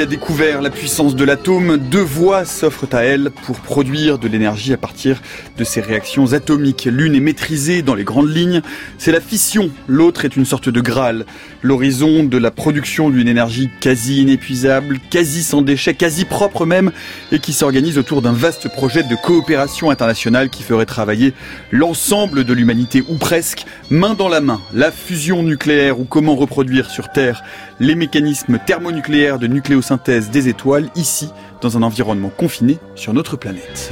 A 0.00 0.06
découvert 0.06 0.60
la 0.60 0.70
puissance 0.70 1.14
de 1.14 1.24
l'atome, 1.24 1.76
deux 1.78 2.02
voies 2.02 2.44
s'offrent 2.44 2.92
à 2.92 3.04
elle 3.04 3.30
pour 3.30 3.60
produire 3.60 4.18
de 4.18 4.26
l'énergie 4.26 4.72
à 4.72 4.76
partir 4.76 5.22
de 5.56 5.62
ces 5.62 5.80
réactions 5.80 6.32
atomiques. 6.32 6.88
L'une 6.90 7.14
est 7.14 7.20
maîtrisée 7.20 7.82
dans 7.82 7.94
les 7.94 8.02
grandes 8.02 8.28
lignes, 8.28 8.60
c'est 8.98 9.12
la 9.12 9.20
fission. 9.20 9.70
L'autre 9.86 10.24
est 10.24 10.36
une 10.36 10.44
sorte 10.44 10.68
de 10.68 10.80
Graal, 10.80 11.24
l'horizon 11.62 12.24
de 12.24 12.36
la 12.38 12.50
production 12.50 13.08
d'une 13.08 13.28
énergie 13.28 13.70
quasi 13.80 14.20
inépuisable, 14.20 14.98
quasi 15.10 15.44
sans 15.44 15.62
déchets, 15.62 15.94
quasi 15.94 16.24
propre 16.24 16.66
même, 16.66 16.90
et 17.30 17.38
qui 17.38 17.52
s'organise 17.52 17.96
autour 17.96 18.20
d'un 18.20 18.32
vaste 18.32 18.68
projet 18.68 19.04
de 19.04 19.14
coopération 19.14 19.90
internationale 19.90 20.50
qui 20.50 20.64
ferait 20.64 20.86
travailler 20.86 21.34
l'ensemble 21.70 22.44
de 22.44 22.52
l'humanité, 22.52 23.04
ou 23.08 23.14
presque, 23.14 23.64
main 23.90 24.14
dans 24.14 24.28
la 24.28 24.40
main. 24.40 24.60
La 24.74 24.90
fusion 24.90 25.44
nucléaire 25.44 26.00
ou 26.00 26.04
comment 26.04 26.34
reproduire 26.34 26.90
sur 26.90 27.10
Terre 27.10 27.44
les 27.80 27.94
mécanismes 27.94 28.58
thermonucléaires 28.66 29.38
de 29.38 29.46
nucléosynthèse 29.84 30.30
des 30.30 30.48
étoiles 30.48 30.88
ici, 30.96 31.30
dans 31.60 31.76
un 31.76 31.82
environnement 31.82 32.30
confiné 32.30 32.78
sur 32.94 33.12
notre 33.12 33.36
planète. 33.36 33.90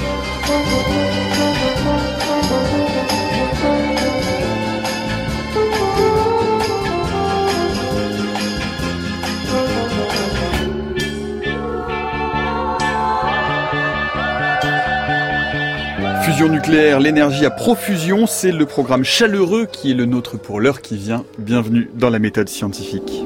Fusion 16.23 16.49
nucléaire, 16.49 17.01
l'énergie 17.01 17.45
à 17.45 17.51
profusion, 17.51 18.27
c'est 18.27 18.53
le 18.53 18.65
programme 18.65 19.05
chaleureux 19.05 19.67
qui 19.71 19.91
est 19.91 19.95
le 19.95 20.07
nôtre 20.07 20.39
pour 20.39 20.61
l'heure 20.61 20.81
qui 20.81 20.97
vient. 20.97 21.25
Bienvenue 21.39 21.91
dans 21.95 22.11
la 22.11 22.19
méthode 22.19 22.49
scientifique. 22.49 23.25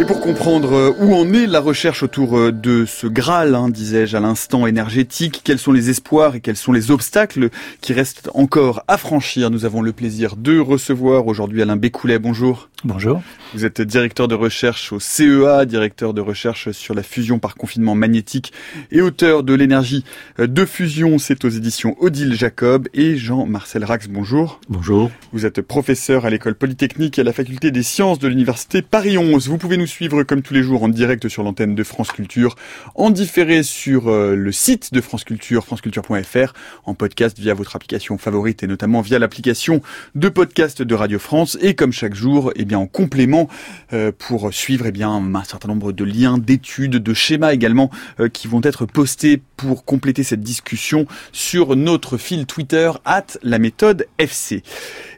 Et 0.00 0.04
pour 0.04 0.20
comprendre 0.20 0.72
euh, 0.72 0.92
où 0.98 1.14
en 1.14 1.32
est 1.32 1.46
la 1.46 1.60
recherche 1.60 2.02
autour 2.02 2.36
euh, 2.36 2.50
de 2.50 2.86
ce 2.86 3.06
Graal, 3.06 3.54
hein, 3.54 3.68
disais-je 3.68 4.16
à 4.16 4.20
l'instant, 4.20 4.66
énergétique, 4.66 5.42
quels 5.44 5.58
sont 5.58 5.70
les 5.70 5.90
espoirs 5.90 6.34
et 6.34 6.40
quels 6.40 6.56
sont 6.56 6.72
les 6.72 6.90
obstacles 6.90 7.50
qui 7.80 7.92
restent 7.92 8.30
encore 8.34 8.82
à 8.88 8.96
franchir, 8.96 9.50
nous 9.50 9.64
avons 9.64 9.82
le 9.82 9.92
plaisir 9.92 10.36
de 10.36 10.58
recevoir 10.58 11.26
aujourd'hui 11.26 11.62
Alain 11.62 11.76
Bécoulet. 11.76 12.18
Bonjour. 12.18 12.68
Bonjour. 12.84 13.22
Vous 13.54 13.64
êtes 13.64 13.80
directeur 13.80 14.26
de 14.26 14.34
recherche 14.34 14.92
au 14.92 14.98
CEA, 14.98 15.66
directeur 15.66 16.14
de 16.14 16.20
recherche 16.20 16.72
sur 16.72 16.94
la 16.94 17.04
fusion 17.04 17.38
par 17.38 17.54
confinement 17.54 17.94
magnétique 17.94 18.52
et 18.90 19.00
auteur 19.00 19.44
de 19.44 19.54
l'énergie 19.54 20.04
de 20.38 20.64
fusion. 20.64 21.18
C'est 21.18 21.44
aux 21.44 21.48
éditions 21.48 21.94
Odile 22.00 22.34
Jacob 22.34 22.88
et 22.92 23.16
Jean-Marcel 23.16 23.84
Rax. 23.84 24.08
Bonjour. 24.08 24.58
Bonjour. 24.68 25.12
Vous 25.32 25.46
êtes 25.46 25.60
professeur 25.60 26.24
à 26.24 26.30
l'école 26.30 26.56
polytechnique 26.56 27.18
et 27.18 27.20
à 27.20 27.24
la 27.24 27.32
faculté 27.32 27.70
des 27.70 27.84
sciences 27.84 28.18
de 28.18 28.26
l'université 28.26 28.82
Paris 28.82 29.16
11. 29.16 29.48
Vous 29.48 29.58
pouvez 29.58 29.76
nous 29.76 29.81
suivre 29.86 30.22
comme 30.22 30.42
tous 30.42 30.54
les 30.54 30.62
jours 30.62 30.82
en 30.82 30.88
direct 30.88 31.28
sur 31.28 31.42
l'antenne 31.42 31.74
de 31.74 31.82
France 31.82 32.12
Culture, 32.12 32.56
en 32.94 33.10
différé 33.10 33.62
sur 33.62 34.08
euh, 34.08 34.34
le 34.34 34.52
site 34.52 34.92
de 34.92 35.00
France 35.00 35.24
Culture, 35.24 35.64
franceculture.fr, 35.64 36.52
en 36.84 36.94
podcast 36.94 37.38
via 37.38 37.54
votre 37.54 37.76
application 37.76 38.18
favorite 38.18 38.62
et 38.62 38.66
notamment 38.66 39.00
via 39.00 39.18
l'application 39.18 39.80
de 40.14 40.28
podcast 40.28 40.82
de 40.82 40.94
Radio 40.94 41.18
France 41.18 41.56
et 41.60 41.74
comme 41.74 41.92
chaque 41.92 42.14
jour, 42.14 42.52
eh 42.56 42.64
bien, 42.64 42.78
en 42.78 42.86
complément 42.86 43.48
euh, 43.92 44.12
pour 44.16 44.52
suivre 44.52 44.86
eh 44.86 44.92
bien, 44.92 45.10
un 45.10 45.44
certain 45.44 45.68
nombre 45.68 45.92
de 45.92 46.04
liens, 46.04 46.38
d'études, 46.38 46.96
de 46.96 47.14
schémas 47.14 47.52
également 47.52 47.90
euh, 48.20 48.28
qui 48.28 48.48
vont 48.48 48.60
être 48.62 48.86
postés 48.86 49.40
pour 49.56 49.84
compléter 49.84 50.22
cette 50.22 50.40
discussion 50.40 51.06
sur 51.32 51.76
notre 51.76 52.18
fil 52.18 52.46
Twitter 52.46 52.90
at 53.04 53.26
la 53.42 53.58
méthode 53.58 54.06
FC. 54.18 54.62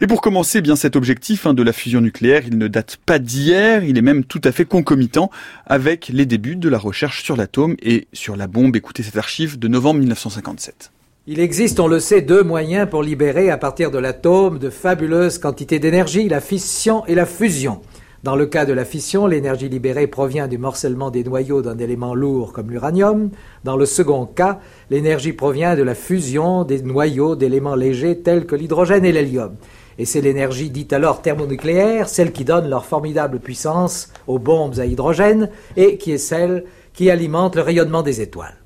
Et 0.00 0.06
pour 0.06 0.20
commencer, 0.20 0.58
eh 0.58 0.62
bien 0.62 0.76
cet 0.76 0.96
objectif 0.96 1.46
hein, 1.46 1.54
de 1.54 1.62
la 1.62 1.72
fusion 1.72 2.00
nucléaire, 2.00 2.42
il 2.46 2.58
ne 2.58 2.68
date 2.68 2.98
pas 3.04 3.18
d'hier, 3.18 3.82
il 3.84 3.98
est 3.98 4.02
même 4.02 4.24
tout 4.24 4.40
à 4.44 4.52
fait 4.52 4.53
concomitant 4.62 5.30
avec 5.66 6.08
les 6.08 6.26
débuts 6.26 6.54
de 6.54 6.68
la 6.68 6.78
recherche 6.78 7.24
sur 7.24 7.36
l'atome 7.36 7.74
et 7.82 8.06
sur 8.12 8.36
la 8.36 8.46
bombe. 8.46 8.76
Écoutez 8.76 9.02
cette 9.02 9.16
archive 9.16 9.58
de 9.58 9.66
novembre 9.66 9.98
1957. 10.00 10.92
Il 11.26 11.40
existe, 11.40 11.80
on 11.80 11.88
le 11.88 12.00
sait, 12.00 12.20
deux 12.20 12.42
moyens 12.42 12.88
pour 12.88 13.02
libérer 13.02 13.50
à 13.50 13.56
partir 13.56 13.90
de 13.90 13.98
l'atome 13.98 14.58
de 14.58 14.70
fabuleuses 14.70 15.38
quantités 15.38 15.78
d'énergie, 15.78 16.28
la 16.28 16.40
fission 16.40 17.04
et 17.06 17.16
la 17.16 17.26
fusion. 17.26 17.80
Dans 18.24 18.36
le 18.36 18.46
cas 18.46 18.64
de 18.64 18.72
la 18.72 18.86
fission, 18.86 19.26
l'énergie 19.26 19.68
libérée 19.68 20.06
provient 20.06 20.48
du 20.48 20.56
morcellement 20.56 21.10
des 21.10 21.24
noyaux 21.24 21.60
d'un 21.60 21.76
élément 21.76 22.14
lourd 22.14 22.54
comme 22.54 22.70
l'uranium. 22.70 23.30
Dans 23.64 23.76
le 23.76 23.84
second 23.84 24.24
cas, 24.24 24.60
l'énergie 24.88 25.34
provient 25.34 25.76
de 25.76 25.82
la 25.82 25.94
fusion 25.94 26.64
des 26.64 26.80
noyaux 26.80 27.36
d'éléments 27.36 27.74
légers 27.74 28.20
tels 28.20 28.46
que 28.46 28.56
l'hydrogène 28.56 29.04
et 29.04 29.12
l'hélium. 29.12 29.56
Et 29.98 30.04
c'est 30.04 30.20
l'énergie 30.20 30.70
dite 30.70 30.92
alors 30.92 31.22
thermonucléaire, 31.22 32.08
celle 32.08 32.32
qui 32.32 32.44
donne 32.44 32.68
leur 32.68 32.84
formidable 32.84 33.38
puissance 33.38 34.10
aux 34.26 34.38
bombes 34.38 34.78
à 34.78 34.86
hydrogène 34.86 35.50
et 35.76 35.96
qui 35.98 36.12
est 36.12 36.18
celle 36.18 36.64
qui 36.92 37.10
alimente 37.10 37.56
le 37.56 37.62
rayonnement 37.62 38.02
des 38.02 38.20
étoiles. 38.20 38.56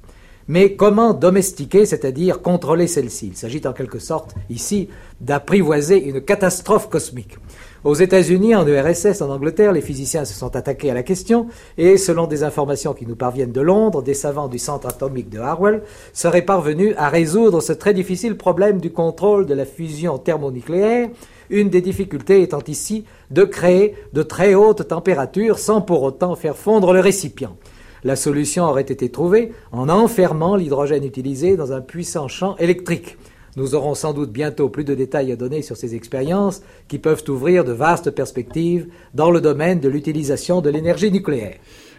Mais 0.49 0.77
comment 0.77 1.13
domestiquer, 1.13 1.85
c'est-à-dire 1.85 2.41
contrôler 2.41 2.87
celle-ci 2.87 3.29
Il 3.29 3.37
s'agit 3.37 3.61
en 3.67 3.75
quelque 3.75 3.99
sorte 3.99 4.35
ici 4.49 4.89
d'apprivoiser 5.21 6.03
une 6.03 6.23
catastrophe 6.23 6.89
cosmique. 6.89 7.37
Aux 7.85 7.95
États-Unis, 7.95 8.57
en 8.57 8.67
URSS, 8.67 9.23
en 9.23 9.31
Angleterre, 9.31 9.73
les 9.73 9.81
physiciens 9.81 10.25
se 10.25 10.35
sont 10.35 10.57
attaqués 10.57 10.91
à 10.91 10.95
la 10.95 11.05
question 11.05 11.47
et, 11.77 11.97
selon 11.97 12.27
des 12.27 12.43
informations 12.43 12.93
qui 12.93 13.07
nous 13.07 13.15
parviennent 13.15 13.53
de 13.53 13.61
Londres, 13.61 14.03
des 14.03 14.15
savants 14.15 14.49
du 14.49 14.59
centre 14.59 14.89
atomique 14.89 15.31
de 15.31 15.39
Harwell 15.39 15.83
seraient 16.13 16.43
parvenus 16.43 16.95
à 16.97 17.09
résoudre 17.09 17.61
ce 17.61 17.73
très 17.73 17.95
difficile 17.95 18.37
problème 18.37 18.81
du 18.81 18.91
contrôle 18.91 19.47
de 19.47 19.55
la 19.55 19.65
fusion 19.65 20.19
thermonucléaire, 20.19 21.09
une 21.51 21.71
des 21.71 21.81
difficultés 21.81 22.43
étant 22.43 22.63
ici 22.67 23.05
de 23.31 23.45
créer 23.45 23.95
de 24.13 24.25
très 24.25 24.55
hautes 24.55 24.89
températures 24.89 25.61
sans 25.61 25.81
pour 25.81 26.03
autant 26.03 26.35
faire 26.35 26.57
fondre 26.57 26.93
le 26.93 26.99
récipient. 26.99 27.57
La 28.03 28.17
solution 28.17 28.65
aurait 28.65 28.83
été 28.83 29.09
trouvée 29.09 29.53
en 29.71 29.89
enfermant 29.89 30.57
l'hydrogène 30.57 31.05
utilisé 31.05 31.57
dans 31.57 31.73
un 31.73 31.81
puissant 31.81 32.27
champ 32.27 32.57
électrique. 32.57 33.17
Nous 33.59 33.75
aurons 33.75 33.97
sans 33.97 34.13
doute 34.13 34.31
bientôt 34.31 34.69
plus 34.69 34.85
de 34.85 34.95
détails 34.95 35.33
à 35.33 35.37
donner 35.37 35.63
sur 35.63 35.77
ces 35.77 35.97
expériences 35.97 36.63
qui 36.87 37.01
peuvent 37.01 37.25
ouvrir 37.27 37.65
de 37.65 37.73
vastes 37.73 38.13
perspectives 38.13 38.87
dans 39.15 39.33
le 39.33 39.41
domaine 39.41 39.81
de 39.81 39.89
l'utilisation 39.89 40.61
de 40.61 40.71
l'énergie 40.71 41.11
nucléaire. 41.11 41.57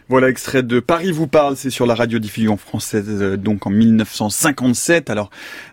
Voilà, 0.10 0.28
extrait 0.30 0.64
de 0.64 0.80
Paris 0.80 1.12
vous 1.12 1.28
parle, 1.28 1.56
c'est 1.56 1.70
sur 1.70 1.86
la 1.86 1.94
radiodiffusion 1.94 2.58
française, 2.58 3.06
euh, 3.10 3.38
donc 3.38 3.68
en 3.68 3.70
1957. 3.70 5.12
Alors, 5.12 5.30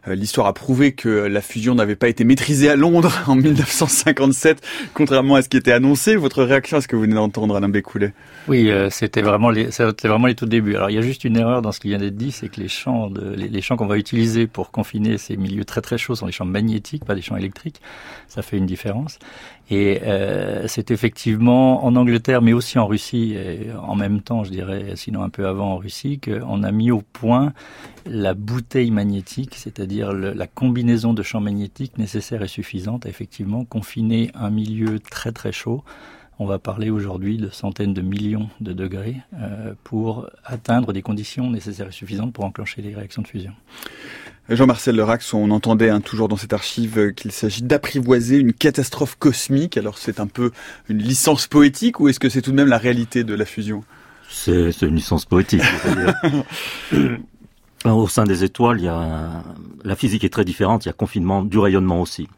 euh, 0.09 0.15
l'histoire 0.15 0.47
a 0.47 0.53
prouvé 0.53 0.93
que 0.93 1.09
la 1.09 1.41
fusion 1.41 1.75
n'avait 1.75 1.97
pas 1.97 2.09
été 2.09 2.23
maîtrisée 2.23 2.69
à 2.69 2.77
Londres 2.77 3.25
en 3.29 3.35
1957, 3.35 4.61
contrairement 4.93 5.37
à 5.37 5.43
ce 5.43 5.49
qui 5.49 5.57
était 5.57 5.73
annoncé. 5.73 6.17
Votre 6.17 6.45
réaction 6.45 6.77
à 6.77 6.83
ce 6.83 6.87
que 6.87 6.97
vous 6.97 7.03
venez 7.03 7.15
d'entendre, 7.15 7.57
Alain 7.57 7.71
Bécoulet? 7.71 8.13
Oui, 8.47 8.71
euh, 8.71 8.91
c'était 8.91 9.23
vraiment 9.23 9.49
les, 9.49 9.71
vraiment 10.05 10.27
les 10.27 10.35
tout 10.35 10.45
débuts. 10.45 10.77
Alors, 10.77 10.91
il 10.91 10.97
y 10.97 10.99
a 10.99 11.03
juste 11.03 11.25
une 11.25 11.39
erreur 11.39 11.63
dans 11.63 11.73
ce 11.73 11.81
qui 11.81 11.89
vient 11.89 11.97
d'être 11.97 12.19
dit, 12.19 12.31
c'est 12.31 12.51
que 12.51 12.61
les 12.61 12.69
champs, 12.69 13.09
de, 13.09 13.31
les, 13.31 13.63
champs 13.63 13.77
qu'on 13.77 13.87
va 13.87 13.97
utiliser 13.97 14.47
pour 14.47 14.71
confiner 14.71 15.17
ces 15.17 15.39
milieux 15.39 15.65
très 15.65 15.81
très 15.81 15.97
chauds 15.97 16.15
sont 16.15 16.27
les 16.27 16.33
champs 16.33 16.45
magnétiques, 16.45 17.07
pas 17.07 17.15
des 17.15 17.23
champs 17.23 17.39
électriques. 17.39 17.81
Ça 18.29 18.43
fait 18.43 18.59
une 18.59 18.67
différence. 18.67 19.19
Et 19.69 20.01
euh, 20.05 20.69
c'est 20.69 20.93
effectivement 20.93 21.85
en 21.85 21.97
Angleterre, 21.97 22.41
mais 22.41 22.53
aussi 22.53 22.79
en 22.79 22.87
Russie, 22.87 23.35
et 23.35 23.73
en 23.73 23.97
même 23.97 24.21
temps, 24.21 24.45
je 24.45 24.51
dirais, 24.51 24.93
sinon 24.95 25.23
un 25.23 25.29
peu 25.29 25.47
avant 25.47 25.73
en 25.73 25.77
Russie, 25.79 26.21
qu'on 26.21 26.63
a 26.63 26.71
mis 26.71 26.93
au 26.93 27.01
point 27.01 27.53
la 28.07 28.35
bouteille 28.35 28.93
magnétique, 28.93 29.57
c'est-à-dire 29.57 30.13
la 30.13 30.47
combinaison 30.47 31.15
de 31.15 31.23
champs 31.25 31.41
magnétiques 31.41 31.99
nécessaires 31.99 32.43
et 32.43 32.49
suffisante 32.49 33.07
à 33.07 33.09
effectivement 33.09 33.65
confiner 33.65 34.31
un 34.35 34.51
milieu 34.51 35.01
très 35.01 35.33
très 35.33 35.51
chaud. 35.51 35.83
On 36.39 36.45
va 36.45 36.59
parler 36.59 36.91
aujourd'hui 36.91 37.39
de 37.39 37.49
centaines 37.49 37.95
de 37.95 38.03
millions 38.03 38.51
de 38.61 38.75
degrés 38.75 39.17
euh, 39.35 39.73
pour 39.85 40.29
atteindre 40.45 40.93
des 40.93 41.01
conditions 41.01 41.51
nécessaires 41.51 41.89
et 41.89 41.93
suffisantes 41.93 42.35
pour 42.35 42.45
enclencher 42.45 42.83
les 42.83 42.95
réactions 42.95 43.23
de 43.23 43.27
fusion. 43.27 43.53
Jean-Marcel 44.49 44.95
Lerax, 44.95 45.35
on 45.35 45.51
entendait 45.51 45.91
hein, 45.91 46.01
toujours 46.01 46.29
dans 46.29 46.37
cette 46.37 46.53
archive 46.53 46.99
euh, 46.99 47.11
qu'il 47.11 47.33
s'agit 47.33 47.63
d'apprivoiser 47.63 48.37
une 48.37 48.53
catastrophe 48.53 49.17
cosmique. 49.19 49.77
Alors 49.77 49.99
c'est 49.99 50.21
un 50.21 50.29
peu 50.29 50.53
une 50.89 50.99
licence 50.99 51.49
poétique 51.49 51.99
ou 51.99 52.09
est-ce 52.09 52.21
que 52.21 52.29
c'est 52.29 52.43
tout 52.43 52.53
de 52.53 52.57
même 52.57 52.69
la 52.69 52.79
réalité 52.79 53.25
de 53.25 53.35
la 53.35 53.45
fusion? 53.45 53.83
C'est 54.29 54.83
une 54.83 54.95
licence 54.95 55.25
poétique. 55.25 55.63
Au 57.85 58.09
sein 58.09 58.25
des 58.25 58.43
étoiles, 58.43 58.81
il 58.81 58.85
y 58.85 58.89
a 58.89 59.45
la 59.85 59.95
physique 59.95 60.25
est 60.25 60.33
très 60.33 60.45
différente. 60.45 60.85
Il 60.85 60.89
y 60.89 60.91
a 60.91 60.93
confinement 60.93 61.43
du 61.43 61.59
rayonnement 61.59 62.01
aussi. 62.01 62.29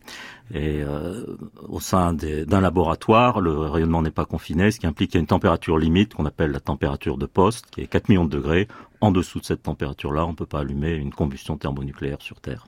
Et 0.53 0.83
euh, 0.83 1.25
au 1.69 1.81
sein 1.81 2.15
d'un 2.15 2.61
laboratoire, 2.61 3.41
le 3.41 3.53
rayonnement 3.53 4.01
n'est 4.01 4.11
pas 4.11 4.25
confiné, 4.25 4.71
ce 4.71 4.81
qui 4.81 4.87
implique 4.87 5.11
qu'il 5.11 5.19
y 5.19 5.21
a 5.21 5.23
une 5.23 5.27
température 5.27 5.77
limite 5.77 6.15
qu'on 6.15 6.25
appelle 6.25 6.53
la 6.53 6.61
température 6.61 7.19
de 7.19 7.27
poste, 7.27 7.67
qui 7.71 7.83
est 7.83 7.87
4 7.87 8.09
millions 8.09 8.25
de 8.25 8.31
degrés. 8.31 8.69
En 9.01 9.13
dessous 9.13 9.39
de 9.39 9.45
cette 9.45 9.63
température-là, 9.63 10.27
on 10.27 10.31
ne 10.31 10.37
peut 10.37 10.47
pas 10.47 10.61
allumer 10.61 10.95
une 10.95 11.13
combustion 11.13 11.57
thermonucléaire 11.57 12.21
sur 12.21 12.41
Terre. 12.41 12.67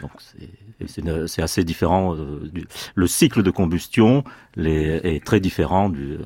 Donc 0.00 0.10
c'est 0.86 1.42
assez 1.42 1.62
différent. 1.62 2.16
Euh, 2.16 2.50
le 2.94 3.06
cycle 3.06 3.42
de 3.42 3.50
combustion 3.50 4.24
est 4.56 5.24
très 5.24 5.38
différent 5.38 5.92
euh, 5.94 6.18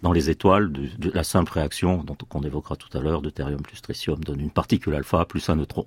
dans 0.00 0.12
les 0.12 0.30
étoiles 0.30 0.72
de, 0.72 1.10
la 1.10 1.24
simple 1.24 1.52
réaction 1.52 2.04
qu'on 2.28 2.42
évoquera 2.42 2.76
tout 2.76 2.96
à 2.96 3.00
l'heure, 3.00 3.20
deutérium 3.20 3.60
plus 3.60 3.80
tritium 3.82 4.22
donne 4.24 4.40
une 4.40 4.50
particule 4.50 4.94
alpha 4.94 5.24
plus 5.26 5.48
un 5.50 5.56
neutron. 5.56 5.84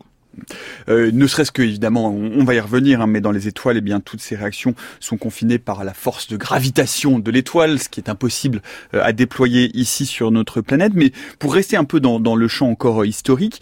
Euh, 0.89 1.11
ne 1.13 1.27
serait-ce 1.27 1.51
que 1.51 1.61
évidemment, 1.61 2.09
on, 2.13 2.43
va 2.43 2.55
y 2.55 2.59
revenir, 2.59 3.01
hein, 3.01 3.07
mais 3.07 3.21
dans 3.21 3.31
les 3.31 3.47
étoiles, 3.47 3.77
eh 3.77 3.81
bien 3.81 3.99
toutes 3.99 4.21
ces 4.21 4.35
réactions 4.35 4.75
sont 4.99 5.17
confinées 5.17 5.59
par 5.59 5.83
la 5.83 5.93
force 5.93 6.27
de 6.27 6.37
gravitation 6.37 7.19
de 7.19 7.31
l'étoile, 7.31 7.79
ce 7.79 7.89
qui 7.89 7.99
est 7.99 8.09
impossible 8.09 8.61
euh, 8.93 9.01
à 9.03 9.13
déployer 9.13 9.71
ici 9.77 10.05
sur 10.05 10.31
notre 10.31 10.61
planète. 10.61 10.93
Mais 10.95 11.11
pour 11.39 11.53
rester 11.53 11.77
un 11.77 11.85
peu 11.85 11.99
dans, 11.99 12.19
dans 12.19 12.35
le 12.35 12.47
champ 12.47 12.69
encore 12.69 13.05
historique, 13.05 13.61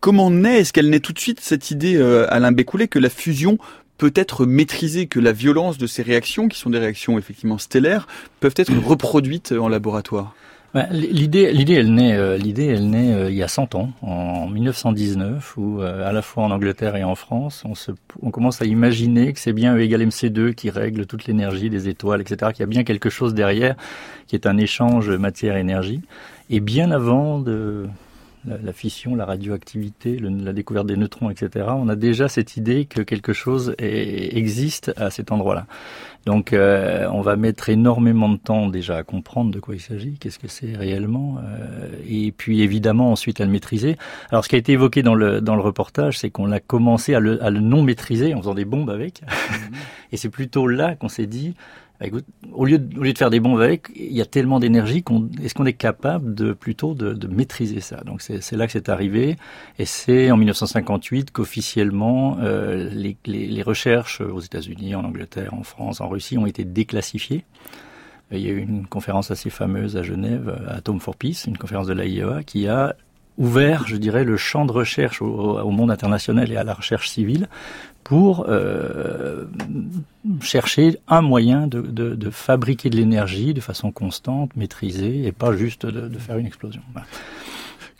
comment 0.00 0.30
naît, 0.30 0.60
est-ce 0.60 0.72
qu'elle 0.72 0.90
naît 0.90 1.00
tout 1.00 1.12
de 1.12 1.18
suite 1.18 1.40
cette 1.40 1.70
idée, 1.70 2.00
Alain 2.28 2.52
Bécoulet, 2.52 2.88
que 2.88 2.98
la 2.98 3.08
fusion 3.08 3.58
peut 3.98 4.12
être 4.14 4.46
maîtrisée, 4.46 5.06
que 5.06 5.20
la 5.20 5.32
violence 5.32 5.78
de 5.78 5.86
ces 5.86 6.02
réactions, 6.02 6.48
qui 6.48 6.58
sont 6.58 6.70
des 6.70 6.78
réactions 6.78 7.18
effectivement 7.18 7.58
stellaires, 7.58 8.08
peuvent 8.40 8.54
être 8.56 8.74
reproduites 8.74 9.52
en 9.52 9.68
laboratoire? 9.68 10.34
Bah, 10.74 10.86
l'idée, 10.90 11.52
l'idée, 11.52 11.74
elle 11.74 11.92
naît, 11.92 12.16
euh, 12.16 12.38
l'idée, 12.38 12.66
elle 12.66 12.88
naît 12.88 13.12
euh, 13.12 13.30
il 13.30 13.36
y 13.36 13.42
a 13.42 13.48
100 13.48 13.74
ans, 13.74 13.90
en 14.00 14.48
1919, 14.48 15.58
où 15.58 15.82
euh, 15.82 16.08
à 16.08 16.12
la 16.12 16.22
fois 16.22 16.44
en 16.44 16.50
Angleterre 16.50 16.96
et 16.96 17.04
en 17.04 17.14
France, 17.14 17.62
on, 17.66 17.74
se, 17.74 17.92
on 18.22 18.30
commence 18.30 18.62
à 18.62 18.64
imaginer 18.64 19.34
que 19.34 19.38
c'est 19.38 19.52
bien 19.52 19.76
E 19.76 19.80
égale 19.80 20.06
MC2 20.06 20.54
qui 20.54 20.70
règle 20.70 21.04
toute 21.04 21.26
l'énergie 21.26 21.68
des 21.68 21.88
étoiles, 21.88 22.22
etc. 22.22 22.52
Qu'il 22.52 22.60
y 22.60 22.62
a 22.62 22.66
bien 22.66 22.84
quelque 22.84 23.10
chose 23.10 23.34
derrière, 23.34 23.74
qui 24.26 24.34
est 24.34 24.46
un 24.46 24.56
échange 24.56 25.10
matière-énergie. 25.10 26.00
Et 26.48 26.60
bien 26.60 26.90
avant 26.90 27.38
de 27.38 27.86
la, 28.44 28.72
fission, 28.72 29.14
la 29.14 29.24
radioactivité, 29.24 30.18
la 30.18 30.52
découverte 30.52 30.86
des 30.86 30.96
neutrons, 30.96 31.30
etc., 31.30 31.66
on 31.68 31.88
a 31.88 31.96
déjà 31.96 32.28
cette 32.28 32.56
idée 32.56 32.86
que 32.86 33.02
quelque 33.02 33.32
chose 33.32 33.74
existe 33.78 34.92
à 34.96 35.10
cet 35.10 35.32
endroit-là. 35.32 35.66
Donc 36.26 36.52
euh, 36.52 37.08
on 37.12 37.20
va 37.20 37.36
mettre 37.36 37.68
énormément 37.68 38.28
de 38.28 38.36
temps 38.36 38.68
déjà 38.68 38.96
à 38.96 39.02
comprendre 39.02 39.50
de 39.50 39.58
quoi 39.58 39.74
il 39.74 39.80
s'agit, 39.80 40.18
qu'est-ce 40.18 40.38
que 40.38 40.46
c'est 40.46 40.76
réellement, 40.76 41.38
euh, 41.38 41.88
et 42.08 42.30
puis 42.30 42.62
évidemment 42.62 43.10
ensuite 43.10 43.40
à 43.40 43.44
le 43.44 43.50
maîtriser. 43.50 43.96
Alors 44.30 44.44
ce 44.44 44.48
qui 44.48 44.54
a 44.54 44.58
été 44.58 44.72
évoqué 44.72 45.02
dans 45.02 45.14
le, 45.14 45.40
dans 45.40 45.56
le 45.56 45.62
reportage, 45.62 46.18
c'est 46.18 46.30
qu'on 46.30 46.52
a 46.52 46.60
commencé 46.60 47.14
à 47.14 47.20
le, 47.20 47.42
à 47.42 47.50
le 47.50 47.60
non 47.60 47.82
maîtriser 47.82 48.34
en 48.34 48.38
faisant 48.38 48.54
des 48.54 48.64
bombes 48.64 48.90
avec, 48.90 49.22
mhm. 49.22 49.74
et 50.12 50.16
c'est 50.16 50.28
plutôt 50.28 50.68
là 50.68 50.94
qu'on 50.94 51.08
s'est 51.08 51.26
dit, 51.26 51.54
bah, 52.10 52.18
au 52.52 52.64
lieu, 52.64 52.78
de, 52.78 53.18
faire 53.18 53.30
des 53.30 53.40
bombes 53.40 53.60
avec, 53.60 53.90
il 53.94 54.12
y 54.12 54.20
a 54.20 54.26
tellement 54.26 54.60
d'énergie 54.60 55.02
qu'on 55.02 55.30
est-ce 55.42 55.54
qu'on 55.54 55.66
est 55.66 55.72
capable 55.72 56.34
de 56.34 56.52
plutôt 56.52 56.94
de, 56.94 57.26
maîtriser 57.26 57.80
ça? 57.80 58.02
Donc 58.04 58.22
c'est 58.22 58.56
là 58.56 58.66
que 58.66 58.72
c'est 58.72 58.88
arrivé, 58.88 59.36
et 59.78 59.84
c'est 59.84 60.30
en 60.30 60.36
1958 60.36 61.30
qu'officiellement 61.30 62.38
euh, 62.40 62.90
les, 63.24 63.62
recherches 63.62 64.20
aux 64.20 64.40
États-Unis, 64.40 64.94
en 64.94 65.04
Angleterre, 65.04 65.54
en 65.54 65.62
France, 65.62 66.00
en 66.00 66.08
Russie 66.08 66.38
ont 66.38 66.46
été 66.46 66.64
déclassifiées. 66.64 67.44
Il 68.32 68.40
y 68.40 68.48
a 68.48 68.52
eu 68.52 68.58
une 68.58 68.86
conférence 68.86 69.30
assez 69.30 69.50
fameuse 69.50 69.96
à 69.96 70.02
Genève, 70.02 70.58
à 70.66 70.76
Atom 70.76 71.00
for 71.00 71.16
Peace, 71.16 71.44
une 71.46 71.58
conférence 71.58 71.86
de 71.86 71.92
l'AIEA, 71.92 72.42
qui 72.44 72.66
a 72.66 72.96
ouvert, 73.38 73.86
je 73.86 73.96
dirais, 73.96 74.24
le 74.24 74.36
champ 74.36 74.64
de 74.64 74.72
recherche 74.72 75.22
au, 75.22 75.70
monde 75.70 75.90
international 75.90 76.50
et 76.50 76.56
à 76.56 76.64
la 76.64 76.74
recherche 76.74 77.08
civile 77.08 77.48
pour 78.04 78.46
euh, 78.48 79.44
chercher 80.40 80.98
un 81.08 81.22
moyen 81.22 81.66
de, 81.66 81.80
de, 81.80 82.14
de 82.14 82.30
fabriquer 82.30 82.90
de 82.90 82.96
l'énergie 82.96 83.54
de 83.54 83.60
façon 83.60 83.92
constante, 83.92 84.54
maîtrisée, 84.56 85.24
et 85.26 85.32
pas 85.32 85.56
juste 85.56 85.86
de, 85.86 86.08
de 86.08 86.18
faire 86.18 86.38
une 86.38 86.46
explosion. 86.46 86.82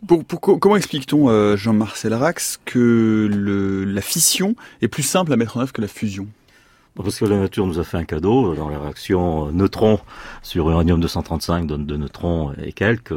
Pour, 0.06 0.25
pour, 0.25 0.40
comment 0.40 0.76
explique-t-on, 0.76 1.28
euh, 1.28 1.56
Jean-Marcel 1.56 2.14
Rax, 2.14 2.60
que 2.64 3.28
le, 3.32 3.84
la 3.84 4.00
fission 4.00 4.56
est 4.81 4.88
plus 4.88 5.04
simple 5.04 5.32
à 5.32 5.37
mettre 5.37 5.56
en 5.56 5.60
œuvre 5.60 5.72
que 5.72 5.81
la 5.81 5.88
fusion? 5.88 6.26
Parce 6.94 7.19
que 7.19 7.25
la 7.25 7.38
nature 7.38 7.66
nous 7.66 7.78
a 7.78 7.84
fait 7.84 7.96
un 7.96 8.05
cadeau 8.05 8.55
dans 8.55 8.69
la 8.69 8.78
réaction 8.78 9.50
neutron 9.50 9.98
sur 10.43 10.69
uranium 10.69 11.00
235 11.00 11.66
donne 11.66 11.87
de 11.87 11.96
neutrons 11.96 12.52
et 12.62 12.72
quelques. 12.72 13.14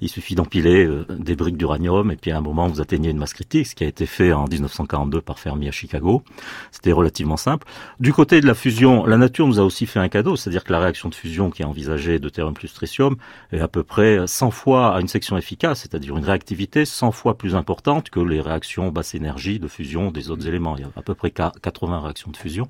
Il 0.00 0.08
suffit 0.08 0.34
d'empiler 0.34 0.84
euh, 0.84 1.06
des 1.10 1.36
briques 1.36 1.56
d'uranium 1.56 2.10
et 2.10 2.16
puis 2.16 2.30
à 2.30 2.38
un 2.38 2.40
moment 2.40 2.68
vous 2.68 2.80
atteignez 2.80 3.10
une 3.10 3.18
masse 3.18 3.34
critique, 3.34 3.66
ce 3.66 3.74
qui 3.74 3.84
a 3.84 3.86
été 3.86 4.06
fait 4.06 4.32
en 4.32 4.46
1942 4.46 5.20
par 5.20 5.38
Fermi 5.38 5.68
à 5.68 5.72
Chicago. 5.72 6.22
C'était 6.70 6.92
relativement 6.92 7.36
simple. 7.36 7.66
Du 8.00 8.12
côté 8.12 8.40
de 8.40 8.46
la 8.46 8.54
fusion, 8.54 9.06
la 9.06 9.16
nature 9.16 9.46
nous 9.46 9.58
a 9.58 9.62
aussi 9.62 9.86
fait 9.86 9.98
un 9.98 10.08
cadeau, 10.08 10.36
c'est-à-dire 10.36 10.64
que 10.64 10.72
la 10.72 10.80
réaction 10.80 11.08
de 11.08 11.14
fusion 11.14 11.50
qui 11.50 11.62
est 11.62 11.64
envisagée 11.64 12.18
de 12.18 12.28
terrum 12.28 12.54
plus 12.54 12.72
tritium 12.72 13.16
est 13.52 13.60
à 13.60 13.68
peu 13.68 13.82
près 13.82 14.26
100 14.26 14.50
fois 14.50 14.94
à 14.94 15.00
une 15.00 15.08
section 15.08 15.36
efficace, 15.36 15.80
c'est-à-dire 15.80 16.16
une 16.16 16.24
réactivité 16.24 16.84
100 16.84 17.12
fois 17.12 17.36
plus 17.36 17.54
importante 17.54 18.10
que 18.10 18.20
les 18.20 18.40
réactions 18.40 18.90
basse 18.90 19.14
énergie 19.14 19.58
de 19.58 19.68
fusion 19.68 20.10
des 20.10 20.30
autres 20.30 20.46
éléments. 20.46 20.76
Il 20.76 20.82
y 20.82 20.84
a 20.84 20.90
à 20.96 21.02
peu 21.02 21.14
près 21.14 21.30
80 21.30 22.00
réactions 22.00 22.30
de 22.30 22.36
fusion. 22.36 22.68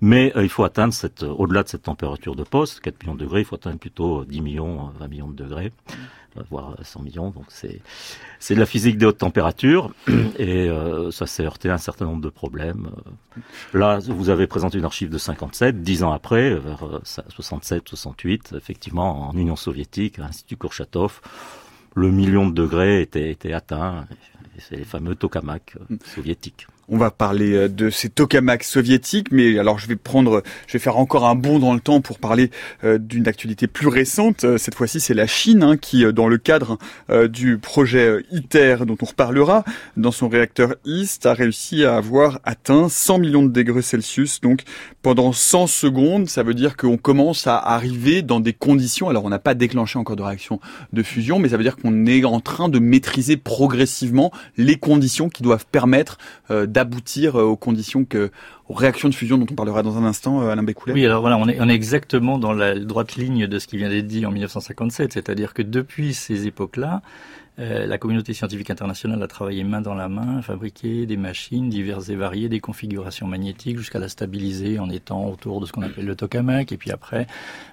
Mais 0.00 0.32
euh, 0.36 0.42
il 0.42 0.48
faut 0.48 0.64
atteindre 0.64 0.92
cette, 0.92 1.22
au-delà 1.22 1.62
de 1.62 1.68
cette 1.68 1.82
température 1.82 2.34
de 2.34 2.44
poste, 2.44 2.80
4 2.80 3.02
millions 3.02 3.14
de 3.14 3.20
degrés, 3.20 3.40
il 3.40 3.44
faut 3.44 3.56
atteindre 3.56 3.78
plutôt 3.78 4.24
10 4.24 4.40
millions, 4.40 4.90
20 4.98 5.08
millions 5.08 5.28
de 5.28 5.36
degrés 5.36 5.72
voire 6.50 6.76
100 6.82 7.02
millions. 7.02 7.30
Donc 7.30 7.46
c'est 7.48 7.80
c'est 8.38 8.54
de 8.54 8.60
la 8.60 8.66
physique 8.66 8.98
des 8.98 9.06
hautes 9.06 9.18
températures 9.18 9.92
et 10.38 10.68
euh, 10.68 11.10
ça 11.10 11.26
s'est 11.26 11.44
heurté 11.44 11.70
à 11.70 11.74
un 11.74 11.78
certain 11.78 12.04
nombre 12.04 12.22
de 12.22 12.28
problèmes. 12.28 12.90
Là, 13.72 13.98
vous 14.06 14.30
avez 14.30 14.46
présenté 14.46 14.78
une 14.78 14.84
archive 14.84 15.10
de 15.10 15.18
57, 15.18 15.82
dix 15.82 16.02
ans 16.02 16.12
après, 16.12 16.54
vers 16.54 17.00
67, 17.04 17.78
euh, 17.78 17.82
68, 17.88 18.54
effectivement 18.56 19.28
en 19.28 19.36
Union 19.36 19.56
soviétique, 19.56 20.18
à 20.18 20.22
l'Institut 20.22 20.56
Kurchatov, 20.56 21.20
le 21.94 22.10
million 22.10 22.48
de 22.48 22.54
degrés 22.54 23.02
était, 23.02 23.30
était 23.30 23.52
atteint. 23.52 24.06
C'est 24.58 24.76
les 24.76 24.84
fameux 24.84 25.14
tokamaks 25.14 25.76
euh, 25.90 25.96
soviétiques. 26.04 26.66
On 26.90 26.96
va 26.96 27.10
parler 27.10 27.52
euh, 27.52 27.68
de 27.68 27.90
ces 27.90 28.08
tokamaks 28.08 28.64
soviétiques, 28.64 29.30
mais 29.30 29.58
alors 29.58 29.78
je 29.78 29.86
vais 29.86 29.96
prendre, 29.96 30.42
je 30.66 30.72
vais 30.72 30.78
faire 30.78 30.96
encore 30.96 31.26
un 31.26 31.34
bond 31.34 31.58
dans 31.58 31.74
le 31.74 31.80
temps 31.80 32.00
pour 32.00 32.18
parler 32.18 32.50
euh, 32.82 32.96
d'une 32.96 33.28
actualité 33.28 33.66
plus 33.66 33.88
récente. 33.88 34.44
Euh, 34.44 34.56
cette 34.56 34.74
fois-ci, 34.74 34.98
c'est 34.98 35.12
la 35.12 35.26
Chine 35.26 35.62
hein, 35.62 35.76
qui, 35.76 36.10
dans 36.12 36.28
le 36.28 36.38
cadre 36.38 36.78
du 37.28 37.58
projet 37.58 38.24
ITER 38.30 38.78
dont 38.86 38.96
on 39.02 39.04
reparlera, 39.04 39.64
dans 39.96 40.12
son 40.12 40.28
réacteur 40.28 40.74
East, 40.84 41.26
a 41.26 41.34
réussi 41.34 41.84
à 41.84 41.96
avoir 41.96 42.40
atteint 42.44 42.88
100 42.88 43.18
millions 43.18 43.42
de 43.42 43.50
degrés 43.50 43.82
Celsius. 43.82 44.40
Donc 44.40 44.62
pendant 45.02 45.32
100 45.32 45.66
secondes, 45.66 46.28
ça 46.28 46.42
veut 46.42 46.54
dire 46.54 46.76
qu'on 46.76 46.96
commence 46.96 47.46
à 47.46 47.56
arriver 47.56 48.22
dans 48.22 48.40
des 48.40 48.52
conditions. 48.52 49.08
Alors 49.08 49.24
on 49.24 49.28
n'a 49.28 49.38
pas 49.38 49.54
déclenché 49.54 49.98
encore 49.98 50.16
de 50.16 50.22
réaction 50.22 50.60
de 50.92 51.02
fusion, 51.02 51.38
mais 51.38 51.50
ça 51.50 51.56
veut 51.56 51.62
dire 51.62 51.76
qu'on 51.76 52.06
est 52.06 52.24
en 52.24 52.40
train 52.40 52.68
de 52.68 52.78
maîtriser 52.78 53.36
progressivement 53.36 54.32
les 54.56 54.76
conditions 54.76 55.28
qui 55.28 55.42
doivent 55.42 55.66
permettre 55.66 56.18
d'aboutir 56.78 57.34
euh, 57.34 57.42
aux 57.42 57.56
conditions 57.56 58.04
que, 58.04 58.30
aux 58.68 58.74
réactions 58.74 59.08
de 59.08 59.14
fusion 59.14 59.36
dont 59.36 59.46
on 59.50 59.54
parlera 59.56 59.82
dans 59.82 59.98
un 59.98 60.04
instant, 60.04 60.42
euh, 60.42 60.50
Alain 60.50 60.62
Bécoulet 60.62 60.92
Oui, 60.92 61.04
alors 61.04 61.22
voilà, 61.22 61.36
on 61.36 61.48
est, 61.48 61.60
on 61.60 61.68
est 61.68 61.74
exactement 61.74 62.38
dans 62.38 62.52
la 62.52 62.78
droite 62.78 63.16
ligne 63.16 63.48
de 63.48 63.58
ce 63.58 63.66
qui 63.66 63.78
vient 63.78 63.88
d'être 63.88 64.06
dit 64.06 64.24
en 64.24 64.30
1957, 64.30 65.12
c'est-à-dire 65.12 65.54
que 65.54 65.62
depuis 65.62 66.14
ces 66.14 66.46
époques-là, 66.46 67.02
euh, 67.58 67.84
la 67.86 67.98
communauté 67.98 68.32
scientifique 68.32 68.70
internationale 68.70 69.20
a 69.20 69.26
travaillé 69.26 69.64
main 69.64 69.80
dans 69.80 69.94
la 69.94 70.08
main, 70.08 70.40
fabriqué 70.40 71.04
des 71.06 71.16
machines 71.16 71.68
diverses 71.68 72.10
et 72.10 72.14
variées, 72.14 72.48
des 72.48 72.60
configurations 72.60 73.26
magnétiques, 73.26 73.78
jusqu'à 73.78 73.98
la 73.98 74.08
stabiliser 74.08 74.78
en 74.78 74.88
étant 74.88 75.28
autour 75.28 75.60
de 75.60 75.66
ce 75.66 75.72
qu'on 75.72 75.82
appelle 75.82 76.06
le 76.06 76.14
tokamak. 76.14 76.70
Et 76.70 76.76
puis 76.76 76.92
après, 76.92 77.26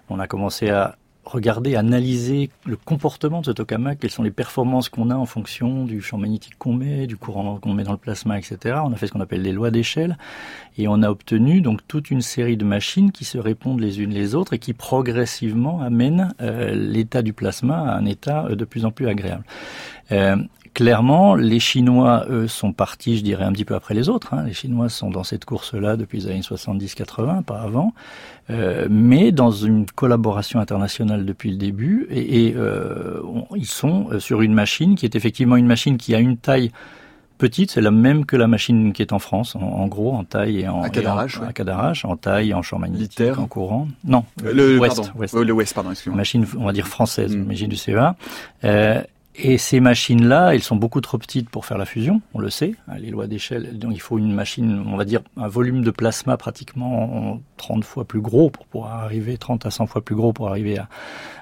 on 0.09 0.17
a 0.17 0.25
commencé 0.25 0.69
à 0.69 0.97
regarder, 1.25 1.75
analyser 1.75 2.49
le 2.65 2.77
comportement 2.77 3.41
de 3.41 3.47
ce 3.47 3.51
tokamak, 3.51 3.99
quelles 3.99 4.11
sont 4.11 4.23
les 4.23 4.31
performances 4.31 4.89
qu'on 4.89 5.09
a 5.09 5.15
en 5.15 5.25
fonction 5.25 5.83
du 5.83 6.01
champ 6.01 6.17
magnétique 6.17 6.57
qu'on 6.57 6.73
met, 6.73 7.07
du 7.07 7.17
courant 7.17 7.57
qu'on 7.57 7.73
met 7.73 7.83
dans 7.83 7.91
le 7.91 7.97
plasma, 7.97 8.37
etc. 8.37 8.77
On 8.83 8.93
a 8.93 8.95
fait 8.95 9.07
ce 9.07 9.11
qu'on 9.11 9.21
appelle 9.21 9.41
les 9.41 9.51
lois 9.51 9.71
d'échelle 9.71 10.17
et 10.77 10.87
on 10.87 11.01
a 11.01 11.09
obtenu 11.09 11.61
donc 11.61 11.81
toute 11.87 12.11
une 12.11 12.21
série 12.21 12.57
de 12.57 12.65
machines 12.65 13.11
qui 13.11 13.25
se 13.25 13.37
répondent 13.37 13.79
les 13.79 14.01
unes 14.01 14.11
les 14.11 14.35
autres 14.35 14.53
et 14.53 14.59
qui 14.59 14.73
progressivement 14.73 15.81
amènent 15.81 16.33
euh, 16.41 16.73
l'état 16.73 17.21
du 17.21 17.33
plasma 17.33 17.77
à 17.77 17.97
un 17.97 18.05
état 18.05 18.45
euh, 18.45 18.55
de 18.55 18.65
plus 18.65 18.85
en 18.85 18.91
plus 18.91 19.07
agréable. 19.07 19.43
Euh, 20.11 20.37
clairement, 20.75 21.35
les 21.35 21.59
Chinois, 21.59 22.25
eux, 22.29 22.47
sont 22.47 22.73
partis, 22.73 23.17
je 23.17 23.23
dirais, 23.23 23.45
un 23.45 23.53
petit 23.53 23.65
peu 23.65 23.73
après 23.73 23.95
les 23.95 24.09
autres. 24.09 24.33
Hein. 24.33 24.43
Les 24.45 24.53
Chinois 24.53 24.89
sont 24.89 25.09
dans 25.09 25.23
cette 25.23 25.45
course-là 25.45 25.95
depuis 25.95 26.19
les 26.19 26.27
années 26.27 26.41
70-80, 26.41 27.43
pas 27.43 27.61
avant, 27.61 27.93
euh, 28.51 28.85
mais 28.91 29.31
dans 29.31 29.51
une 29.51 29.85
collaboration 29.87 30.59
internationale 30.59 31.25
depuis 31.25 31.49
le 31.49 31.57
début. 31.57 32.07
Et, 32.11 32.53
euh, 32.55 33.21
ils 33.55 33.65
sont 33.65 34.09
euh, 34.11 34.19
sur 34.19 34.41
une 34.41 34.53
machine 34.53 34.95
qui 34.95 35.05
est 35.05 35.15
effectivement 35.15 35.55
une 35.55 35.65
machine 35.65 35.97
qui 35.97 36.13
a 36.13 36.19
une 36.19 36.37
taille 36.37 36.71
petite, 37.37 37.71
c'est 37.71 37.81
la 37.81 37.91
même 37.91 38.25
que 38.25 38.35
la 38.35 38.47
machine 38.47 38.93
qui 38.93 39.01
est 39.01 39.13
en 39.13 39.19
France, 39.19 39.55
en, 39.55 39.87
gros, 39.87 40.13
en 40.13 40.23
taille 40.23 40.61
et 40.61 40.67
en 40.67 40.81
à 40.81 40.89
Cadarache, 40.89 42.05
en, 42.05 42.11
en 42.11 42.17
taille, 42.17 42.53
en 42.53 42.61
champ 42.61 42.79
magnétique, 42.79 43.37
en 43.37 43.47
courant. 43.47 43.87
Non, 44.03 44.23
le, 44.43 44.77
West, 44.77 45.11
le 45.33 45.51
West, 45.51 45.73
pardon, 45.73 45.91
excusez-moi. 45.91 46.17
Machine, 46.17 46.45
on 46.57 46.65
va 46.65 46.71
dire 46.71 46.87
française, 46.87 47.35
mm. 47.35 47.43
machine 47.43 47.67
du 47.67 47.75
CEA. 47.75 48.15
Euh, 48.63 49.01
et 49.37 49.57
ces 49.57 49.79
machines-là, 49.79 50.53
elles 50.53 50.63
sont 50.63 50.77
beaucoup 50.77 51.01
trop 51.01 51.17
petites 51.17 51.49
pour 51.49 51.65
faire 51.65 51.77
la 51.77 51.85
fusion, 51.85 52.21
on 52.33 52.39
le 52.39 52.49
sait. 52.49 52.73
Les 52.97 53.09
lois 53.09 53.27
d'échelle, 53.27 53.77
donc 53.77 53.91
il 53.93 53.99
faut 53.99 54.17
une 54.17 54.33
machine, 54.33 54.83
on 54.87 54.95
va 54.95 55.03
dire 55.03 55.21
un 55.35 55.47
volume 55.47 55.83
de 55.83 55.91
plasma 55.91 56.37
pratiquement 56.37 57.41
30 57.57 57.83
fois 57.83 58.05
plus 58.05 58.21
gros 58.21 58.49
pour 58.49 58.65
pouvoir 58.65 59.03
arriver, 59.03 59.37
30 59.37 59.65
à 59.65 59.71
100 59.71 59.87
fois 59.87 60.01
plus 60.01 60.15
gros 60.15 60.31
pour 60.31 60.47
arriver 60.47 60.77
à, 60.77 60.87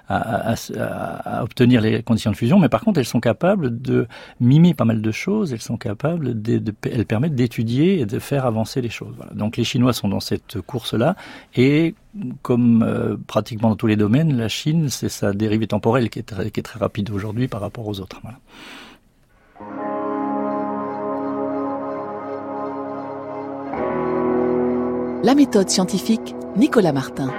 à, 0.09 1.43
obtenir 1.43 1.81
les 1.81 2.03
conditions 2.03 2.31
de 2.31 2.35
fusion, 2.35 2.59
mais 2.59 2.69
par 2.69 2.81
contre, 2.81 2.99
elles 2.99 3.05
sont 3.05 3.19
capables 3.19 3.81
de 3.81 4.07
mimer 4.39 4.73
pas 4.73 4.85
mal 4.85 5.01
de 5.01 5.11
choses, 5.11 5.53
elles 5.53 5.61
sont 5.61 5.77
capables, 5.77 6.41
de, 6.41 6.59
permettent 7.03 7.35
d'étudier 7.35 7.99
et 7.99 8.05
de 8.05 8.19
faire 8.19 8.45
avancer 8.45 8.81
les 8.81 8.89
choses. 8.89 9.15
Donc 9.33 9.57
les 9.57 9.63
Chinois 9.63 9.93
sont 9.93 10.07
dans 10.07 10.19
cette 10.19 10.61
course-là, 10.61 11.15
et 11.55 11.95
comme 12.41 12.83
euh, 12.83 13.15
pratiquement 13.27 13.69
dans 13.69 13.75
tous 13.75 13.87
les 13.87 13.95
domaines, 13.95 14.35
la 14.37 14.49
Chine, 14.49 14.89
c'est 14.89 15.09
sa 15.09 15.33
dérivée 15.33 15.67
temporelle 15.67 16.09
qui 16.09 16.19
est 16.19 16.23
très, 16.23 16.79
rapide 16.79 17.09
aujourd'hui 17.11 17.47
par 17.47 17.61
rapport 17.61 17.87
aux 17.87 17.99
autres. 17.99 18.21
La 25.23 25.35
méthode 25.35 25.69
scientifique, 25.69 26.35
Nicolas 26.57 26.91
Martin. 26.91 27.31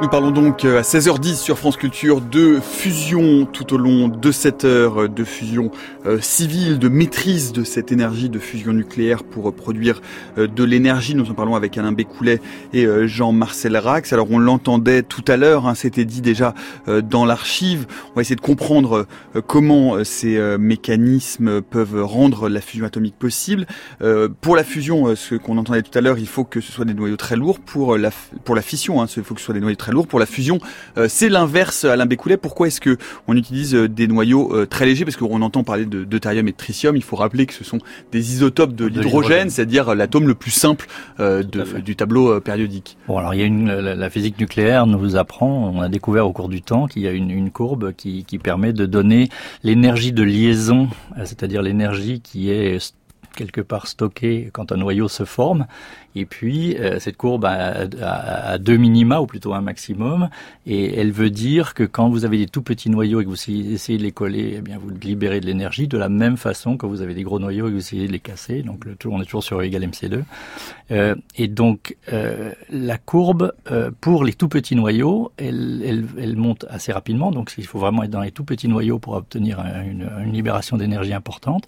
Nous 0.00 0.08
parlons 0.08 0.32
donc 0.32 0.64
euh, 0.64 0.78
à 0.78 0.82
16h10 0.82 1.36
sur 1.36 1.58
France 1.58 1.76
Culture 1.76 2.20
de 2.20 2.58
fusion 2.60 3.46
tout 3.46 3.72
au 3.72 3.76
long 3.76 4.08
de 4.08 4.32
cette 4.32 4.64
heure, 4.64 5.08
de 5.08 5.24
fusion 5.24 5.70
euh, 6.06 6.18
civile, 6.20 6.78
de 6.80 6.88
maîtrise 6.88 7.52
de 7.52 7.62
cette 7.62 7.92
énergie 7.92 8.28
de 8.28 8.40
fusion 8.40 8.72
nucléaire 8.72 9.22
pour 9.22 9.54
produire 9.54 10.00
euh, 10.38 10.48
de 10.48 10.64
l'énergie. 10.64 11.14
Nous 11.14 11.30
en 11.30 11.34
parlons 11.34 11.54
avec 11.54 11.78
Alain 11.78 11.92
Bécoulet 11.92 12.40
et 12.72 12.86
Jean-Marcel 13.06 13.76
Rax. 13.76 14.12
Alors 14.12 14.28
on 14.30 14.38
l'entendait 14.38 15.02
tout 15.02 15.24
à 15.28 15.36
l'heure, 15.36 15.66
hein, 15.66 15.74
c'était 15.74 16.04
dit 16.04 16.20
déjà 16.20 16.54
dans 16.86 17.24
l'archive. 17.24 17.86
On 18.10 18.14
va 18.16 18.22
essayer 18.22 18.36
de 18.36 18.40
comprendre 18.40 19.06
comment 19.46 20.02
ces 20.04 20.38
mécanismes 20.58 21.60
peuvent 21.60 22.02
rendre 22.02 22.48
la 22.48 22.60
fusion 22.60 22.86
atomique 22.86 23.18
possible. 23.18 23.66
Pour 24.40 24.56
la 24.56 24.64
fusion, 24.64 25.14
ce 25.14 25.34
qu'on 25.34 25.58
entendait 25.58 25.82
tout 25.82 25.96
à 25.96 26.00
l'heure, 26.00 26.18
il 26.18 26.26
faut 26.26 26.44
que 26.44 26.60
ce 26.60 26.72
soit 26.72 26.84
des 26.84 26.94
noyaux 26.94 27.16
très 27.16 27.36
lourds. 27.36 27.60
Pour 27.60 27.96
la, 27.96 28.10
pour 28.44 28.54
la 28.54 28.62
fission, 28.62 29.02
hein, 29.02 29.06
il 29.16 29.22
faut 29.22 29.34
que 29.34 29.40
ce 29.40 29.46
soit 29.46 29.54
des 29.54 29.60
noyaux 29.60 29.76
très 29.82 29.92
lourd. 29.92 30.06
Pour 30.06 30.20
la 30.20 30.26
fusion, 30.26 30.60
euh, 30.96 31.06
c'est 31.08 31.28
l'inverse, 31.28 31.84
Alain 31.84 32.06
Bécoulet. 32.06 32.36
Pourquoi 32.36 32.68
est-ce 32.68 32.80
que 32.80 32.98
on 33.26 33.36
utilise 33.36 33.74
euh, 33.74 33.88
des 33.88 34.06
noyaux 34.06 34.54
euh, 34.54 34.64
très 34.64 34.86
légers? 34.86 35.04
Parce 35.04 35.16
qu'on 35.16 35.42
entend 35.42 35.64
parler 35.64 35.86
de 35.86 36.04
deutérium 36.04 36.46
et 36.46 36.52
de 36.52 36.56
tritium. 36.56 36.94
Il 36.94 37.02
faut 37.02 37.16
rappeler 37.16 37.46
que 37.46 37.54
ce 37.54 37.64
sont 37.64 37.78
des 38.12 38.32
isotopes 38.32 38.74
de, 38.74 38.86
l'hydrogène, 38.86 39.50
c'est-à-dire 39.50 39.94
l'atome 39.94 40.28
le 40.28 40.34
plus 40.34 40.52
simple 40.52 40.86
du 41.18 41.96
tableau 41.96 42.40
périodique. 42.40 42.96
Bon, 43.08 43.18
alors 43.18 43.34
il 43.34 43.40
y 43.40 43.42
a 43.42 43.46
une, 43.46 43.72
la, 43.72 44.10
physique 44.10 44.38
nucléaire 44.38 44.86
nous 44.86 45.16
apprend, 45.16 45.72
on 45.74 45.80
a 45.80 45.88
découvert 45.88 46.26
au 46.26 46.32
cours 46.32 46.48
du 46.48 46.62
temps 46.62 46.86
qu'il 46.86 47.02
y 47.02 47.08
a 47.08 47.12
une, 47.12 47.30
une 47.30 47.50
courbe 47.50 47.92
qui, 47.96 48.24
qui 48.24 48.38
permet 48.38 48.72
de 48.72 48.86
donner 48.86 49.28
l'énergie 49.64 50.12
de 50.12 50.22
liaison, 50.22 50.88
c'est-à-dire 51.16 51.62
l'énergie 51.62 52.20
qui 52.20 52.50
est 52.50 52.78
quelque 53.32 53.60
part 53.60 53.86
stockée 53.86 54.50
quand 54.52 54.72
un 54.72 54.76
noyau 54.76 55.08
se 55.08 55.24
forme 55.24 55.66
et 56.14 56.26
puis, 56.26 56.76
euh, 56.76 56.98
cette 56.98 57.16
courbe 57.16 57.44
a, 57.46 58.58
deux 58.58 58.76
minima, 58.76 59.20
ou 59.20 59.26
plutôt 59.26 59.54
un 59.54 59.62
maximum, 59.62 60.28
et 60.66 60.98
elle 60.98 61.10
veut 61.10 61.30
dire 61.30 61.72
que 61.74 61.84
quand 61.84 62.10
vous 62.10 62.24
avez 62.24 62.36
des 62.36 62.46
tout 62.46 62.62
petits 62.62 62.90
noyaux 62.90 63.20
et 63.20 63.24
que 63.24 63.30
vous 63.30 63.50
essayez 63.50 63.98
de 63.98 64.02
les 64.02 64.12
coller, 64.12 64.56
eh 64.58 64.60
bien, 64.60 64.78
vous 64.78 64.90
libérez 64.90 65.40
de 65.40 65.46
l'énergie 65.46 65.88
de 65.88 65.96
la 65.96 66.10
même 66.10 66.36
façon 66.36 66.76
que 66.76 66.84
vous 66.84 67.00
avez 67.00 67.14
des 67.14 67.22
gros 67.22 67.38
noyaux 67.38 67.66
et 67.66 67.70
que 67.70 67.74
vous 67.74 67.80
essayez 67.80 68.06
de 68.06 68.12
les 68.12 68.20
casser. 68.20 68.62
Donc, 68.62 68.84
on 69.06 69.22
est 69.22 69.24
toujours 69.24 69.42
sur 69.42 69.60
E 69.60 69.64
égale 69.64 69.84
MC2. 69.84 70.22
Euh, 70.90 71.14
et 71.36 71.48
donc, 71.48 71.96
euh, 72.12 72.52
la 72.68 72.98
courbe, 72.98 73.52
pour 74.00 74.24
les 74.24 74.34
tout 74.34 74.48
petits 74.48 74.76
noyaux, 74.76 75.32
elle, 75.38 75.82
elle, 75.84 76.04
elle, 76.18 76.36
monte 76.36 76.66
assez 76.68 76.92
rapidement. 76.92 77.30
Donc, 77.30 77.54
il 77.56 77.66
faut 77.66 77.78
vraiment 77.78 78.02
être 78.02 78.10
dans 78.10 78.20
les 78.20 78.32
tout 78.32 78.44
petits 78.44 78.68
noyaux 78.68 78.98
pour 78.98 79.14
obtenir 79.14 79.60
une, 79.60 80.10
une 80.24 80.32
libération 80.32 80.76
d'énergie 80.76 81.14
importante. 81.14 81.64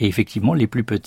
Et 0.00 0.06
effectivement, 0.06 0.54
les 0.54 0.66
plus 0.66 0.84
petits, 0.84 1.01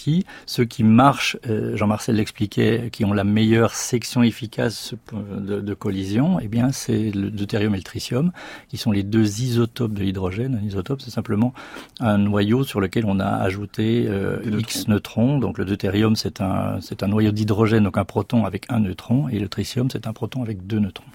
ceux 0.45 0.65
qui 0.65 0.83
marchent, 0.83 1.37
Jean-Marcel 1.73 2.15
l'expliquait, 2.15 2.89
qui 2.91 3.05
ont 3.05 3.13
la 3.13 3.23
meilleure 3.23 3.73
section 3.73 4.23
efficace 4.23 4.93
de, 5.13 5.73
collision, 5.73 6.39
eh 6.41 6.47
bien, 6.47 6.71
c'est 6.71 7.11
le 7.11 7.29
deutérium 7.29 7.73
et 7.73 7.77
le 7.77 7.83
tritium, 7.83 8.31
qui 8.69 8.77
sont 8.77 8.91
les 8.91 9.03
deux 9.03 9.41
isotopes 9.41 9.93
de 9.93 10.01
l'hydrogène. 10.01 10.59
Un 10.61 10.65
isotope, 10.65 11.01
c'est 11.01 11.11
simplement 11.11 11.53
un 11.99 12.17
noyau 12.17 12.63
sur 12.63 12.79
lequel 12.79 13.05
on 13.05 13.19
a 13.19 13.27
ajouté 13.27 14.05
euh, 14.07 14.39
X 14.59 14.87
neutrons. 14.87 15.39
Donc, 15.39 15.57
le 15.57 15.65
deutérium, 15.65 16.15
c'est 16.15 16.41
un, 16.41 16.79
c'est 16.81 17.03
un 17.03 17.07
noyau 17.07 17.31
d'hydrogène, 17.31 17.83
donc 17.83 17.97
un 17.97 18.05
proton 18.05 18.45
avec 18.45 18.65
un 18.69 18.79
neutron, 18.79 19.29
et 19.29 19.39
le 19.39 19.47
tritium, 19.47 19.89
c'est 19.91 20.07
un 20.07 20.13
proton 20.13 20.41
avec 20.41 20.65
deux 20.65 20.79
neutrons. 20.79 21.05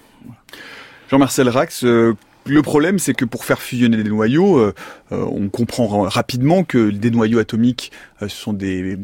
Jean-Marcel 1.09 1.49
Rax, 1.49 1.83
euh, 1.83 2.15
le 2.45 2.61
problème, 2.61 2.97
c'est 2.97 3.13
que 3.13 3.25
pour 3.25 3.45
faire 3.45 3.61
fusionner 3.61 3.97
des 3.97 4.09
noyaux, 4.09 4.57
euh, 4.57 4.73
euh, 5.11 5.25
on 5.31 5.49
comprend 5.49 6.01
rapidement 6.01 6.63
que 6.63 6.89
des 6.89 7.11
noyaux 7.11 7.39
atomiques 7.39 7.91
euh, 8.21 8.27
sont 8.27 8.53
des 8.53 8.97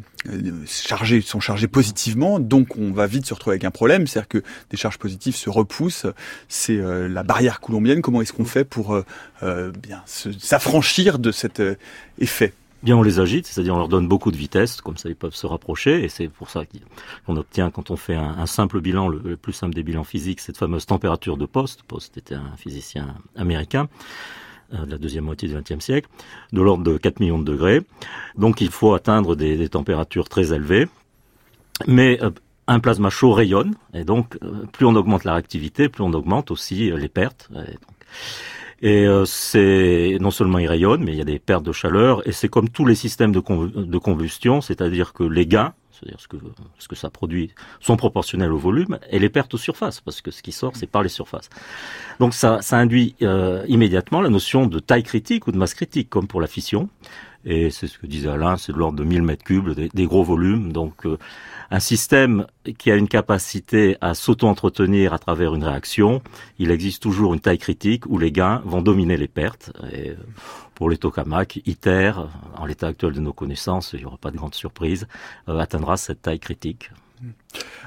chargés, 0.66 1.22
sont 1.22 1.40
chargés 1.40 1.68
positivement, 1.68 2.40
donc 2.40 2.78
on 2.78 2.92
va 2.92 3.06
vite 3.06 3.26
se 3.26 3.34
retrouver 3.34 3.54
avec 3.54 3.64
un 3.64 3.72
problème, 3.72 4.08
c'est-à-dire 4.08 4.28
que 4.28 4.44
des 4.72 4.78
charges 4.78 4.98
positives 4.98 5.36
se 5.36 5.50
repoussent. 5.50 6.08
C'est 6.50 6.78
la 6.78 7.24
barrière 7.24 7.62
coulombienne. 7.62 8.02
Comment 8.02 8.22
est-ce 8.22 8.34
qu'on 8.34 8.46
fait 8.46 8.66
pour 8.66 9.02
bien 9.42 10.04
s'affranchir 10.06 11.20
de 11.20 11.32
cet 11.32 11.62
effet? 12.20 12.54
On 12.94 13.02
les 13.02 13.20
agite, 13.20 13.48
c'est-à-dire 13.48 13.76
on 13.76 13.80
leur 13.80 13.88
donne 13.88 14.08
beaucoup 14.08 14.32
de 14.32 14.38
vitesse, 14.38 14.82
comme 14.82 14.98
ça 14.98 15.10
ils 15.10 15.16
peuvent 15.16 15.36
se 15.36 15.48
rapprocher, 15.48 16.04
et 16.04 16.10
c'est 16.10 16.28
pour 16.28 16.50
ça 16.50 16.64
qu'on 17.26 17.38
obtient 17.38 17.72
quand 17.72 17.92
on 17.92 17.96
fait 17.96 18.16
un, 18.16 18.46
simple 18.46 18.82
bilan, 18.82 19.08
le, 19.08 19.38
plus 19.38 19.54
simple 19.54 19.74
des 19.74 19.84
bilans 19.84 20.04
physiques, 20.04 20.40
cette 20.40 20.58
fameuse 20.58 20.86
température 20.86 21.38
de 21.38 21.46
Post. 21.46 21.84
Post 21.84 22.18
était 22.18 22.36
un 22.36 22.56
physicien 22.58 23.16
américain 23.36 23.88
euh, 24.74 24.86
de 24.86 24.92
la 24.92 24.98
deuxième 24.98 25.26
moitié 25.26 25.48
du 25.48 25.56
XXe 25.56 25.84
siècle, 25.84 26.10
de 26.54 26.62
l'ordre 26.62 26.84
de 26.84 26.98
4 26.98 27.20
millions 27.20 27.40
de 27.40 27.46
degrés. 27.46 27.82
Donc 28.38 28.62
il 28.62 28.70
faut 28.70 28.94
atteindre 28.94 29.36
des, 29.36 29.70
températures 29.70 30.30
très 30.30 30.54
élevées, 30.54 30.88
mais 31.88 32.22
euh, 32.22 32.32
un 32.68 32.80
plasma 32.80 33.10
chaud 33.10 33.34
rayonne, 33.34 33.76
et 33.94 34.04
donc 34.04 34.38
euh, 34.44 34.66
plus 34.72 34.86
on 34.86 34.96
augmente 34.96 35.24
la 35.24 35.34
réactivité, 35.34 35.90
plus 35.90 36.04
on 36.04 36.14
augmente 36.14 36.52
aussi 36.52 36.92
les 36.92 37.10
pertes. 37.10 37.50
Euh, 38.84 39.26
c'est 39.26 40.18
non 40.22 40.32
seulement 40.32 40.60
il 40.60 40.68
rayonne, 40.68 41.04
mais 41.04 41.12
il 41.12 41.18
y 41.18 41.22
a 41.22 41.26
des 41.26 41.40
pertes 41.40 41.64
de 41.64 41.72
chaleur. 41.72 42.28
Et 42.28 42.32
c'est 42.32 42.50
comme 42.50 42.70
tous 42.70 42.86
les 42.86 42.96
systèmes 42.96 43.32
de, 43.32 43.40
combustion, 43.98 44.62
c'est-à-dire 44.62 45.14
que 45.14 45.24
les 45.24 45.46
gains, 45.46 45.74
c'est-à-dire 45.92 46.20
ce 46.20 46.28
que, 46.28 46.38
ce 46.78 46.88
que 46.88 46.96
ça 46.96 47.10
produit, 47.10 47.52
sont 47.80 47.98
proportionnels 47.98 48.52
au 48.52 48.58
volume, 48.58 49.00
et 49.10 49.20
les 49.20 49.30
pertes 49.30 49.54
aux 49.56 49.58
surfaces, 49.58 50.00
parce 50.02 50.22
que 50.22 50.30
ce 50.30 50.44
qui 50.44 50.52
sort, 50.52 50.76
c'est 50.76 50.88
par 50.88 51.02
les 51.02 51.10
surfaces. 51.10 51.50
Donc 52.20 52.34
ça, 52.34 52.62
ça 52.62 52.78
induit 52.78 53.16
euh, 53.24 53.64
immédiatement 53.68 54.22
la 54.22 54.30
notion 54.30 54.68
de 54.68 54.80
taille 54.80 55.04
critique 55.04 55.48
ou 55.48 55.52
de 55.52 55.58
masse 55.58 55.74
critique, 55.74 56.10
comme 56.10 56.28
pour 56.28 56.42
la 56.42 56.48
fission. 56.48 56.90
Et 57.46 57.72
c'est 57.72 57.88
ce 57.88 57.98
que 57.98 58.08
disait 58.08 58.30
Alain, 58.30 58.58
c'est 58.58 58.74
de 58.74 58.78
l'ordre 58.78 58.98
de 58.98 59.04
1000 59.04 59.22
mètres 59.22 59.44
cubes, 59.44 59.70
des, 59.70 60.06
gros 60.06 60.24
volumes. 60.24 60.74
Donc 60.74 61.06
euh, 61.06 61.18
un 61.70 61.80
système 61.80 62.48
qui 62.78 62.92
a 62.92 62.96
une 62.96 63.08
capacité 63.08 63.98
à 64.02 64.14
s'auto-entretenir 64.14 65.14
à 65.14 65.20
travers 65.20 65.54
une 65.54 65.64
réaction, 65.64 66.22
il 66.60 66.72
existe 66.72 67.02
toujours 67.04 67.34
une 67.34 67.40
taille 67.40 67.58
critique 67.58 68.06
où 68.08 68.18
les 68.18 68.32
gains 68.32 68.62
vont 68.66 68.82
dominer 68.82 69.18
les 69.18 69.28
pertes. 69.28 69.72
Et 69.92 70.14
pour 70.76 70.90
les 70.90 70.98
tokamaks, 70.98 71.62
ITER, 71.66 72.14
en 72.56 72.66
l'état 72.66 72.88
actuel 72.88 73.14
de 73.14 73.20
nos 73.20 73.34
connaissances, 73.34 73.94
il 73.94 74.00
n'y 74.00 74.06
aura 74.06 74.18
pas 74.18 74.32
de 74.32 74.38
grande 74.38 74.56
surprise, 74.56 75.08
euh, 75.50 75.60
atteindra 75.60 75.98
cette 75.98 76.22
taille 76.22 76.40
critique. 76.40 76.92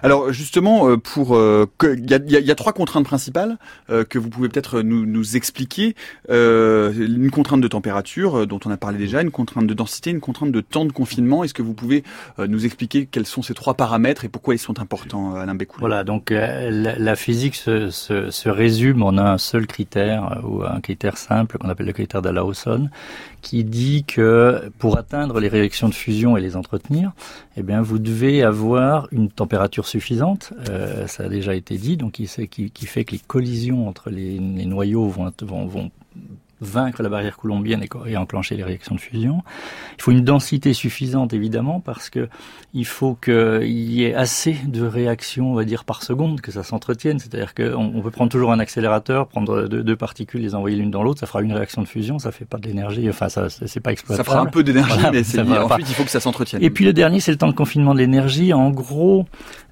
Alors 0.03 0.33
justement, 0.33 0.89
euh, 0.89 0.97
pour 0.97 1.37
euh, 1.37 1.67
il 1.83 2.11
y 2.11 2.51
a, 2.51 2.55
trois 2.55 2.73
contraintes 2.73 3.05
principales 3.05 3.59
euh, 3.91 4.05
que 4.05 4.19
vous 4.19 4.31
pouvez 4.31 4.49
peut-être 4.49 4.81
nous, 4.83 5.07
nous 5.07 5.37
expliquer. 5.37 5.95
une 6.29 7.31
contrainte 7.31 7.61
de 7.61 7.69
température 7.69 8.47
dont 8.47 8.61
on 8.65 8.71
a 8.71 8.77
parlé 8.77 8.99
déjà, 8.99 9.23
une 9.23 9.31
contrainte 9.31 9.67
de 9.67 9.75
densité, 9.75 10.11
une 10.11 10.21
contrainte 10.21 10.53
de 10.53 10.61
temps 10.61 10.85
de 10.85 10.93
confinement. 10.93 11.45
Est-ce 11.45 11.55
que 11.55 11.63
vous 11.63 11.75
pouvez 11.75 12.05
nous 12.39 12.65
expliquer 12.65 13.07
quels 13.07 13.27
sont 13.27 13.43
ces 13.43 13.55
trois 13.55 13.75
paramètres 13.75 14.25
et 14.25 14.29
pourquoi 14.29 14.55
ils 14.55 14.59
sont 14.59 14.81
importants, 14.81 15.35
Alain 15.35 15.55
Bécoul? 15.55 15.81
Voilà, 15.81 16.05
donc 16.05 16.31
la, 16.31 17.17
physique 17.17 17.55
se, 17.55 17.91
se, 17.91 18.31
se, 18.31 18.49
résume 18.49 19.03
en 19.03 19.17
un 19.19 19.39
seul 19.39 19.67
critère 19.67 20.41
ou 20.45 20.63
un 20.63 20.81
critère 20.81 21.19
simple 21.19 21.59
qu'on 21.59 21.69
appelle 21.69 21.87
le 21.87 21.93
critère 21.93 22.23
de 22.23 22.31
qui 23.43 23.65
dit 23.65 24.05
que 24.05 24.71
pour 24.79 24.99
atteindre 24.99 25.41
les 25.41 25.49
réactions 25.49 25.89
de 25.89 25.95
fusion 25.95 26.37
et 26.37 26.41
les 26.41 26.57
entretenir, 26.57 27.13
eh 27.57 27.63
bien 27.63 27.81
vous 27.81 27.99
devez 27.99 28.43
avoir 28.43 29.09
une 29.13 29.31
température 29.31 29.87
suffisante, 29.91 30.53
euh, 30.69 31.07
ça 31.07 31.25
a 31.25 31.29
déjà 31.29 31.55
été 31.55 31.77
dit, 31.77 31.97
donc 31.97 32.13
qui, 32.13 32.27
fait 32.27 32.47
que 32.47 33.13
les 33.13 33.19
collisions 33.19 33.89
entre 33.89 34.11
les, 34.11 34.39
noyaux 34.39 35.09
vont 35.09 35.27
vaincre 36.61 37.03
la 37.03 37.09
barrière 37.09 37.37
coulombienne 37.37 37.85
et, 38.07 38.17
enclencher 38.17 38.57
les 38.57 38.65
réactions 38.65 38.95
de 38.95 39.01
fusion. 39.01 39.43
Il 39.99 40.03
faut 40.03 40.11
une 40.11 40.25
densité 40.25 40.73
suffisante 40.75 41.33
évidemment 41.33 41.81
parce 41.81 42.11
que 42.11 42.29
il 42.73 42.87
faut 42.87 43.15
qu'il 43.15 43.91
y 43.91 44.05
ait 44.05 44.15
assez 44.15 44.57
de 44.65 44.85
réactions, 44.85 45.51
on 45.51 45.55
va 45.55 45.65
dire 45.65 45.85
par 45.85 46.03
seconde, 46.03 46.41
que 46.41 46.53
ça 46.53 46.63
s'entretienne. 46.63 47.19
C'est-à-dire 47.19 47.55
qu'on 47.55 47.93
on 47.95 48.03
peut 48.03 48.11
prendre 48.11 48.31
toujours 48.31 48.53
un 48.53 48.61
accélérateur, 48.61 49.27
prendre 49.27 49.67
deux, 49.69 49.97
particules, 49.97 50.41
les 50.41 50.55
envoyer 50.55 50.77
l'une 50.77 50.91
dans 50.91 51.03
l'autre, 51.03 51.21
ça 51.21 51.27
fera 51.27 51.43
une 51.43 51.53
réaction 51.53 51.83
de 51.83 51.89
fusion, 51.89 52.19
ça 52.19 52.31
fait 52.31 52.45
pas 52.45 52.59
de 52.59 52.67
l'énergie. 52.67 53.09
Enfin, 53.09 53.29
ça 53.29 53.49
c'est 53.51 53.81
pas 53.81 53.93
exploitable. 53.93 54.27
Ça 54.27 54.33
fera 54.33 54.43
un 54.43 54.51
peu 54.51 54.63
d'énergie, 54.63 54.99
mais 55.13 55.25
c'est 55.25 55.41
ensuite 55.41 55.89
il 55.89 55.95
faut 55.95 56.05
que 56.05 56.11
ça 56.11 56.21
s'entretienne. 56.21 56.63
Et 56.63 56.71
puis 56.71 56.85
le 56.85 56.93
dernier, 56.93 57.21
c'est 57.21 57.33
le 57.33 57.39
temps 57.39 57.49
de 57.49 57.53
confinement 57.53 57.95
de 57.95 57.99
l'énergie. 57.99 58.53
En 58.53 58.71
gros, 58.71 59.27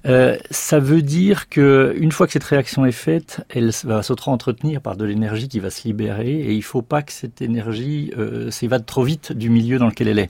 euh, 0.05 0.37
ça 0.49 0.79
veut 0.79 1.01
dire 1.01 1.49
que 1.49 1.95
une 1.97 2.11
fois 2.11 2.27
que 2.27 2.33
cette 2.33 2.43
réaction 2.43 2.85
est 2.85 2.91
faite, 2.91 3.45
elle 3.49 3.71
va 3.83 4.01
s'auto-entretenir 4.03 4.81
par 4.81 4.95
de 4.95 5.05
l'énergie 5.05 5.47
qui 5.47 5.59
va 5.59 5.69
se 5.69 5.87
libérer 5.87 6.29
et 6.29 6.53
il 6.53 6.63
faut 6.63 6.78
pas 6.81 7.01
que 7.01 7.11
cette 7.11 7.41
énergie 7.41 8.11
euh, 8.17 8.51
s'évade 8.51 8.85
trop 8.85 9.03
vite 9.03 9.31
du 9.33 9.49
milieu 9.49 9.79
dans 9.79 9.87
lequel 9.87 10.07
elle 10.07 10.19
est. 10.19 10.29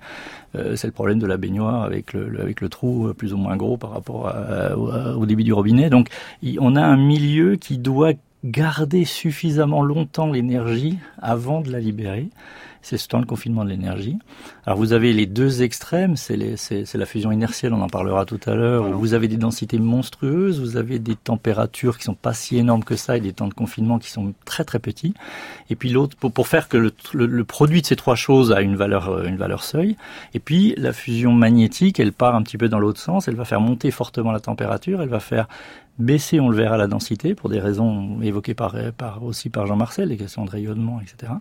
Euh, 0.55 0.75
c'est 0.75 0.87
le 0.87 0.93
problème 0.93 1.19
de 1.19 1.27
la 1.27 1.37
baignoire 1.37 1.83
avec 1.83 2.13
le, 2.13 2.39
avec 2.41 2.61
le 2.61 2.69
trou 2.69 3.07
euh, 3.07 3.13
plus 3.13 3.33
ou 3.33 3.37
moins 3.37 3.55
gros 3.55 3.77
par 3.77 3.91
rapport 3.91 4.33
au 5.17 5.25
débit 5.25 5.43
du 5.43 5.53
robinet. 5.53 5.89
Donc 5.89 6.09
on 6.59 6.75
a 6.75 6.81
un 6.81 6.97
milieu 6.97 7.55
qui 7.55 7.77
doit 7.77 8.13
garder 8.43 9.05
suffisamment 9.05 9.83
longtemps 9.83 10.31
l'énergie 10.31 10.97
avant 11.21 11.61
de 11.61 11.71
la 11.71 11.79
libérer. 11.79 12.29
C'est 12.81 12.97
ce 12.97 13.07
temps 13.07 13.19
de 13.19 13.25
confinement 13.25 13.63
de 13.63 13.69
l'énergie. 13.69 14.17
Alors 14.65 14.77
vous 14.77 14.93
avez 14.93 15.13
les 15.13 15.25
deux 15.25 15.61
extrêmes, 15.61 16.15
c'est 16.15 16.37
la 16.37 17.05
fusion 17.05 17.31
inertielle, 17.31 17.73
on 17.73 17.81
en 17.81 17.89
parlera 17.89 18.25
tout 18.25 18.39
à 18.45 18.55
l'heure, 18.55 18.83
vous 18.91 19.13
avez 19.13 19.27
des 19.27 19.37
densités 19.37 19.79
monstrueuses, 19.79 20.59
vous 20.59 20.77
avez 20.77 20.99
des 20.99 21.15
températures 21.15 21.97
qui 21.97 22.03
sont 22.03 22.13
pas 22.13 22.33
si 22.33 22.57
énormes 22.57 22.83
que 22.83 22.95
ça 22.95 23.17
et 23.17 23.21
des 23.21 23.33
temps 23.33 23.47
de 23.47 23.53
confinement 23.53 23.99
qui 23.99 24.09
sont 24.09 24.33
très 24.45 24.63
très 24.63 24.79
petits. 24.79 25.13
Et 25.69 25.75
puis 25.75 25.89
l'autre, 25.89 26.15
pour, 26.17 26.31
pour, 26.31 26.47
faire 26.47 26.67
que 26.67 26.77
le, 26.77 26.93
le, 27.13 27.43
produit 27.43 27.81
de 27.81 27.85
ces 27.85 27.95
trois 27.95 28.15
choses 28.15 28.51
a 28.51 28.61
une 28.61 28.75
valeur, 28.75 29.09
euh, 29.09 29.25
une 29.25 29.37
valeur 29.37 29.63
seuil. 29.63 29.97
Et 30.33 30.39
puis 30.39 30.73
la 30.77 30.93
fusion 30.93 31.31
magnétique, 31.33 31.99
elle 31.99 32.13
part 32.13 32.35
un 32.35 32.41
petit 32.41 32.57
peu 32.57 32.69
dans 32.69 32.79
l'autre 32.79 32.99
sens, 32.99 33.27
elle 33.27 33.35
va 33.35 33.45
faire 33.45 33.61
monter 33.61 33.91
fortement 33.91 34.31
la 34.31 34.39
température, 34.39 35.01
elle 35.01 35.09
va 35.09 35.19
faire 35.19 35.47
baisser, 35.99 36.39
on 36.39 36.49
le 36.49 36.55
verra, 36.57 36.77
la 36.77 36.87
densité 36.87 37.35
pour 37.35 37.49
des 37.49 37.59
raisons 37.59 38.21
évoquées 38.21 38.53
par, 38.53 38.75
par 38.97 39.23
aussi 39.23 39.49
par 39.49 39.67
Jean-Marcel, 39.67 40.09
les 40.09 40.17
questions 40.17 40.45
de 40.45 40.49
rayonnement, 40.49 40.99
etc. 41.01 41.33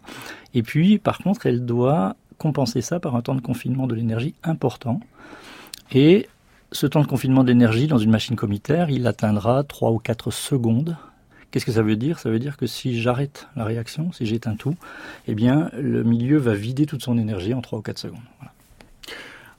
Et 0.55 0.63
puis, 0.63 0.99
par 0.99 1.19
contre, 1.19 1.47
elle 1.47 1.65
doit 1.65 2.17
compenser 2.39 2.81
ça 2.81 3.01
par 3.01 3.17
un 3.17 3.23
temps 3.23 3.35
de 3.35 3.41
confinement 3.41 3.87
de 3.87 3.95
l'énergie 3.95 4.35
important. 4.43 5.01
Et 5.93 6.29
ce 6.73 6.87
temps 6.87 7.01
de 7.01 7.07
confinement 7.07 7.43
de 7.43 7.49
l'énergie 7.49 7.87
dans 7.87 7.99
une 7.99 8.11
machine 8.11 8.37
commutaire, 8.37 8.91
il 8.91 9.07
atteindra 9.07 9.65
3 9.65 9.91
ou 9.91 9.99
4 9.99 10.31
secondes. 10.31 10.97
Qu'est-ce 11.51 11.65
que 11.65 11.73
ça 11.73 11.83
veut 11.83 11.97
dire? 11.97 12.19
Ça 12.19 12.31
veut 12.31 12.39
dire 12.39 12.57
que 12.57 12.67
si 12.67 13.01
j'arrête 13.01 13.49
la 13.57 13.65
réaction, 13.65 14.13
si 14.13 14.27
j'éteins 14.27 14.57
tout, 14.57 14.77
eh 15.27 15.35
bien, 15.35 15.71
le 15.79 16.05
milieu 16.05 16.37
va 16.37 16.55
vider 16.55 16.85
toute 16.85 17.03
son 17.03 17.17
énergie 17.17 17.55
en 17.55 17.63
3 17.63 17.79
ou 17.79 17.83
4 17.83 17.99
secondes. 17.99 18.21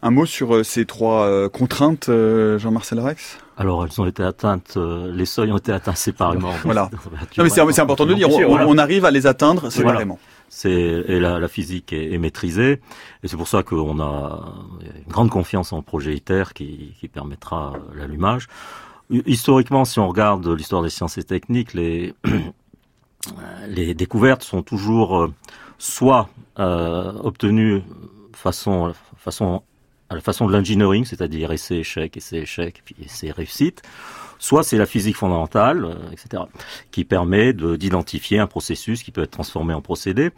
Un 0.02 0.12
mot 0.12 0.26
sur 0.26 0.56
euh, 0.56 0.64
ces 0.64 0.86
trois 0.86 1.26
euh, 1.26 1.50
contraintes, 1.50 2.10
euh, 2.10 2.58
Jean-Marcel 2.58 3.00
Rex 3.00 3.38
alors, 3.62 3.84
elles 3.84 4.00
ont 4.00 4.06
été 4.06 4.24
atteintes, 4.24 4.78
les 4.78 5.26
seuils 5.26 5.52
ont 5.52 5.58
été 5.58 5.74
atteints 5.74 5.94
séparément. 5.94 6.54
Voilà. 6.64 6.90
non, 7.38 7.44
mais 7.44 7.50
c'est 7.50 7.82
important 7.82 8.06
de 8.06 8.12
le 8.12 8.16
dire. 8.16 8.30
On, 8.30 8.78
arrive 8.78 9.04
à 9.04 9.12
les 9.12 9.28
atteindre 9.28 9.70
séparément. 9.70 10.18
C'est 10.48 10.72
et 10.72 11.20
la, 11.20 11.40
la, 11.40 11.48
physique 11.50 11.92
est, 11.92 12.14
est 12.14 12.18
maîtrisée 12.20 12.80
et 13.22 13.28
c'est 13.28 13.36
pour 13.36 13.50
ça 13.50 13.62
qu'on 13.62 14.00
a 14.00 14.54
une 15.06 15.12
grande 15.12 15.30
confiance 15.30 15.74
en 15.74 15.78
le 15.80 15.84
projet 15.84 16.16
ITER 16.16 16.46
qui, 16.56 16.94
qui 17.02 17.10
permettra 17.10 17.74
l'allumage. 17.94 18.48
Historiquement, 19.26 19.84
si 19.84 20.00
on 20.00 20.08
regarde 20.08 20.48
l'histoire 20.48 20.82
des 20.82 20.90
sciences 20.90 21.18
et 21.18 21.24
techniques, 21.24 21.74
les 21.74 22.14
les 23.68 23.94
découvertes 23.94 24.44
sont 24.44 24.62
toujours 24.62 25.28
soit 25.80 26.30
euh, 26.60 27.12
obtenues 27.24 27.82
façon 28.34 28.94
façon 29.18 29.64
à 30.10 30.16
la 30.16 30.22
façon 30.22 30.48
de 30.48 30.54
l'engineering, 30.54 31.06
c'est-à-dire 31.06 31.52
essai, 31.52 31.78
échec, 31.78 32.18
essai, 32.18 32.38
échec, 32.38 32.82
puis 32.84 32.96
essai, 33.04 33.32
réussite. 33.32 33.82
Soit 34.40 34.64
c'est 34.64 34.78
la 34.78 34.86
physique 34.86 35.18
fondamentale, 35.18 35.86
euh, 35.86 36.12
etc., 36.12 36.44
qui 36.92 37.04
permet 37.04 37.54
d'identifier 37.54 38.40
un 38.40 38.48
processus 38.48 39.04
qui 39.04 39.12
peut 39.12 39.24
être 39.24 39.32
transformé 39.32 39.74
en 39.74 39.82
procédé. 39.82 40.32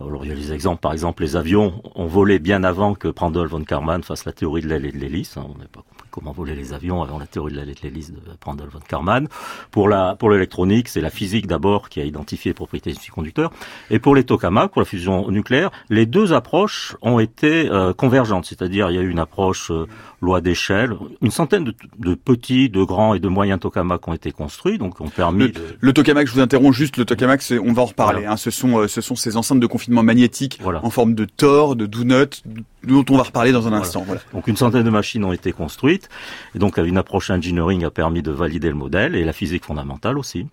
Alors 0.00 0.24
il 0.24 0.28
y 0.28 0.32
a 0.32 0.34
les 0.34 0.52
exemples, 0.52 0.80
par 0.80 0.92
exemple, 0.92 1.22
les 1.22 1.34
avions 1.34 1.82
ont 1.94 2.06
volé 2.06 2.38
bien 2.38 2.62
avant 2.62 2.94
que 2.94 3.08
Prandtl 3.08 3.46
von 3.46 3.64
Karman 3.64 4.02
fasse 4.02 4.24
la 4.26 4.32
théorie 4.32 4.60
de 4.60 4.68
l'aile 4.68 4.84
et 4.84 4.92
de 4.92 4.98
l'hélice. 4.98 5.36
Hein, 5.36 5.46
on 5.48 5.58
n'a 5.58 5.66
pas 5.66 5.84
comment 6.18 6.32
voler 6.32 6.56
les 6.56 6.72
avions 6.72 7.02
avant 7.02 7.18
la 7.18 7.26
théorie 7.26 7.52
de 7.52 7.58
de 7.58 7.74
l'hélice 7.82 8.12
de 8.12 8.18
Prandtl 8.40 8.66
von 8.68 8.80
Karman. 8.80 9.28
Pour 9.70 9.88
la 9.88 10.16
pour 10.18 10.30
l'électronique, 10.30 10.88
c'est 10.88 11.00
la 11.00 11.10
physique 11.10 11.46
d'abord 11.46 11.88
qui 11.88 12.00
a 12.00 12.04
identifié 12.04 12.50
les 12.50 12.54
propriétés 12.54 12.92
du 12.92 13.10
conducteur. 13.12 13.50
Et 13.90 13.98
pour 13.98 14.14
les 14.14 14.24
tokamaks, 14.24 14.72
pour 14.72 14.80
la 14.80 14.86
fusion 14.86 15.30
nucléaire, 15.30 15.70
les 15.90 16.06
deux 16.06 16.32
approches 16.32 16.96
ont 17.02 17.18
été 17.20 17.70
euh, 17.70 17.92
convergentes, 17.92 18.46
c'est-à-dire 18.46 18.90
il 18.90 18.96
y 18.96 18.98
a 18.98 19.02
eu 19.02 19.10
une 19.10 19.18
approche 19.18 19.70
euh, 19.70 19.86
loi 20.20 20.40
d'échelle, 20.40 20.94
une 21.22 21.30
centaine 21.30 21.64
de, 21.64 21.74
de, 21.98 22.14
petits, 22.14 22.68
de 22.68 22.82
grands 22.82 23.14
et 23.14 23.20
de 23.20 23.28
moyens 23.28 23.60
tokamaks 23.60 24.06
ont 24.08 24.12
été 24.12 24.32
construits, 24.32 24.78
donc 24.78 25.00
ont 25.00 25.08
permis. 25.08 25.48
Le, 25.48 25.76
le 25.80 25.92
tokamak, 25.92 26.26
je 26.26 26.32
vous 26.32 26.40
interromps 26.40 26.76
juste, 26.76 26.96
le 26.96 27.04
tokamak, 27.04 27.42
on 27.64 27.72
va 27.72 27.82
en 27.82 27.86
reparler. 27.86 28.26
Hein, 28.26 28.36
ce 28.36 28.50
sont 28.50 28.78
euh, 28.78 28.88
ce 28.88 29.00
sont 29.00 29.14
ces 29.14 29.36
enceintes 29.36 29.60
de 29.60 29.66
confinement 29.66 30.02
magnétique 30.02 30.60
en 30.64 30.90
forme 30.90 31.14
de 31.14 31.24
Thor, 31.24 31.76
de 31.76 31.86
donut, 31.86 32.42
dont 32.84 33.04
on 33.10 33.16
va 33.16 33.22
reparler 33.22 33.52
dans 33.52 33.68
un 33.68 33.72
instant. 33.72 34.04
Donc 34.32 34.48
une 34.48 34.56
centaine 34.56 34.82
de 34.84 34.90
machines 34.90 35.24
ont 35.24 35.32
été 35.32 35.52
construites, 35.52 36.08
et 36.54 36.58
donc 36.58 36.78
une 36.78 36.98
approche 36.98 37.30
engineering 37.30 37.84
a 37.84 37.90
permis 37.90 38.22
de 38.22 38.32
valider 38.32 38.68
le 38.68 38.74
modèle, 38.74 39.14
et 39.14 39.24
la 39.24 39.32
physique 39.32 39.64
fondamentale 39.64 40.18
aussi. 40.18 40.46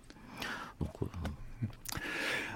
Donc, 0.80 0.90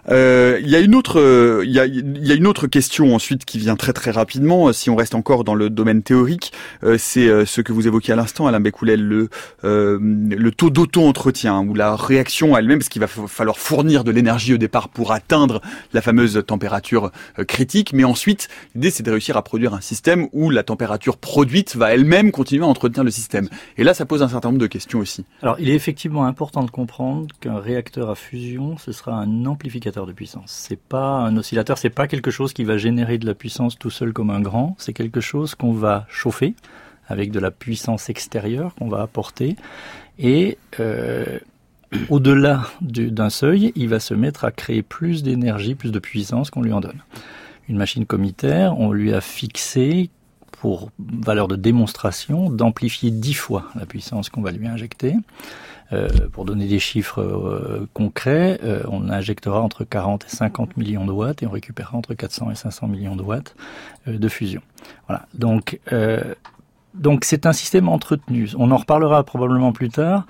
euh, 0.09 0.51
euh, 0.51 0.61
il 0.61 0.71
y 0.71 0.77
a 0.77 0.81
une 0.81 0.95
autre, 0.97 1.19
euh, 1.19 2.69
question 2.69 3.15
ensuite 3.15 3.45
qui 3.45 3.59
vient 3.59 3.77
très 3.77 3.93
très 3.93 4.11
rapidement. 4.11 4.69
Euh, 4.69 4.73
si 4.73 4.91
on 4.91 4.97
reste 4.97 5.15
encore 5.15 5.45
dans 5.45 5.55
le 5.55 5.71
domaine 5.71 6.03
théorique, 6.03 6.53
c'est 6.99 7.47
ce 7.47 7.61
que 7.61 7.73
vous 7.73 7.87
évoquiez 7.87 8.13
à 8.13 8.17
l'instant, 8.17 8.47
Alain 8.47 8.61
Bécoulet, 8.61 8.97
le 8.97 9.29
le 9.63 10.51
taux 10.51 10.71
d'auto-entretien 10.71 11.61
ou 11.61 11.75
la 11.75 11.97
réaction 11.97 12.57
elle-même, 12.57 12.79
parce 12.79 12.89
qu'il 12.89 13.01
va 13.01 13.07
falloir 13.07 13.59
fournir 13.59 14.05
de 14.05 14.11
l'énergie 14.11 14.55
au 14.55 14.59
départ 14.59 14.89
pour 14.89 15.13
atteindre 15.13 15.61
la 15.93 16.01
fameuse 16.01 16.43
température 16.47 17.11
critique, 17.47 17.93
mais 17.93 18.05
ensuite 18.05 18.49
l'idée 18.75 18.91
c'est 18.91 19.03
de 19.03 19.11
réussir 19.11 19.37
à 19.37 19.43
produire 19.43 19.75
un 19.75 19.81
système 19.81 20.29
où 20.33 20.51
la 20.51 20.63
température 20.63 21.17
produite 21.17 21.77
va 21.77 21.93
elle-même 21.93 22.31
continuer 22.31 22.65
à 22.65 22.69
entretenir 22.69 23.05
le 23.05 23.11
système. 23.11 23.49
Et 23.77 23.85
là, 23.85 23.95
ça 23.95 24.07
pose 24.07 24.23
un 24.23 24.29
certain 24.29 24.49
nombre 24.49 24.61
de 24.61 24.67
questions 24.67 24.99
aussi. 24.99 25.25
Alors, 25.43 25.57
il 25.59 25.69
est 25.69 25.75
effectivement 25.75 26.25
important 26.25 26.63
de 26.63 26.71
comprendre 26.71 27.35
qu'un 27.41 27.59
réacteur 27.59 28.11
à 28.11 28.15
fusion, 28.15 28.77
ce 28.79 28.93
sera 28.93 29.13
un 29.13 29.47
amplificateur 29.47 29.90
de 29.91 30.13
puissance. 30.13 30.51
C'est 30.51 30.81
pas 30.81 31.19
un 31.19 31.37
oscillateur, 31.37 31.79
c'est 31.79 31.91
pas 31.91 32.07
quelque 32.07 32.31
chose 32.31 32.53
qui 32.53 32.65
va 32.65 32.79
générer 32.79 33.19
de 33.19 33.27
la 33.27 33.35
puissance 33.35 33.79
tout 33.79 33.91
seul 33.91 34.13
comme 34.13 34.31
un 34.31 34.41
grand. 34.41 34.77
C'est 34.79 34.93
quelque 34.93 35.21
chose 35.21 35.55
qu'on 35.55 35.73
va 35.73 36.07
chauffer 36.09 36.55
avec 37.07 37.33
de 37.33 37.41
la 37.41 37.51
puissance 37.51 38.09
extérieure 38.09 38.75
qu'on 38.77 38.89
va 38.89 39.03
apporter 39.03 39.57
et 40.19 40.59
euh, 40.79 41.39
au-delà 42.09 42.63
d'un 42.81 43.31
seuil, 43.31 43.73
il 43.75 43.89
va 43.89 43.99
se 43.99 44.15
mettre 44.15 44.45
à 44.45 44.53
créer 44.53 44.83
plus 44.83 45.23
d'énergie, 45.23 45.75
plus 45.75 45.91
de 45.91 45.99
puissance 45.99 46.51
qu'on 46.51 46.63
lui 46.63 46.73
en 46.73 46.81
donne. 46.81 47.03
Une 47.69 47.77
machine 47.77 48.07
comitaire, 48.07 48.79
on 48.79 48.93
lui 48.93 49.13
a 49.13 49.21
fixé 49.21 50.11
pour 50.53 50.91
valeur 50.99 51.49
de 51.49 51.57
démonstration 51.57 52.51
d'amplifier 52.51 53.11
dix 53.11 53.35
fois 53.35 53.71
la 53.75 53.87
puissance 53.87 54.29
qu'on 54.29 54.43
va 54.43 54.53
lui 54.53 54.69
injecter. 54.69 55.15
Euh, 55.93 56.09
pour 56.33 56.45
donner 56.45 56.69
des 56.69 56.79
chiffres 56.79 57.21
euh, 57.21 57.89
concrets, 57.95 58.61
euh, 58.63 58.83
on 58.89 59.11
injectera 59.11 59.61
entre 59.61 59.85
40 59.85 60.25
et 60.25 60.29
50 60.29 60.77
millions 60.77 61.05
de 61.05 61.11
watts 61.11 61.43
et 61.43 61.47
on 61.47 61.51
récupérera 61.51 61.99
entre 61.99 62.15
400 62.15 62.53
et 62.53 62.55
500 62.55 62.87
millions 62.87 63.17
de 63.17 63.23
watts 63.23 63.57
de 64.07 64.29
fusion. 64.29 64.63
Voilà. 65.09 65.27
Donc, 65.35 65.81
donc 66.95 67.25
c'est 67.25 67.47
un 67.47 67.53
système 67.53 67.89
entretenu. 67.89 68.51
On 68.57 68.71
en 68.71 68.77
reparlera 68.77 69.25
probablement 69.25 69.73
plus 69.73 69.89
tard 69.89 70.27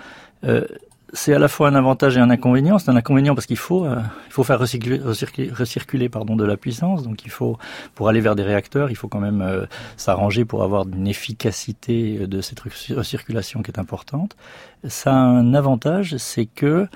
c'est 1.13 1.35
à 1.35 1.39
la 1.39 1.49
fois 1.49 1.69
un 1.69 1.75
avantage 1.75 2.17
et 2.17 2.21
un 2.21 2.31
inconvénient. 2.31 2.79
C'est 2.79 2.91
un 2.91 2.97
inconvénient 2.97 3.35
parce 3.35 3.47
qu'il 3.47 3.57
faut, 3.57 3.85
euh, 3.85 4.01
faut 4.29 4.45
faire 4.45 4.59
recirculer, 4.59 6.09
pardon, 6.09 6.37
de 6.37 6.45
la 6.45 6.57
puissance. 6.57 7.03
Donc 7.03 7.25
il 7.25 7.31
faut, 7.31 7.59
pour 7.95 8.09
aller 8.09 8.21
vers 8.21 8.37
des 8.37 8.43
réacteurs, 8.43 8.91
il 8.91 8.97
faut 8.97 9.09
quand 9.09 9.21
même 9.21 9.43
euh, 9.43 9.67
s'arranger 9.97 10.45
pour 10.45 10.63
avoir 10.63 10.87
une 10.87 11.09
efficacité 11.09 12.27
de 12.27 12.41
cette 12.41 12.61
recirculation 12.61 13.63
qui 13.63 13.71
est 13.71 13.79
importante. 13.79 14.37
Ça 14.85 15.13
a 15.13 15.17
un 15.17 15.55
avantage, 15.55 16.17
c'est 16.17 16.47
que 16.47 16.87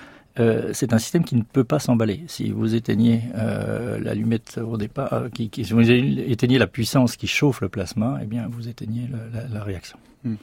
euh, 0.40 0.70
c'est 0.72 0.92
un 0.92 0.98
système 0.98 1.24
qui 1.24 1.36
ne 1.36 1.42
peut 1.42 1.64
pas 1.64 1.78
s'emballer. 1.78 2.24
Si 2.26 2.50
vous 2.50 2.74
éteignez 2.74 3.22
l'allumette 4.00 4.58
au 4.58 4.76
départ, 4.76 5.28
si 5.36 5.62
vous 5.72 5.90
éteignez 5.90 6.58
la 6.58 6.66
puissance 6.66 7.16
qui 7.16 7.26
chauffe 7.26 7.60
le 7.60 7.68
plasma, 7.68 8.18
eh 8.22 8.26
bien 8.26 8.48
vous 8.50 8.68
éteignez 8.68 9.08
la 9.52 9.62
réaction. 9.62 9.98
Hmm. 10.24 10.36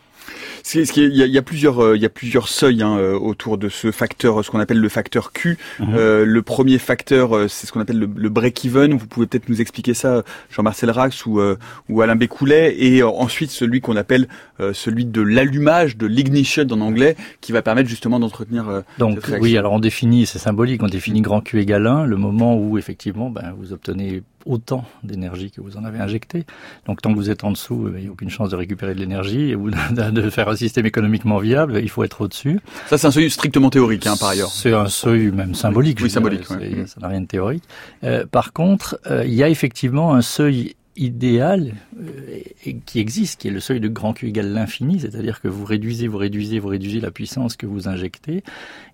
Il 0.75 1.15
y, 1.15 1.37
a, 1.37 1.41
plusieurs, 1.41 1.83
euh, 1.83 1.97
il 1.97 2.01
y 2.01 2.05
a 2.05 2.09
plusieurs 2.09 2.47
seuils 2.47 2.83
hein, 2.83 2.95
euh, 2.97 3.17
autour 3.17 3.57
de 3.57 3.67
ce 3.67 3.91
facteur, 3.91 4.45
ce 4.45 4.51
qu'on 4.51 4.59
appelle 4.59 4.79
le 4.79 4.89
facteur 4.89 5.33
Q. 5.33 5.57
Mhm. 5.79 5.95
Euh, 5.95 6.25
le 6.25 6.41
premier 6.41 6.77
facteur, 6.77 7.49
c'est 7.49 7.67
ce 7.67 7.71
qu'on 7.71 7.79
appelle 7.79 7.99
le, 7.99 8.29
break-even. 8.29 8.93
Vous 8.93 9.07
pouvez 9.07 9.25
peut-être 9.25 9.49
nous 9.49 9.59
expliquer 9.59 9.93
ça, 9.93 10.23
Jean-Marcel 10.51 10.91
Rax 10.91 11.25
ou, 11.25 11.41
ou 11.89 12.01
Alain 12.01 12.15
Bécoulet. 12.15 12.75
Et 12.79 13.03
ensuite 13.03 13.51
celui 13.51 13.81
qu'on 13.81 13.95
appelle 13.95 14.27
celui 14.73 15.05
de 15.05 15.21
l'allumage, 15.21 15.97
de 15.97 16.05
l'ignition 16.05 16.65
en 16.71 16.81
anglais, 16.81 17.15
qui 17.41 17.51
va 17.51 17.61
permettre 17.61 17.89
justement 17.89 18.19
d'entretenir. 18.19 18.83
Donc 18.99 19.19
oui, 19.39 19.57
alors 19.57 19.73
on 19.73 19.79
définit, 19.79 20.25
c'est 20.25 20.39
symbolique, 20.39 20.83
on 20.83 20.87
définit 20.87 21.21
grand 21.21 21.41
Q 21.41 21.59
égale 21.59 21.87
1, 21.87 22.05
le 22.05 22.17
moment 22.17 22.55
où 22.55 22.77
effectivement, 22.77 23.29
ben, 23.29 23.53
vous 23.57 23.73
obtenez 23.73 24.21
autant 24.45 24.85
d'énergie 25.03 25.51
que 25.51 25.61
vous 25.61 25.77
en 25.77 25.85
avez 25.85 25.99
injecté. 25.99 26.45
Donc 26.85 27.01
tant 27.01 27.11
que 27.11 27.17
vous 27.17 27.29
êtes 27.29 27.43
en 27.43 27.51
dessous, 27.51 27.91
il 27.95 28.01
n'y 28.03 28.07
a 28.07 28.11
aucune 28.11 28.29
chance 28.29 28.49
de 28.49 28.55
récupérer 28.55 28.93
de 28.93 28.99
l'énergie 28.99 29.51
vous 29.55 29.71
de 29.91 30.29
faire 30.29 30.49
un 30.49 30.55
système 30.55 30.85
économiquement 30.85 31.37
viable, 31.37 31.79
il 31.81 31.89
faut 31.89 32.03
être 32.03 32.21
au-dessus. 32.21 32.59
Ça, 32.87 32.97
c'est 32.97 33.07
un 33.07 33.11
seuil 33.11 33.29
strictement 33.29 33.69
théorique, 33.69 34.07
hein, 34.07 34.15
par 34.19 34.29
ailleurs. 34.29 34.49
C'est 34.49 34.73
un 34.73 34.87
seuil 34.87 35.31
même 35.31 35.55
symbolique. 35.55 35.99
Oui, 36.01 36.09
symbolique. 36.09 36.45
Ça 36.45 36.99
n'a 36.99 37.07
rien 37.07 37.21
de 37.21 37.27
théorique. 37.27 37.63
Euh, 38.03 38.25
par 38.25 38.53
contre, 38.53 38.99
euh, 39.09 39.23
il 39.25 39.33
y 39.33 39.43
a 39.43 39.49
effectivement 39.49 40.13
un 40.13 40.21
seuil 40.21 40.75
idéal, 40.95 41.73
euh, 41.99 42.39
qui 42.85 42.99
existe, 42.99 43.41
qui 43.41 43.47
est 43.47 43.51
le 43.51 43.59
seuil 43.59 43.79
de 43.79 43.87
grand 43.87 44.13
Q 44.13 44.27
égale 44.27 44.51
l'infini, 44.51 44.99
c'est-à-dire 44.99 45.41
que 45.41 45.47
vous 45.47 45.65
réduisez, 45.65 46.07
vous 46.07 46.17
réduisez, 46.17 46.59
vous 46.59 46.67
réduisez 46.67 46.99
la 46.99 47.11
puissance 47.11 47.55
que 47.55 47.65
vous 47.65 47.87
injectez, 47.87 48.43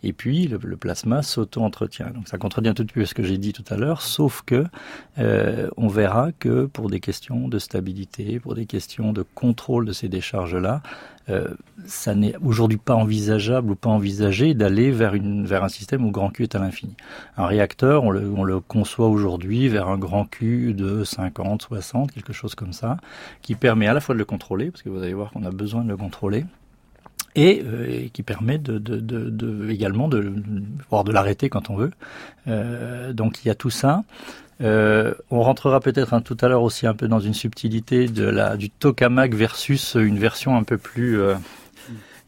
et 0.04 0.14
puis 0.14 0.48
le, 0.48 0.60
plasma 0.78 1.24
s'auto-entretient. 1.24 2.12
Donc 2.12 2.28
ça 2.28 2.38
contredit 2.38 2.70
un 2.70 2.74
tout 2.74 2.86
petit 2.86 2.94
peu 2.94 3.06
ce 3.06 3.14
que 3.14 3.24
j'ai 3.24 3.38
dit 3.38 3.54
tout 3.54 3.66
à 3.70 3.78
l'heure, 3.78 4.02
sauf 4.02 4.44
que 4.46 4.66
euh, 5.18 5.70
on 5.78 5.88
verra 5.88 6.32
que 6.32 6.66
pour 6.66 6.90
des 6.90 7.00
questions 7.00 7.48
de 7.48 7.60
stabilité, 7.60 8.40
pour 8.40 8.54
des 8.54 8.66
questions 8.66 9.12
de 9.12 9.24
contrôle 9.34 9.86
de 9.86 9.94
ces 9.94 10.08
décharges-là, 10.08 10.84
euh, 11.30 11.48
ça 11.86 12.16
n'est 12.16 12.36
aujourd'hui 12.38 12.78
pas 12.78 12.96
envisageable 12.96 13.72
ou 13.72 13.76
pas 13.76 13.90
envisagé 13.90 14.54
d'aller 14.54 14.92
vers, 14.92 15.14
un 15.64 15.70
système 15.70 16.06
où 16.06 16.12
grand 16.12 16.30
Q 16.30 16.44
est 16.44 16.56
à 16.56 16.60
l'infini. 16.60 16.96
Un 17.38 17.46
réacteur, 17.46 18.04
on 18.04 18.12
le, 18.12 18.32
on 18.36 18.44
le 18.44 18.60
conçoit 18.60 19.08
aujourd'hui 19.08 19.68
vers 19.68 19.90
un 19.90 19.98
grand 19.98 20.26
Q 20.26 20.74
de 20.74 21.04
50, 21.04 21.64
60, 21.64 22.12
quelque 22.12 22.34
chose 22.34 22.56
comme 22.56 22.74
ça, 22.74 22.98
qui 23.42 23.56
permet 23.56 23.88
à 23.88 23.94
la 23.94 24.00
fois 24.00 24.16
de 24.16 24.20
le 24.20 24.26
contrôler, 24.26 24.72
parce 24.72 24.84
que 24.84 24.90
vous 24.90 25.02
allez 25.02 25.14
voir 25.14 25.32
qu'on 25.32 25.44
a 25.44 25.52
besoin 25.52 25.84
de 25.84 25.90
le 25.90 25.98
contrôler, 25.98 26.46
et, 27.36 27.62
euh, 27.64 28.08
qui 28.12 28.24
permet 28.24 28.60
également 29.70 30.08
de, 30.08 30.22
de 30.22 31.12
l'arrêter 31.12 31.50
quand 31.50 31.70
on 31.70 31.76
veut. 31.76 31.92
Euh, 32.48 33.14
donc 33.14 33.44
il 33.44 33.48
y 33.48 33.52
a 33.52 33.56
tout 33.56 33.70
ça. 33.70 34.04
Euh, 34.62 35.14
on 35.30 35.42
rentrera 35.42 35.80
peut-être 35.80 36.20
tout 36.22 36.38
à 36.42 36.48
l'heure 36.48 36.64
aussi 36.64 36.88
un 36.88 36.96
peu 36.96 37.08
dans 37.08 37.20
une 37.20 37.34
subtilité 37.34 38.08
de 38.08 38.24
la, 38.24 38.58
du 38.58 38.70
tokamak 38.70 39.34
versus 39.34 39.96
une 39.96 40.18
version 40.18 40.58
un 40.58 40.64
peu 40.64 40.78
plus 40.78 41.20
euh, 41.20 41.36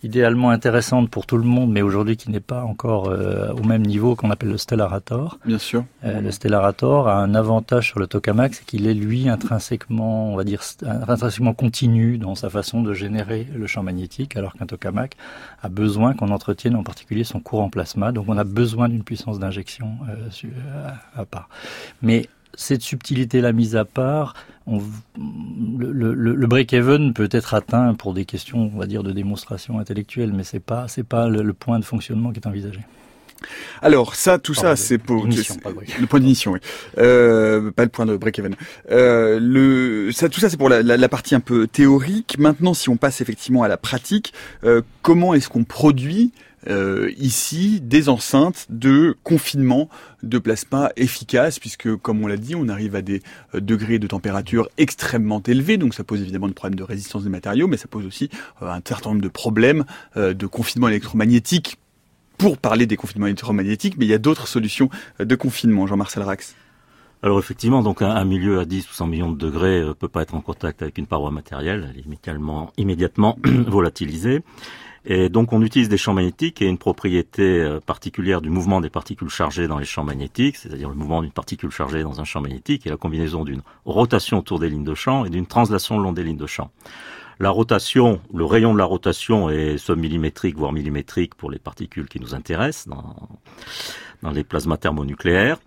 idéalement 0.03 0.49
intéressante 0.49 1.09
pour 1.09 1.25
tout 1.25 1.37
le 1.37 1.43
monde, 1.43 1.71
mais 1.71 1.81
aujourd'hui 1.81 2.17
qui 2.17 2.31
n'est 2.31 2.39
pas 2.39 2.63
encore 2.63 3.09
euh, 3.09 3.51
au 3.51 3.63
même 3.63 3.85
niveau 3.85 4.15
qu'on 4.15 4.31
appelle 4.31 4.49
le 4.49 4.57
Stellarator. 4.57 5.37
Bien 5.45 5.57
sûr. 5.57 5.83
Euh, 6.03 6.21
le 6.21 6.31
Stellarator 6.31 7.07
a 7.07 7.17
un 7.17 7.35
avantage 7.35 7.87
sur 7.87 7.99
le 7.99 8.07
tokamak, 8.07 8.55
c'est 8.55 8.65
qu'il 8.65 8.87
est 8.87 8.93
lui 8.93 9.29
intrinsèquement, 9.29 10.31
on 10.31 10.35
va 10.35 10.43
dire, 10.43 10.61
intrinsèquement 10.85 11.53
continu 11.53 12.17
dans 12.17 12.35
sa 12.35 12.49
façon 12.49 12.81
de 12.81 12.93
générer 12.93 13.47
le 13.53 13.67
champ 13.67 13.83
magnétique, 13.83 14.35
alors 14.37 14.53
qu'un 14.53 14.65
tokamak 14.65 15.15
a 15.61 15.69
besoin 15.69 16.13
qu'on 16.13 16.29
entretienne 16.29 16.75
en 16.75 16.83
particulier 16.83 17.23
son 17.23 17.39
courant 17.39 17.69
plasma, 17.69 18.11
donc 18.11 18.25
on 18.27 18.37
a 18.37 18.43
besoin 18.43 18.89
d'une 18.89 19.03
puissance 19.03 19.39
d'injection 19.39 19.97
euh, 20.09 20.89
à 21.15 21.25
part. 21.25 21.49
Mais 22.01 22.27
cette 22.59 22.81
subtilité-là 22.81 23.53
mise 23.53 23.77
à 23.77 23.85
part, 23.85 24.33
on, 24.67 24.81
le, 25.17 25.91
le, 25.91 26.13
le 26.13 26.47
break-even 26.47 27.13
peut 27.13 27.29
être 27.31 27.53
atteint 27.53 27.93
pour 27.93 28.13
des 28.13 28.25
questions, 28.25 28.69
on 28.73 28.77
va 28.77 28.85
dire, 28.85 29.01
de 29.01 29.13
démonstration 29.13 29.79
intellectuelle, 29.79 30.33
mais 30.33 30.43
c'est 30.43 30.59
pas, 30.59 30.87
c'est 30.89 31.05
pas 31.05 31.29
le, 31.29 31.53
point 31.53 31.79
de 31.79 31.85
fonctionnement 31.85 32.31
qui 32.31 32.39
est 32.39 32.47
envisagé. 32.47 32.81
Alors 33.81 34.15
ça, 34.15 34.37
tout 34.37 34.53
ça, 34.53 34.75
c'est 34.75 34.97
pour 34.97 35.25
le, 35.25 36.05
point 36.05 36.19
d'initiation, 36.19 36.51
oui. 36.51 36.59
Euh, 36.97 37.71
pas 37.71 37.83
le 37.83 37.89
point 37.89 38.05
de 38.05 38.17
break-even. 38.17 38.53
Euh, 38.91 39.39
le, 39.41 40.11
ça, 40.11 40.27
tout 40.27 40.41
ça, 40.41 40.49
c'est 40.49 40.57
pour 40.57 40.67
la, 40.67 40.83
la, 40.83 40.97
la, 40.97 41.09
partie 41.09 41.35
un 41.35 41.39
peu 41.39 41.65
théorique. 41.65 42.35
Maintenant, 42.37 42.73
si 42.73 42.89
on 42.89 42.97
passe 42.97 43.21
effectivement 43.21 43.63
à 43.63 43.69
la 43.69 43.77
pratique, 43.77 44.33
euh, 44.65 44.81
comment 45.01 45.33
est-ce 45.33 45.47
qu'on 45.47 45.63
produit 45.63 46.33
euh, 46.67 47.11
ici 47.17 47.79
des 47.81 48.09
enceintes 48.09 48.65
de 48.69 49.15
confinement 49.23 49.89
de 50.23 50.37
plasma 50.39 50.91
efficaces, 50.97 51.59
puisque 51.59 51.95
comme 51.95 52.23
on 52.23 52.27
l'a 52.27 52.37
dit, 52.37 52.55
on 52.55 52.67
arrive 52.67 52.95
à 52.95 53.01
des 53.01 53.21
euh, 53.55 53.61
degrés 53.61 53.99
de 53.99 54.07
température 54.07 54.67
extrêmement 54.77 55.41
élevés, 55.41 55.77
donc 55.77 55.93
ça 55.93 56.03
pose 56.03 56.21
évidemment 56.21 56.47
des 56.47 56.53
problèmes 56.53 56.77
de 56.77 56.83
résistance 56.83 57.23
des 57.23 57.29
matériaux, 57.29 57.67
mais 57.67 57.77
ça 57.77 57.87
pose 57.87 58.05
aussi 58.05 58.29
euh, 58.61 58.69
un 58.69 58.81
certain 58.85 59.11
nombre 59.11 59.21
de 59.21 59.29
problèmes 59.29 59.85
de 60.15 60.45
confinement 60.47 60.87
électromagnétique 60.87 61.77
pour 62.37 62.57
parler 62.57 62.85
des 62.85 62.95
confinements 62.95 63.27
électromagnétiques, 63.27 63.95
mais 63.97 64.05
il 64.05 64.09
y 64.09 64.13
a 64.13 64.17
d'autres 64.17 64.47
solutions 64.47 64.89
de 65.19 65.35
confinement, 65.35 65.87
Jean-Marcel 65.87 66.23
Rax. 66.23 66.55
Alors 67.21 67.39
effectivement, 67.39 67.83
donc 67.83 68.01
un, 68.01 68.23
milieu 68.25 68.59
à 68.59 68.65
10 68.65 68.89
ou 68.89 68.93
100 68.93 69.07
millions 69.07 69.31
de 69.31 69.37
degrés 69.37 69.83
peut 69.99 70.07
pas 70.07 70.21
être 70.21 70.35
en 70.35 70.41
contact 70.41 70.81
avec 70.81 70.97
une 70.97 71.05
paroi 71.05 71.31
matérielle, 71.31 71.89
elle 71.93 71.99
est 71.99 72.73
immédiatement 72.77 73.37
volatilisée. 73.45 74.41
Et 75.05 75.29
donc 75.29 75.53
on 75.53 75.61
utilise 75.61 75.89
des 75.89 75.97
champs 75.97 76.13
magnétiques 76.13 76.61
et 76.61 76.65
une 76.65 76.77
propriété 76.77 77.43
euh, 77.43 77.79
particulière 77.79 78.41
du 78.41 78.49
mouvement 78.49 78.81
des 78.81 78.89
particules 78.89 79.29
chargées 79.29 79.67
dans 79.67 79.77
les 79.77 79.85
champs 79.85 80.03
magnétiques, 80.03 80.57
c'est-à-dire 80.57 80.89
le 80.89 80.95
mouvement 80.95 81.21
d'une 81.21 81.31
particule 81.31 81.71
chargée 81.71 82.03
dans 82.03 82.19
un 82.19 82.25
champ 82.25 82.41
magnétique 82.41 82.85
et 82.85 82.89
la 82.89 82.97
combinaison 82.97 83.43
d'une 83.43 83.61
rotation 83.85 84.39
autour 84.39 84.59
des 84.59 84.69
lignes 84.69 84.83
de 84.83 84.95
champ 84.95 85.25
et 85.25 85.29
d'une 85.29 85.47
translation 85.47 85.97
le 85.97 86.03
long 86.03 86.11
des 86.11 86.23
lignes 86.23 86.37
de 86.37 86.47
champ. 86.47 86.71
La 87.39 87.51
rotation, 87.51 88.19
le 88.33 88.43
rayon 88.43 88.73
de 88.73 88.77
la 88.77 88.83
rotation 88.83 89.49
est 89.49 89.77
submillimétrique, 89.77 90.57
voire 90.57 90.73
millimétrique 90.73 91.35
pour 91.35 91.49
les 91.49 91.59
particules 91.59 92.09
qui 92.09 92.19
nous 92.19 92.35
intéressent 92.35 92.89
dans, 92.89 93.15
dans 94.21 94.31
les 94.31 94.43
plasmas 94.43 94.75
thermonucléaires. 94.75 95.57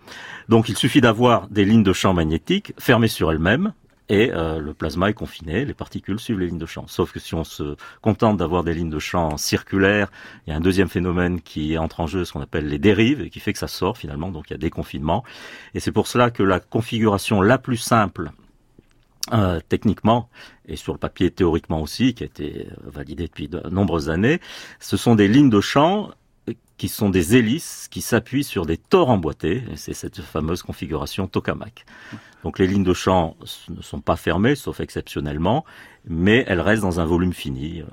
Donc 0.50 0.68
il 0.68 0.76
suffit 0.76 1.00
d'avoir 1.00 1.48
des 1.48 1.64
lignes 1.64 1.82
de 1.82 1.94
champ 1.94 2.12
magnétiques 2.12 2.74
fermées 2.78 3.08
sur 3.08 3.32
elles-mêmes, 3.32 3.72
et 4.12 4.30
euh, 4.30 4.60
le 4.60 4.74
plasma 4.74 5.08
est 5.08 5.14
confiné, 5.14 5.64
les 5.64 5.72
particules 5.72 6.20
suivent 6.20 6.38
les 6.38 6.48
lignes 6.48 6.58
de 6.58 6.66
champ. 6.66 6.86
Sauf 6.86 7.12
que 7.12 7.18
si 7.18 7.34
on 7.34 7.44
se 7.44 7.76
contente 8.02 8.36
d'avoir 8.36 8.62
des 8.62 8.74
lignes 8.74 8.90
de 8.90 8.98
champ 8.98 9.38
circulaires, 9.38 10.10
il 10.46 10.50
y 10.50 10.52
a 10.52 10.56
un 10.56 10.60
deuxième 10.60 10.90
phénomène 10.90 11.40
qui 11.40 11.78
entre 11.78 12.00
en 12.00 12.06
jeu, 12.06 12.26
ce 12.26 12.34
qu'on 12.34 12.42
appelle 12.42 12.68
les 12.68 12.78
dérives, 12.78 13.22
et 13.22 13.30
qui 13.30 13.40
fait 13.40 13.54
que 13.54 13.58
ça 13.58 13.68
sort 13.68 13.96
finalement, 13.96 14.30
donc 14.30 14.50
il 14.50 14.52
y 14.52 14.54
a 14.54 14.58
des 14.58 14.68
confinements. 14.68 15.24
Et 15.72 15.80
c'est 15.80 15.92
pour 15.92 16.08
cela 16.08 16.30
que 16.30 16.42
la 16.42 16.60
configuration 16.60 17.40
la 17.40 17.56
plus 17.56 17.78
simple 17.78 18.32
euh, 19.32 19.60
techniquement 19.66 20.28
et 20.66 20.76
sur 20.76 20.92
le 20.92 20.98
papier 20.98 21.30
théoriquement 21.30 21.80
aussi, 21.80 22.12
qui 22.12 22.22
a 22.22 22.26
été 22.26 22.66
euh, 22.70 22.90
validé 22.90 23.28
depuis 23.28 23.48
de 23.48 23.66
nombreuses 23.70 24.10
années, 24.10 24.40
ce 24.78 24.98
sont 24.98 25.14
des 25.14 25.26
lignes 25.26 25.48
de 25.48 25.62
champ 25.62 26.10
qui 26.76 26.88
sont 26.88 27.10
des 27.10 27.36
hélices 27.36 27.88
qui 27.90 28.00
s'appuient 28.00 28.44
sur 28.44 28.66
des 28.66 28.76
tors 28.76 29.10
emboîtés. 29.10 29.62
C'est 29.76 29.94
cette 29.94 30.20
fameuse 30.20 30.62
configuration 30.62 31.28
tokamak. 31.28 31.84
Donc 32.42 32.58
les 32.58 32.66
lignes 32.66 32.84
de 32.84 32.94
champ 32.94 33.36
ne 33.68 33.82
sont 33.82 34.00
pas 34.00 34.16
fermées, 34.16 34.56
sauf 34.56 34.80
exceptionnellement, 34.80 35.64
mais 36.06 36.44
elles 36.48 36.60
restent 36.60 36.82
dans 36.82 37.00
un 37.00 37.04
volume 37.04 37.32
fini. 37.32 37.82
Euh, 37.82 37.86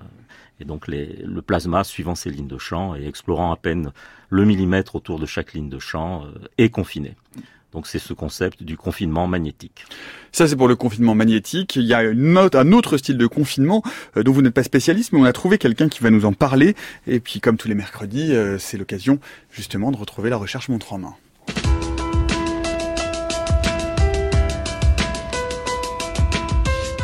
et 0.59 0.65
donc 0.65 0.87
le 0.87 1.41
plasma, 1.41 1.83
suivant 1.83 2.15
ces 2.15 2.29
lignes 2.29 2.47
de 2.47 2.57
champ 2.57 2.95
et 2.95 3.05
explorant 3.07 3.51
à 3.51 3.55
peine 3.55 3.91
le 4.29 4.43
millimètre 4.43 4.95
autour 4.95 5.19
de 5.19 5.25
chaque 5.25 5.53
ligne 5.53 5.69
de 5.69 5.79
champ, 5.79 6.25
euh, 6.25 6.33
est 6.57 6.69
confiné. 6.69 7.15
Donc 7.73 7.87
c'est 7.87 7.99
ce 7.99 8.13
concept 8.13 8.63
du 8.63 8.77
confinement 8.77 9.27
magnétique. 9.27 9.85
Ça 10.31 10.47
c'est 10.47 10.55
pour 10.55 10.67
le 10.67 10.75
confinement 10.75 11.15
magnétique. 11.15 11.75
Il 11.75 11.85
y 11.85 11.93
a 11.93 11.99
un 11.99 12.71
autre 12.71 12.97
style 12.97 13.17
de 13.17 13.27
confinement 13.27 13.83
euh, 14.17 14.23
dont 14.23 14.31
vous 14.31 14.41
n'êtes 14.41 14.53
pas 14.53 14.63
spécialiste, 14.63 15.13
mais 15.13 15.19
on 15.19 15.25
a 15.25 15.33
trouvé 15.33 15.57
quelqu'un 15.57 15.89
qui 15.89 16.01
va 16.01 16.09
nous 16.09 16.25
en 16.25 16.33
parler. 16.33 16.75
Et 17.07 17.19
puis 17.19 17.39
comme 17.39 17.57
tous 17.57 17.67
les 17.67 17.75
mercredis, 17.75 18.33
euh, 18.33 18.57
c'est 18.57 18.77
l'occasion 18.77 19.19
justement 19.51 19.91
de 19.91 19.97
retrouver 19.97 20.29
la 20.29 20.37
recherche 20.37 20.69
montre 20.69 20.93
en 20.93 20.97
main. 20.99 21.15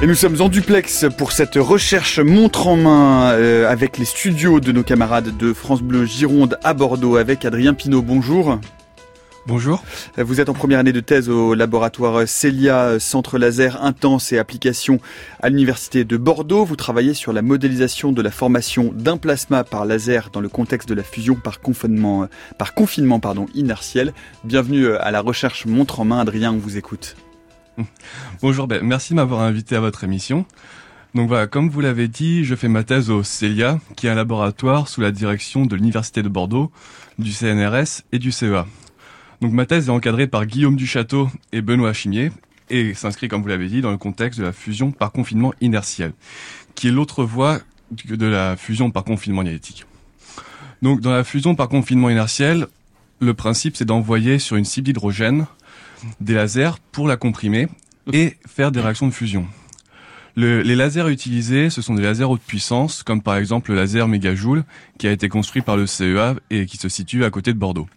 Et 0.01 0.07
nous 0.07 0.13
sommes 0.13 0.41
en 0.41 0.49
duplex 0.49 1.05
pour 1.17 1.31
cette 1.31 1.55
recherche 1.55 2.19
montre 2.19 2.67
en 2.67 2.75
main 2.75 3.31
euh, 3.31 3.69
avec 3.69 3.97
les 3.97 4.03
studios 4.03 4.59
de 4.59 4.73
nos 4.73 4.83
camarades 4.83 5.37
de 5.37 5.53
France 5.53 5.81
Bleu 5.81 6.05
Gironde 6.05 6.59
à 6.63 6.73
Bordeaux 6.73 7.15
avec 7.15 7.45
Adrien 7.45 7.73
Pinault. 7.73 8.01
Bonjour. 8.01 8.59
Bonjour. 9.47 9.83
Vous 10.17 10.41
êtes 10.41 10.49
en 10.49 10.53
première 10.53 10.79
année 10.79 10.91
de 10.91 10.99
thèse 10.99 11.29
au 11.29 11.53
laboratoire 11.53 12.27
Celia, 12.27 12.99
Centre 12.99 13.37
Laser 13.37 13.83
Intense 13.83 14.31
et 14.31 14.39
Applications 14.39 14.99
à 15.39 15.49
l'Université 15.49 16.03
de 16.03 16.17
Bordeaux. 16.17 16.65
Vous 16.65 16.75
travaillez 16.75 17.13
sur 17.13 17.31
la 17.31 17.43
modélisation 17.43 18.11
de 18.11 18.23
la 18.23 18.31
formation 18.31 18.91
d'un 18.91 19.17
plasma 19.17 19.63
par 19.63 19.85
laser 19.85 20.31
dans 20.33 20.39
le 20.41 20.49
contexte 20.49 20.89
de 20.89 20.95
la 20.95 21.03
fusion 21.03 21.35
par 21.35 21.59
confinement, 21.59 22.27
par 22.57 22.73
confinement 22.73 23.19
pardon, 23.19 23.45
inertiel. 23.53 24.13
Bienvenue 24.45 24.95
à 24.95 25.11
la 25.11 25.21
recherche 25.21 25.67
montre 25.67 25.99
en 25.99 26.05
main. 26.05 26.21
Adrien, 26.21 26.51
on 26.51 26.57
vous 26.57 26.77
écoute. 26.77 27.15
Bonjour, 28.41 28.65
ben, 28.65 28.81
merci 28.81 29.13
de 29.13 29.17
m'avoir 29.17 29.41
invité 29.41 29.75
à 29.75 29.79
votre 29.79 30.03
émission. 30.03 30.47
Donc 31.13 31.27
voilà, 31.27 31.45
comme 31.45 31.69
vous 31.69 31.81
l'avez 31.81 32.07
dit, 32.07 32.45
je 32.45 32.55
fais 32.55 32.67
ma 32.67 32.83
thèse 32.83 33.11
au 33.11 33.21
CELIA, 33.21 33.79
qui 33.95 34.07
est 34.07 34.09
un 34.09 34.15
laboratoire 34.15 34.87
sous 34.87 35.01
la 35.01 35.11
direction 35.11 35.67
de 35.67 35.75
l'Université 35.75 36.23
de 36.23 36.29
Bordeaux, 36.29 36.71
du 37.19 37.31
CNRS 37.31 38.01
et 38.11 38.17
du 38.17 38.31
CEA. 38.31 38.65
Donc 39.41 39.51
ma 39.51 39.65
thèse 39.65 39.87
est 39.87 39.91
encadrée 39.91 40.27
par 40.27 40.45
Guillaume 40.45 40.75
Duchâteau 40.75 41.29
et 41.51 41.61
Benoît 41.61 41.93
Chimier 41.93 42.31
et 42.69 42.93
s'inscrit, 42.93 43.27
comme 43.27 43.41
vous 43.41 43.47
l'avez 43.47 43.67
dit, 43.67 43.81
dans 43.81 43.91
le 43.91 43.97
contexte 43.97 44.39
de 44.39 44.45
la 44.45 44.53
fusion 44.53 44.91
par 44.91 45.11
confinement 45.11 45.53
inertiel, 45.61 46.13
qui 46.73 46.87
est 46.87 46.91
l'autre 46.91 47.23
voie 47.23 47.59
de 47.91 48.25
la 48.25 48.55
fusion 48.55 48.89
par 48.91 49.03
confinement 49.03 49.43
magnétique. 49.43 49.85
Donc 50.81 51.01
dans 51.01 51.11
la 51.11 51.23
fusion 51.23 51.55
par 51.55 51.69
confinement 51.69 52.09
inertiel, 52.09 52.67
le 53.19 53.33
principe 53.33 53.77
c'est 53.77 53.85
d'envoyer 53.85 54.39
sur 54.39 54.55
une 54.55 54.65
cible 54.65 54.85
d'hydrogène 54.85 55.45
des 56.19 56.33
lasers 56.33 56.79
pour 56.91 57.07
la 57.07 57.17
comprimer 57.17 57.67
et 58.11 58.35
faire 58.47 58.71
des 58.71 58.81
réactions 58.81 59.07
de 59.07 59.13
fusion. 59.13 59.47
les 60.35 60.75
lasers 60.75 61.09
utilisés, 61.09 61.69
ce 61.69 61.81
sont 61.81 61.95
des 61.95 62.03
lasers 62.03 62.25
haute 62.25 62.41
puissance, 62.41 63.03
comme 63.03 63.21
par 63.21 63.37
exemple 63.37 63.71
le 63.71 63.77
laser 63.77 64.07
mégajoule, 64.07 64.63
qui 64.99 65.07
a 65.07 65.11
été 65.11 65.29
construit 65.29 65.61
par 65.61 65.77
le 65.77 65.87
CEA 65.87 66.35
et 66.49 66.65
qui 66.65 66.77
se 66.77 66.89
situe 66.89 67.23
à 67.23 67.29
côté 67.29 67.53
de 67.53 67.57
Bordeaux. 67.57 67.87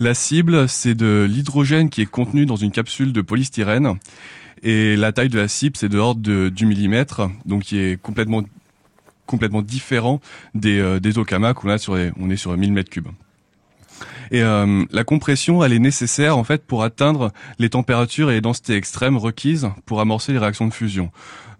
La 0.00 0.14
cible, 0.14 0.68
c'est 0.68 0.94
de 0.94 1.26
l'hydrogène 1.28 1.90
qui 1.90 2.02
est 2.02 2.06
contenu 2.06 2.46
dans 2.46 2.54
une 2.54 2.70
capsule 2.70 3.12
de 3.12 3.20
polystyrène. 3.20 3.98
Et 4.62 4.96
la 4.96 5.12
taille 5.12 5.28
de 5.28 5.38
la 5.38 5.48
cible, 5.48 5.76
c'est 5.76 5.88
de 5.88 5.96
l'ordre 5.96 6.48
du 6.48 6.66
millimètre, 6.66 7.22
donc 7.46 7.62
qui 7.62 7.78
est 7.78 8.00
complètement 8.00 8.42
complètement 9.26 9.60
différent 9.60 10.20
des, 10.54 10.78
euh, 10.78 11.00
des 11.00 11.18
où 11.18 11.24
a 11.30 11.78
sur 11.78 11.98
on 12.18 12.30
est 12.30 12.36
sur 12.36 12.56
1000 12.56 12.72
mètres 12.72 12.88
cubes. 12.88 13.08
Et 14.30 14.42
euh, 14.42 14.84
la 14.90 15.04
compression, 15.04 15.64
elle 15.64 15.72
est 15.72 15.78
nécessaire 15.78 16.36
en 16.36 16.44
fait 16.44 16.64
pour 16.64 16.82
atteindre 16.82 17.32
les 17.58 17.70
températures 17.70 18.30
et 18.30 18.34
les 18.34 18.40
densités 18.40 18.76
extrêmes 18.76 19.16
requises 19.16 19.70
pour 19.86 20.00
amorcer 20.00 20.32
les 20.32 20.38
réactions 20.38 20.66
de 20.66 20.74
fusion. 20.74 21.10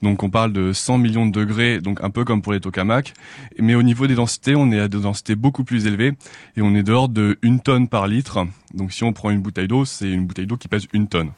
Donc 0.03 0.23
on 0.23 0.31
parle 0.31 0.53
de 0.53 0.73
100 0.73 0.99
millions 0.99 1.27
de 1.27 1.33
degrés, 1.33 1.81
donc 1.81 2.03
un 2.03 2.11
peu 2.11 2.25
comme 2.25 2.41
pour 2.41 2.53
les 2.53 2.61
tokamaks. 2.61 3.15
Mais 3.59 3.75
au 3.75 3.83
niveau 3.83 4.07
des 4.07 4.15
densités, 4.15 4.55
on 4.55 4.71
est 4.71 4.79
à 4.79 4.89
des 4.89 5.01
densités 5.01 5.35
beaucoup 5.35 5.65
plus 5.65 5.87
élevées 5.87 6.13
et 6.57 6.63
on 6.63 6.75
est 6.75 6.83
de 6.83 6.93
l'ordre 6.93 7.15
de 7.15 7.39
une 7.43 7.61
tonne 7.61 7.89
par 7.89 8.07
litre. 8.07 8.47
Donc 8.75 8.93
si 8.93 9.03
on 9.03 9.13
prend 9.13 9.31
une 9.31 9.41
bouteille 9.41 9.69
d'eau, 9.69 9.85
c'est 9.85 10.11
une 10.11 10.27
bouteille 10.27 10.47
d'eau 10.47 10.57
qui 10.57 10.69
pèse 10.69 10.87
une 10.93 11.09
tonne. 11.09 11.33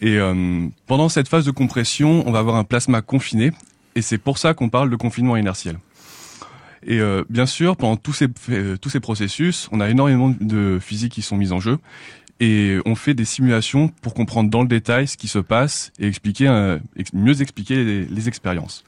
Et 0.00 0.16
euh, 0.18 0.66
pendant 0.86 1.08
cette 1.08 1.28
phase 1.28 1.44
de 1.44 1.50
compression, 1.50 2.24
on 2.26 2.32
va 2.32 2.40
avoir 2.40 2.56
un 2.56 2.64
plasma 2.64 3.00
confiné 3.00 3.52
et 3.94 4.02
c'est 4.02 4.18
pour 4.18 4.38
ça 4.38 4.54
qu'on 4.54 4.68
parle 4.68 4.90
de 4.90 4.96
confinement 4.96 5.36
inertiel. 5.36 5.78
Et 6.86 7.00
euh, 7.00 7.24
bien 7.28 7.46
sûr, 7.46 7.76
pendant 7.76 7.96
tous 7.96 8.12
ces, 8.12 8.28
euh, 8.50 8.76
tous 8.76 8.90
ces 8.90 9.00
processus, 9.00 9.68
on 9.72 9.80
a 9.80 9.88
énormément 9.88 10.34
de 10.40 10.78
physiques 10.80 11.12
qui 11.12 11.22
sont 11.22 11.36
mises 11.36 11.52
en 11.52 11.60
jeu 11.60 11.78
et 12.40 12.78
on 12.86 12.94
fait 12.94 13.14
des 13.14 13.24
simulations 13.24 13.88
pour 13.88 14.14
comprendre 14.14 14.48
dans 14.48 14.62
le 14.62 14.68
détail 14.68 15.08
ce 15.08 15.16
qui 15.16 15.28
se 15.28 15.40
passe 15.40 15.92
et 15.98 16.06
expliquer 16.06 16.48
euh, 16.48 16.78
mieux 17.12 17.42
expliquer 17.42 17.84
les, 17.84 18.04
les, 18.04 18.28
expériences. 18.28 18.84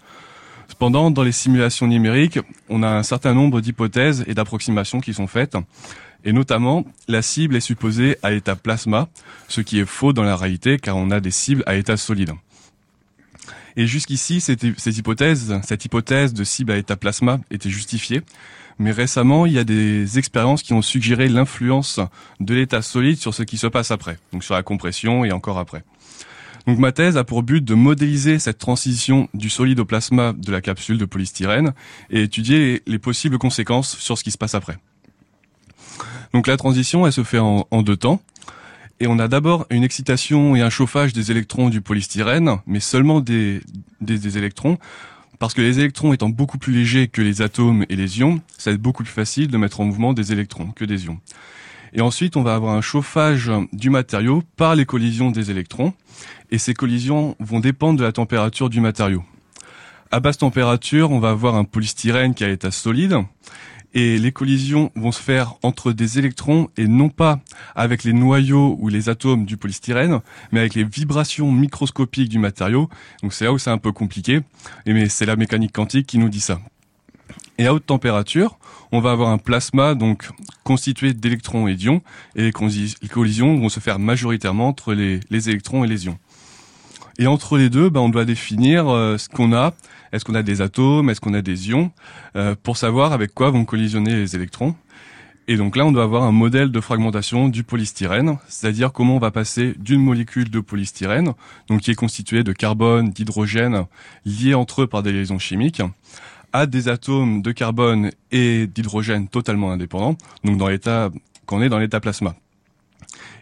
Cependant, 0.69 1.11
dans 1.11 1.25
les 1.25 1.33
simulations 1.33 1.89
numériques, 1.89 2.39
on 2.69 2.85
a 2.85 2.89
un 2.89 3.03
certain 3.03 3.35
nombre 3.35 3.61
d'hypothèses 3.61 4.25
et 4.29 4.35
d'approximations 4.35 5.01
qui 5.01 5.13
sont 5.13 5.27
faites. 5.27 5.57
Et 6.25 6.33
notamment, 6.33 6.85
la 7.09 7.23
cible 7.23 7.57
est 7.57 7.61
supposée 7.61 8.19
à 8.23 8.33
état 8.33 8.55
plasma, 8.55 9.09
ce 9.49 9.63
qui 9.63 9.81
est 9.81 9.87
faux 9.87 10.13
dans 10.13 10.23
la 10.23 10.37
réalité 10.37 10.79
car 10.79 10.97
on 10.97 11.11
a 11.11 11.19
des 11.19 11.33
cibles 11.33 11.65
à 11.67 11.75
état 11.75 11.97
solide. 11.97 12.31
Et 13.77 13.87
jusqu'ici, 13.87 14.41
cette, 14.41 14.63
hypothèse, 14.63 15.61
cette 15.63 15.85
hypothèse 15.85 16.35
de 16.35 16.45
cible 16.45 16.73
à 16.73 16.77
état 16.77 16.97
plasma 16.97 17.41
était 17.51 17.71
justifiée. 17.71 18.23
Mais 18.79 18.93
récemment, 18.93 19.47
il 19.47 19.53
y 19.53 19.59
a 19.59 19.65
des 19.65 20.19
expériences 20.19 20.63
qui 20.63 20.73
ont 20.73 20.83
suggéré 20.83 21.29
l'influence 21.29 22.01
de 22.41 22.55
l'état 22.55 22.83
solide 22.83 23.19
sur 23.19 23.35
ce 23.35 23.43
qui 23.43 23.59
se 23.59 23.67
passe 23.67 23.91
après, 23.91 24.19
donc 24.33 24.43
sur 24.43 24.55
la 24.55 24.63
compression 24.63 25.25
et 25.25 25.33
encore 25.33 25.59
après. 25.59 25.85
Donc 26.67 26.79
ma 26.79 26.93
thèse 26.93 27.17
a 27.17 27.25
pour 27.25 27.43
but 27.43 27.63
de 27.63 27.75
modéliser 27.75 28.39
cette 28.39 28.59
transition 28.59 29.29
du 29.35 29.51
solide 29.51 29.81
au 29.81 29.85
plasma 29.85 30.33
de 30.33 30.51
la 30.53 30.61
capsule 30.61 30.99
de 30.99 31.05
polystyrène 31.05 31.73
et 32.11 32.23
étudier 32.23 32.83
les, 32.87 32.99
possibles 32.99 33.39
conséquences 33.39 33.97
sur 33.99 34.17
ce 34.17 34.25
qui 34.25 34.31
se 34.31 34.39
passe 34.39 34.55
après. 34.55 34.79
Donc 36.33 36.47
la 36.47 36.57
transition, 36.57 37.07
elle 37.07 37.13
se 37.13 37.25
fait 37.25 37.39
en 37.39 37.83
deux 37.83 37.97
temps. 37.97 38.23
Et 39.03 39.07
on 39.07 39.19
a 39.19 39.29
d'abord 39.29 39.67
une 39.71 39.83
excitation 39.83 40.55
et 40.55 40.61
un 40.61 40.69
chauffage 40.69 41.15
des 41.15 41.31
électrons 41.31 41.71
du 41.71 41.81
polystyrène, 41.81 42.59
mais 42.67 42.81
seulement 42.81 43.21
des, 43.21 43.63
électrons, 44.37 44.77
parce 45.39 45.55
que 45.55 45.63
les 45.63 45.79
électrons 45.79 46.13
étant 46.13 46.29
beaucoup 46.29 46.59
plus 46.59 46.75
légers 46.75 47.09
que 47.09 47.23
les 47.23 47.41
atomes 47.41 47.87
et 47.89 47.97
les 47.97 48.19
ions, 48.19 48.43
ça 48.59 48.71
va 48.71 48.75
être 48.75 48.83
beaucoup 48.83 49.03
plus 49.03 49.13
facile 49.13 49.49
de 49.49 49.57
mettre 49.57 49.81
en 49.81 49.87
mouvement 49.87 50.13
des 50.13 50.33
électrons 50.33 50.73
que 50.73 50.85
des 50.85 51.07
ions. 51.07 51.19
Et 51.95 52.03
ensuite, 52.03 52.37
on 52.37 52.43
va 52.43 52.55
avoir 52.55 52.75
un 52.75 52.83
chauffage 52.83 53.51
du 53.73 53.89
matériau 53.89 54.43
par 54.59 54.77
les 54.77 54.85
collisions 54.85 55.31
des 55.31 55.51
électrons, 55.51 55.95
et 56.51 56.59
ces 56.59 56.75
collisions 56.75 57.37
vont 57.41 57.61
dépendre 57.61 57.99
de 57.99 58.05
la 58.05 58.13
température 58.13 58.69
du 58.69 58.83
matériau. 58.83 59.25
À 60.11 60.21
basse 60.21 60.39
température, 60.39 61.11
on 61.11 61.21
va 61.21 61.31
avoir 61.31 61.55
un 61.55 61.65
polystyrène 61.65 62.35
qui 62.35 62.45
a 62.45 62.49
l'état 62.49 62.71
solide, 62.71 63.17
et 63.95 64.19
les 64.19 64.33
collisions 64.33 64.93
vont 64.95 65.13
se 65.13 65.21
faire 65.21 65.55
entre 65.63 65.93
des 65.93 66.19
électrons 66.19 66.69
et 66.77 66.87
non 66.87 67.09
pas 67.09 67.41
avec 67.75 68.05
les 68.05 68.13
noyaux 68.13 68.77
ou 68.79 68.89
les 68.89 69.09
atomes 69.09 69.45
du 69.45 69.57
polystyrène, 69.57 70.21
mais 70.53 70.61
avec 70.61 70.75
les 70.75 70.85
vibrations 70.85 71.51
microscopiques 71.51 72.29
du 72.29 72.39
matériau. 72.39 72.89
Donc 73.23 73.33
c'est 73.33 73.45
là 73.45 73.53
où 73.53 73.59
c'est 73.59 73.71
un 73.71 73.79
peu 73.79 73.93
compliqué, 73.93 74.41
mais 74.87 75.09
c'est 75.09 75.27
la 75.27 75.37
mécanique 75.37 75.73
quantique 75.73 76.07
qui 76.07 76.19
nous 76.19 76.29
dit 76.29 76.41
ça. 76.41 76.61
Et 77.59 77.67
à 77.67 77.75
haute 77.75 77.87
température, 77.87 78.59
on 78.93 79.01
va 79.01 79.11
avoir 79.11 79.29
un 79.29 79.39
plasma 79.39 79.95
donc 79.95 80.31
constitué 80.65 81.13
d'électrons 81.13 81.69
et 81.69 81.75
d'ions, 81.75 82.03
et 82.35 82.43
les 82.43 83.09
collisions 83.09 83.59
vont 83.59 83.69
se 83.69 83.81
faire 83.81 83.99
majoritairement 83.99 84.69
entre 84.69 84.95
les, 84.95 85.21
électrons 85.31 85.85
et 85.85 85.89
les 85.89 86.07
ions. 86.07 86.19
Et 87.19 87.27
entre 87.27 87.59
les 87.59 87.69
deux, 87.69 87.91
ben, 87.91 88.01
on 88.01 88.09
doit 88.09 88.25
définir 88.25 88.89
euh, 88.89 89.19
ce 89.19 89.29
qu'on 89.29 89.53
a 89.53 89.75
est-ce 90.13 90.25
qu'on 90.25 90.35
a 90.35 90.43
des 90.43 90.61
atomes? 90.61 91.11
Est-ce 91.11 91.21
qu'on 91.21 91.35
a 91.35 91.43
des 91.43 91.69
ions? 91.71 91.91
Euh, 92.37 92.55
Pour 92.63 92.77
savoir 92.77 93.13
avec 93.13 93.35
quoi 93.35 93.51
vont 93.51 93.65
collisionner 93.65 94.15
les 94.15 94.37
électrons. 94.37 94.75
Et 95.49 95.57
donc 95.57 95.75
là, 95.75 95.85
on 95.85 95.91
doit 95.91 96.05
avoir 96.05 96.23
un 96.23 96.33
modèle 96.33 96.71
de 96.71 96.81
fragmentation 96.81 97.49
du 97.49 97.65
polystyrène, 97.65 98.39
c'est-à-dire 98.47 98.93
comment 98.93 99.17
on 99.17 99.19
va 99.19 99.33
passer 99.33 99.75
d'une 99.79 100.01
molécule 100.01 100.49
de 100.49 100.61
polystyrène, 100.61 101.33
donc 101.69 101.81
qui 101.81 101.91
est 101.91 101.97
constituée 101.97 102.45
de 102.45 102.53
carbone, 102.53 103.11
d'hydrogène, 103.11 103.87
liés 104.25 104.55
entre 104.55 104.83
eux 104.83 104.87
par 104.87 105.03
des 105.03 105.11
liaisons 105.11 105.41
chimiques, 105.41 105.83
à 106.53 106.67
des 106.67 106.89
atomes 106.89 107.43
de 107.43 107.51
carbone 107.51 108.11
et 108.31 108.69
d'hydrogène 108.69 109.27
totalement 109.27 109.73
indépendants, 109.73 110.17
donc 110.45 110.57
dans 110.57 110.69
l'état 110.69 111.11
qu'on 111.47 111.63
est 111.63 111.69
dans 111.69 111.79
l'état 111.79 111.99
plasma. 111.99 112.37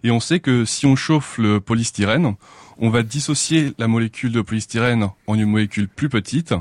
Et 0.03 0.11
on 0.11 0.21
sait 0.21 0.41
que 0.41 0.65
si 0.65 0.87
on 0.87 0.97
chauffe 0.97 1.37
le 1.37 1.61
polystyrène, 1.61 2.37
on 2.79 2.91
va 2.91 3.03
dissocier 3.03 3.73
la 3.79 3.89
molécule 3.89 4.33
de 4.33 4.41
polystyrène 4.41 5.09
en 5.27 5.35
une 5.35 5.47
molécule 5.47 5.89
plus 5.89 6.09
petite, 6.09 6.55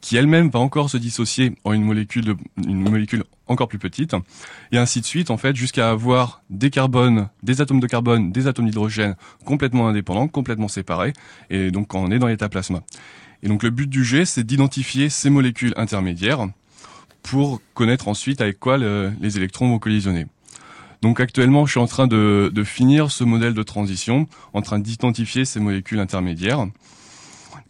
qui 0.00 0.16
elle-même 0.16 0.48
va 0.48 0.58
encore 0.58 0.90
se 0.90 0.96
dissocier 0.96 1.54
en 1.64 1.72
une 1.72 1.84
molécule, 1.84 2.34
une 2.66 2.80
molécule 2.80 3.24
encore 3.46 3.68
plus 3.68 3.78
petite, 3.78 4.14
et 4.72 4.78
ainsi 4.78 5.00
de 5.00 5.06
suite, 5.06 5.30
en 5.30 5.36
fait, 5.36 5.54
jusqu'à 5.56 5.90
avoir 5.90 6.42
des 6.50 6.70
carbones, 6.70 7.28
des 7.42 7.60
atomes 7.60 7.80
de 7.80 7.86
carbone, 7.86 8.32
des 8.32 8.46
atomes 8.46 8.66
d'hydrogène 8.66 9.16
complètement 9.44 9.88
indépendants, 9.88 10.28
complètement 10.28 10.68
séparés, 10.68 11.12
et 11.50 11.70
donc 11.70 11.88
quand 11.88 12.00
on 12.00 12.10
est 12.10 12.18
dans 12.18 12.28
l'état 12.28 12.48
plasma. 12.48 12.80
Et 13.42 13.48
donc 13.48 13.62
le 13.62 13.70
but 13.70 13.88
du 13.88 14.04
jet, 14.04 14.24
c'est 14.24 14.44
d'identifier 14.44 15.08
ces 15.08 15.30
molécules 15.30 15.72
intermédiaires 15.76 16.46
pour 17.22 17.60
connaître 17.74 18.08
ensuite 18.08 18.40
avec 18.40 18.58
quoi 18.58 18.78
les 18.78 19.36
électrons 19.36 19.68
vont 19.68 19.78
collisionner. 19.78 20.26
Donc 21.02 21.18
actuellement, 21.20 21.64
je 21.64 21.72
suis 21.72 21.80
en 21.80 21.86
train 21.86 22.06
de, 22.06 22.52
finir 22.64 23.10
ce 23.10 23.24
modèle 23.24 23.54
de 23.54 23.62
transition, 23.62 24.28
en 24.52 24.62
train 24.62 24.78
d'identifier 24.78 25.44
ces 25.44 25.60
molécules 25.60 25.98
intermédiaires. 25.98 26.66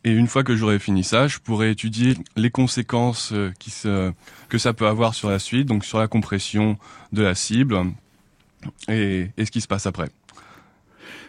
Et 0.02 0.12
une 0.12 0.26
fois 0.26 0.42
que 0.42 0.56
j'aurai 0.56 0.78
fini 0.78 1.04
ça, 1.04 1.28
je 1.28 1.38
pourrai 1.38 1.70
étudier 1.70 2.16
les 2.34 2.50
conséquences 2.50 3.32
euh, 3.32 3.52
qui 3.58 3.70
se, 3.70 4.12
que 4.48 4.56
ça 4.56 4.72
peut 4.72 4.86
avoir 4.86 5.14
sur 5.14 5.28
la 5.28 5.38
suite, 5.38 5.66
donc 5.66 5.84
sur 5.84 5.98
la 5.98 6.08
compression 6.08 6.78
de 7.12 7.22
la 7.22 7.34
cible 7.34 7.78
et, 8.88 9.28
ce 9.38 9.50
qui 9.50 9.60
se 9.60 9.68
passe 9.68 9.86
après. 9.86 10.08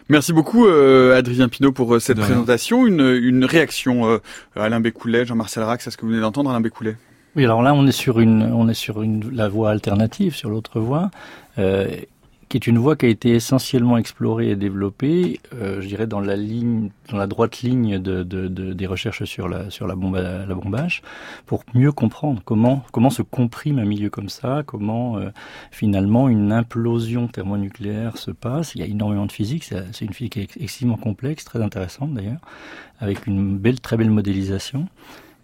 Merci 0.08 0.32
beaucoup 0.32 0.66
euh, 0.66 1.14
Adrien 1.16 1.48
Pinault 1.48 1.72
pour 1.72 1.94
euh, 1.94 2.00
cette 2.00 2.18
présentation. 2.18 2.86
Une, 2.86 3.44
réaction 3.44 4.20
Alain 4.56 4.80
Bécoulet, 4.80 5.26
Jean-Marcel 5.26 5.64
Rax, 5.64 5.86
à 5.86 5.90
ce 5.90 5.98
que 5.98 6.02
vous 6.02 6.08
venez 6.08 6.22
d'entendre 6.22 6.48
Alain 6.50 6.62
Bécoulet? 6.62 6.96
Oui, 7.34 7.44
alors 7.44 7.62
là, 7.62 7.72
on 7.72 7.86
est 7.86 7.92
sur 7.92 8.20
une, 8.20 8.42
on 8.42 8.68
est 8.68 8.74
sur 8.74 9.00
une, 9.00 9.30
la 9.34 9.48
voie 9.48 9.70
alternative, 9.70 10.34
sur 10.34 10.50
l'autre 10.50 10.80
voie, 10.80 11.04
euh, 11.04 11.41
qui 12.52 12.58
est 12.58 12.66
une 12.66 12.76
voie 12.76 12.96
qui 12.96 13.06
a 13.06 13.08
été 13.08 13.30
essentiellement 13.30 13.96
explorée 13.96 14.50
et 14.50 14.56
développée, 14.56 15.40
euh, 15.54 15.80
je 15.80 15.86
dirais, 15.86 16.06
dans 16.06 16.20
la 16.20 16.36
ligne, 16.36 16.90
dans 17.08 17.16
la 17.16 17.26
droite 17.26 17.62
ligne 17.62 17.98
de, 17.98 18.22
de, 18.24 18.46
de 18.46 18.74
des 18.74 18.86
recherches 18.86 19.24
sur 19.24 19.48
la, 19.48 19.70
sur 19.70 19.86
la 19.86 19.94
bombe, 19.94 20.16
la 20.16 20.54
bombage, 20.54 21.00
pour 21.46 21.64
mieux 21.72 21.92
comprendre 21.92 22.42
comment, 22.44 22.84
comment 22.92 23.08
se 23.08 23.22
comprime 23.22 23.78
un 23.78 23.86
milieu 23.86 24.10
comme 24.10 24.28
ça, 24.28 24.64
comment 24.66 25.16
euh, 25.16 25.30
finalement 25.70 26.28
une 26.28 26.52
implosion 26.52 27.26
thermonucléaire 27.26 28.18
se 28.18 28.30
passe. 28.30 28.74
Il 28.74 28.82
y 28.82 28.84
a 28.84 28.86
énormément 28.86 29.24
de 29.24 29.32
physique, 29.32 29.64
c'est 29.64 30.04
une 30.04 30.12
physique 30.12 30.36
extrêmement 30.60 30.98
complexe, 30.98 31.46
très 31.46 31.62
intéressante 31.62 32.12
d'ailleurs, 32.12 32.42
avec 32.98 33.26
une 33.26 33.56
belle, 33.56 33.80
très 33.80 33.96
belle 33.96 34.10
modélisation. 34.10 34.88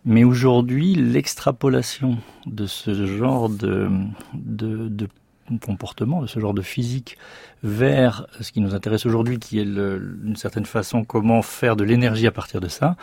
Mais 0.04 0.24
aujourd'hui, 0.24 0.94
l'extrapolation 0.94 2.18
de 2.44 2.66
ce 2.66 3.06
genre 3.06 3.48
de, 3.48 3.88
de, 4.34 5.08
comportement, 5.56 6.20
de 6.20 6.26
ce 6.26 6.38
genre 6.38 6.52
de 6.52 6.60
physique, 6.60 7.16
vers 7.62 8.26
ce 8.40 8.52
qui 8.52 8.60
nous 8.60 8.74
intéresse 8.74 9.06
aujourd'hui, 9.06 9.38
qui 9.38 9.58
est 9.58 9.64
d'une 9.64 10.36
certaine 10.36 10.66
façon 10.66 11.04
comment 11.04 11.40
faire 11.40 11.76
de 11.76 11.84
l'énergie 11.84 12.26
à 12.26 12.30
partir 12.30 12.60
de 12.60 12.68
ça, 12.68 12.96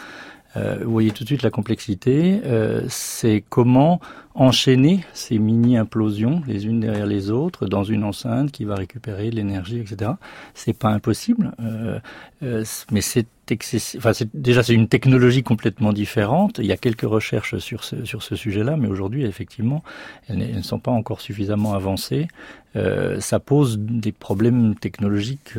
euh, 0.57 0.77
vous 0.83 0.91
voyez 0.91 1.11
tout 1.11 1.23
de 1.23 1.27
suite 1.29 1.43
la 1.43 1.49
complexité, 1.49 2.41
euh, 2.45 2.83
c'est 2.87 3.43
comment 3.49 3.99
enchaîner 4.35 5.05
ces 5.13 5.39
mini-implosions 5.39 6.41
les 6.45 6.65
unes 6.65 6.81
derrière 6.81 7.05
les 7.05 7.31
autres 7.31 7.67
dans 7.67 7.83
une 7.83 8.03
enceinte 8.03 8.51
qui 8.51 8.65
va 8.65 8.75
récupérer 8.75 9.31
l'énergie, 9.31 9.79
etc. 9.79 10.11
C'est 10.53 10.77
pas 10.77 10.89
impossible, 10.89 11.53
euh, 11.61 11.99
mais 12.91 13.01
c'est 13.01 13.27
Enfin, 13.97 14.09
déjà 14.33 14.63
c'est 14.63 14.73
une 14.73 14.87
technologie 14.87 15.43
complètement 15.43 15.93
différente. 15.93 16.57
Il 16.57 16.65
y 16.65 16.71
a 16.71 16.77
quelques 16.77 17.03
recherches 17.03 17.59
sur 17.59 17.83
ce, 17.83 18.03
sur 18.03 18.23
ce 18.23 18.35
sujet-là, 18.35 18.75
mais 18.75 18.87
aujourd'hui 18.87 19.23
effectivement, 19.23 19.83
elles, 20.27 20.55
ne 20.55 20.63
sont 20.63 20.79
pas 20.79 20.89
encore 20.89 21.21
suffisamment 21.21 21.75
avancées. 21.75 22.27
ça 23.19 23.39
pose 23.39 23.77
des 23.77 24.11
problèmes 24.11 24.73
technologiques 24.73 25.53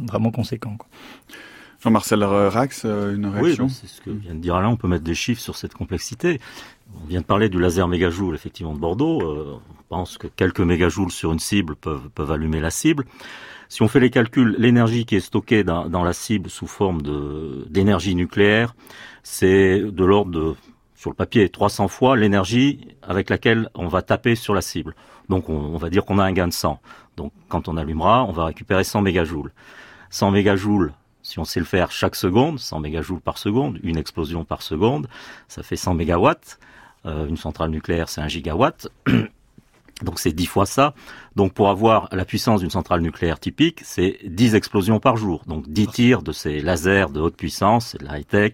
vraiment 0.00 0.30
conséquents. 0.30 0.78
Quoi. 0.78 0.88
Jean-Marcel 1.80 2.24
Rax, 2.24 2.82
euh, 2.84 3.14
une 3.14 3.26
réaction 3.26 3.66
Oui, 3.66 3.70
c'est 3.70 3.86
ce 3.86 4.00
que 4.00 4.10
vient 4.10 4.34
de 4.34 4.40
dire 4.40 4.56
Alain, 4.56 4.68
on 4.68 4.76
peut 4.76 4.88
mettre 4.88 5.04
des 5.04 5.14
chiffres 5.14 5.40
sur 5.40 5.56
cette 5.56 5.74
complexité. 5.74 6.40
On 7.02 7.06
vient 7.06 7.20
de 7.20 7.26
parler 7.26 7.48
du 7.48 7.60
laser 7.60 7.86
mégajoule, 7.86 8.34
effectivement, 8.34 8.74
de 8.74 8.78
Bordeaux. 8.78 9.20
Euh, 9.22 9.60
on 9.80 9.82
pense 9.88 10.18
que 10.18 10.26
quelques 10.26 10.60
mégajoules 10.60 11.12
sur 11.12 11.32
une 11.32 11.38
cible 11.38 11.76
peuvent, 11.76 12.08
peuvent 12.14 12.32
allumer 12.32 12.60
la 12.60 12.70
cible. 12.70 13.04
Si 13.68 13.82
on 13.82 13.88
fait 13.88 14.00
les 14.00 14.10
calculs, 14.10 14.56
l'énergie 14.58 15.04
qui 15.04 15.16
est 15.16 15.20
stockée 15.20 15.62
dans, 15.62 15.88
dans 15.88 16.02
la 16.02 16.14
cible 16.14 16.50
sous 16.50 16.66
forme 16.66 17.02
d'énergie 17.68 18.14
nucléaire, 18.14 18.74
c'est 19.22 19.80
de 19.80 20.04
l'ordre 20.04 20.30
de 20.30 20.54
sur 20.98 21.10
le 21.10 21.14
papier 21.14 21.48
300 21.48 21.86
fois 21.86 22.16
l'énergie 22.16 22.88
avec 23.02 23.30
laquelle 23.30 23.70
on 23.76 23.86
va 23.86 24.02
taper 24.02 24.34
sur 24.34 24.52
la 24.52 24.60
cible. 24.60 24.96
Donc 25.28 25.48
on, 25.48 25.76
va 25.76 25.90
dire 25.90 26.04
qu'on 26.04 26.18
a 26.18 26.24
un 26.24 26.32
gain 26.32 26.48
de 26.48 26.52
100. 26.52 26.80
Donc 27.16 27.32
quand 27.48 27.68
on 27.68 27.76
allumera, 27.76 28.24
on 28.24 28.32
va 28.32 28.46
récupérer 28.46 28.82
100 28.82 29.02
mégajoules. 29.02 29.52
100 30.10 30.32
mégajoules, 30.32 30.92
si 31.28 31.38
on 31.38 31.44
sait 31.44 31.60
le 31.60 31.66
faire 31.66 31.90
chaque 31.90 32.16
seconde, 32.16 32.58
100 32.58 32.80
mégajoules 32.80 33.20
par 33.20 33.36
seconde, 33.36 33.78
une 33.82 33.98
explosion 33.98 34.44
par 34.44 34.62
seconde, 34.62 35.08
ça 35.46 35.62
fait 35.62 35.76
100 35.76 35.94
mégawatts. 35.94 36.58
Euh, 37.06 37.28
une 37.28 37.36
centrale 37.36 37.70
nucléaire, 37.70 38.08
c'est 38.08 38.22
un 38.22 38.28
gigawatt. 38.28 38.88
Donc 40.02 40.20
c'est 40.20 40.32
10 40.32 40.46
fois 40.46 40.64
ça. 40.64 40.94
Donc 41.34 41.52
pour 41.52 41.68
avoir 41.68 42.08
la 42.12 42.24
puissance 42.24 42.60
d'une 42.60 42.70
centrale 42.70 43.00
nucléaire 43.00 43.40
typique, 43.40 43.80
c'est 43.82 44.18
10 44.24 44.54
explosions 44.54 45.00
par 45.00 45.16
jour. 45.16 45.42
Donc 45.46 45.68
10 45.68 45.86
tirs 45.88 46.22
de 46.22 46.32
ces 46.32 46.60
lasers 46.60 47.10
de 47.12 47.20
haute 47.20 47.36
puissance, 47.36 47.88
c'est 47.88 47.98
de 47.98 48.04
la 48.04 48.18
high-tech, 48.18 48.52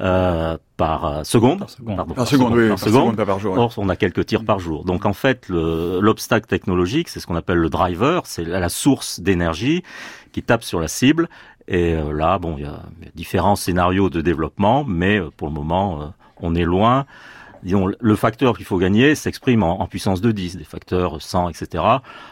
euh, 0.00 0.58
par 0.76 1.04
euh, 1.04 1.24
seconde. 1.24 1.60
Par 1.60 1.70
seconde, 1.70 2.14
par, 2.14 2.26
seconde, 2.26 2.54
oui, 2.54 2.68
par, 2.68 2.78
seconde, 2.78 3.16
pas 3.16 3.26
par 3.26 3.38
jour. 3.38 3.56
Or, 3.56 3.72
on 3.76 3.88
a 3.88 3.96
quelques 3.96 4.26
tirs 4.26 4.44
par 4.44 4.58
jour. 4.58 4.84
Donc 4.84 5.06
en 5.06 5.12
fait, 5.12 5.48
l'obstacle 5.48 6.46
technologique, 6.46 7.08
c'est 7.08 7.20
ce 7.20 7.26
qu'on 7.26 7.36
appelle 7.36 7.58
le 7.58 7.70
driver, 7.70 8.22
c'est 8.26 8.44
la 8.44 8.68
source 8.68 9.20
d'énergie 9.20 9.82
qui 10.32 10.42
tape 10.42 10.64
sur 10.64 10.80
la 10.80 10.88
cible. 10.88 11.28
Et 11.68 11.94
euh, 11.94 12.12
là, 12.12 12.38
bon, 12.38 12.56
il 12.58 12.64
y, 12.64 12.66
a 12.66 12.82
différents 13.14 13.56
scénarios 13.56 14.10
de 14.10 14.20
développement, 14.20 14.84
mais 14.84 15.20
euh, 15.20 15.30
pour 15.36 15.48
le 15.48 15.54
moment, 15.54 16.12
on 16.40 16.54
est 16.54 16.64
loin 16.64 17.06
le 17.64 18.16
facteur 18.16 18.56
qu'il 18.56 18.66
faut 18.66 18.78
gagner 18.78 19.14
s'exprime 19.14 19.62
en, 19.62 19.86
puissance 19.86 20.20
de 20.20 20.32
10, 20.32 20.56
des 20.56 20.64
facteurs 20.64 21.20
100, 21.22 21.50
etc. 21.50 21.84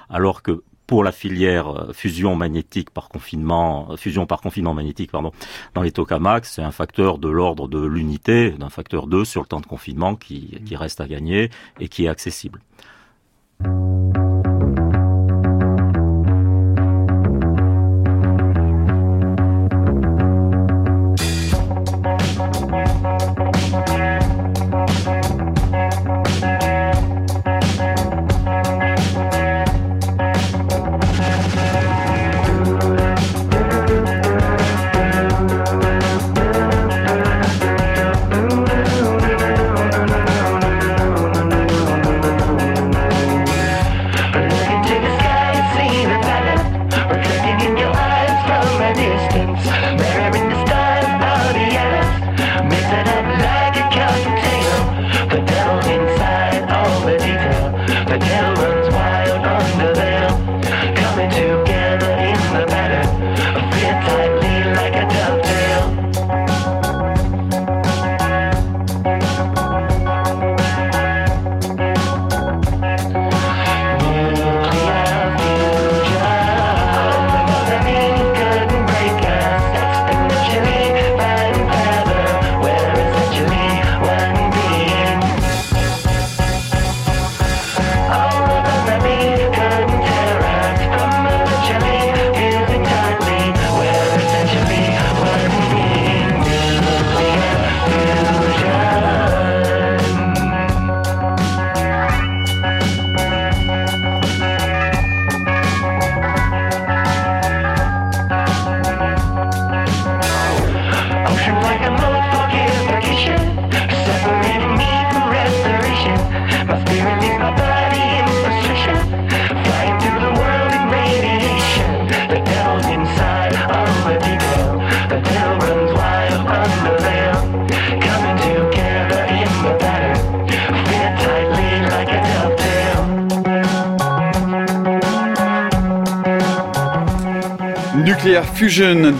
Alors 0.09 0.43
que 0.43 0.63
pour 0.87 1.05
la 1.05 1.13
filière 1.13 1.69
euh, 1.69 1.93
fusion 1.93 2.35
magnétique 2.35 2.91
par 2.91 3.09
confinement, 3.09 3.93
euh, 3.93 3.97
fusion 3.97 4.27
par 4.27 4.41
confinement 4.41 4.75
magnétique, 4.75 5.13
pardon, 5.13 5.31
dans 5.75 5.83
les 5.83 5.93
tokamaks, 5.93 6.47
c'est 6.47 6.63
un 6.63 6.73
facteur 6.73 7.19
de 7.19 7.29
l'ordre 7.29 7.69
de 7.69 7.85
l'unité, 7.85 8.51
d'un 8.51 8.71
facteur 8.71 9.07
2 9.07 9.25
sur 9.25 9.41
le 9.41 9.47
temps 9.47 9.61
de 9.61 9.67
confinement 9.67 10.17
qui 10.17 10.61
reste 10.73 11.01
à 11.01 11.07
gagner 11.07 11.51
et 11.79 11.89
qui 11.89 12.07
est 12.07 12.09
accessible. 12.09 12.61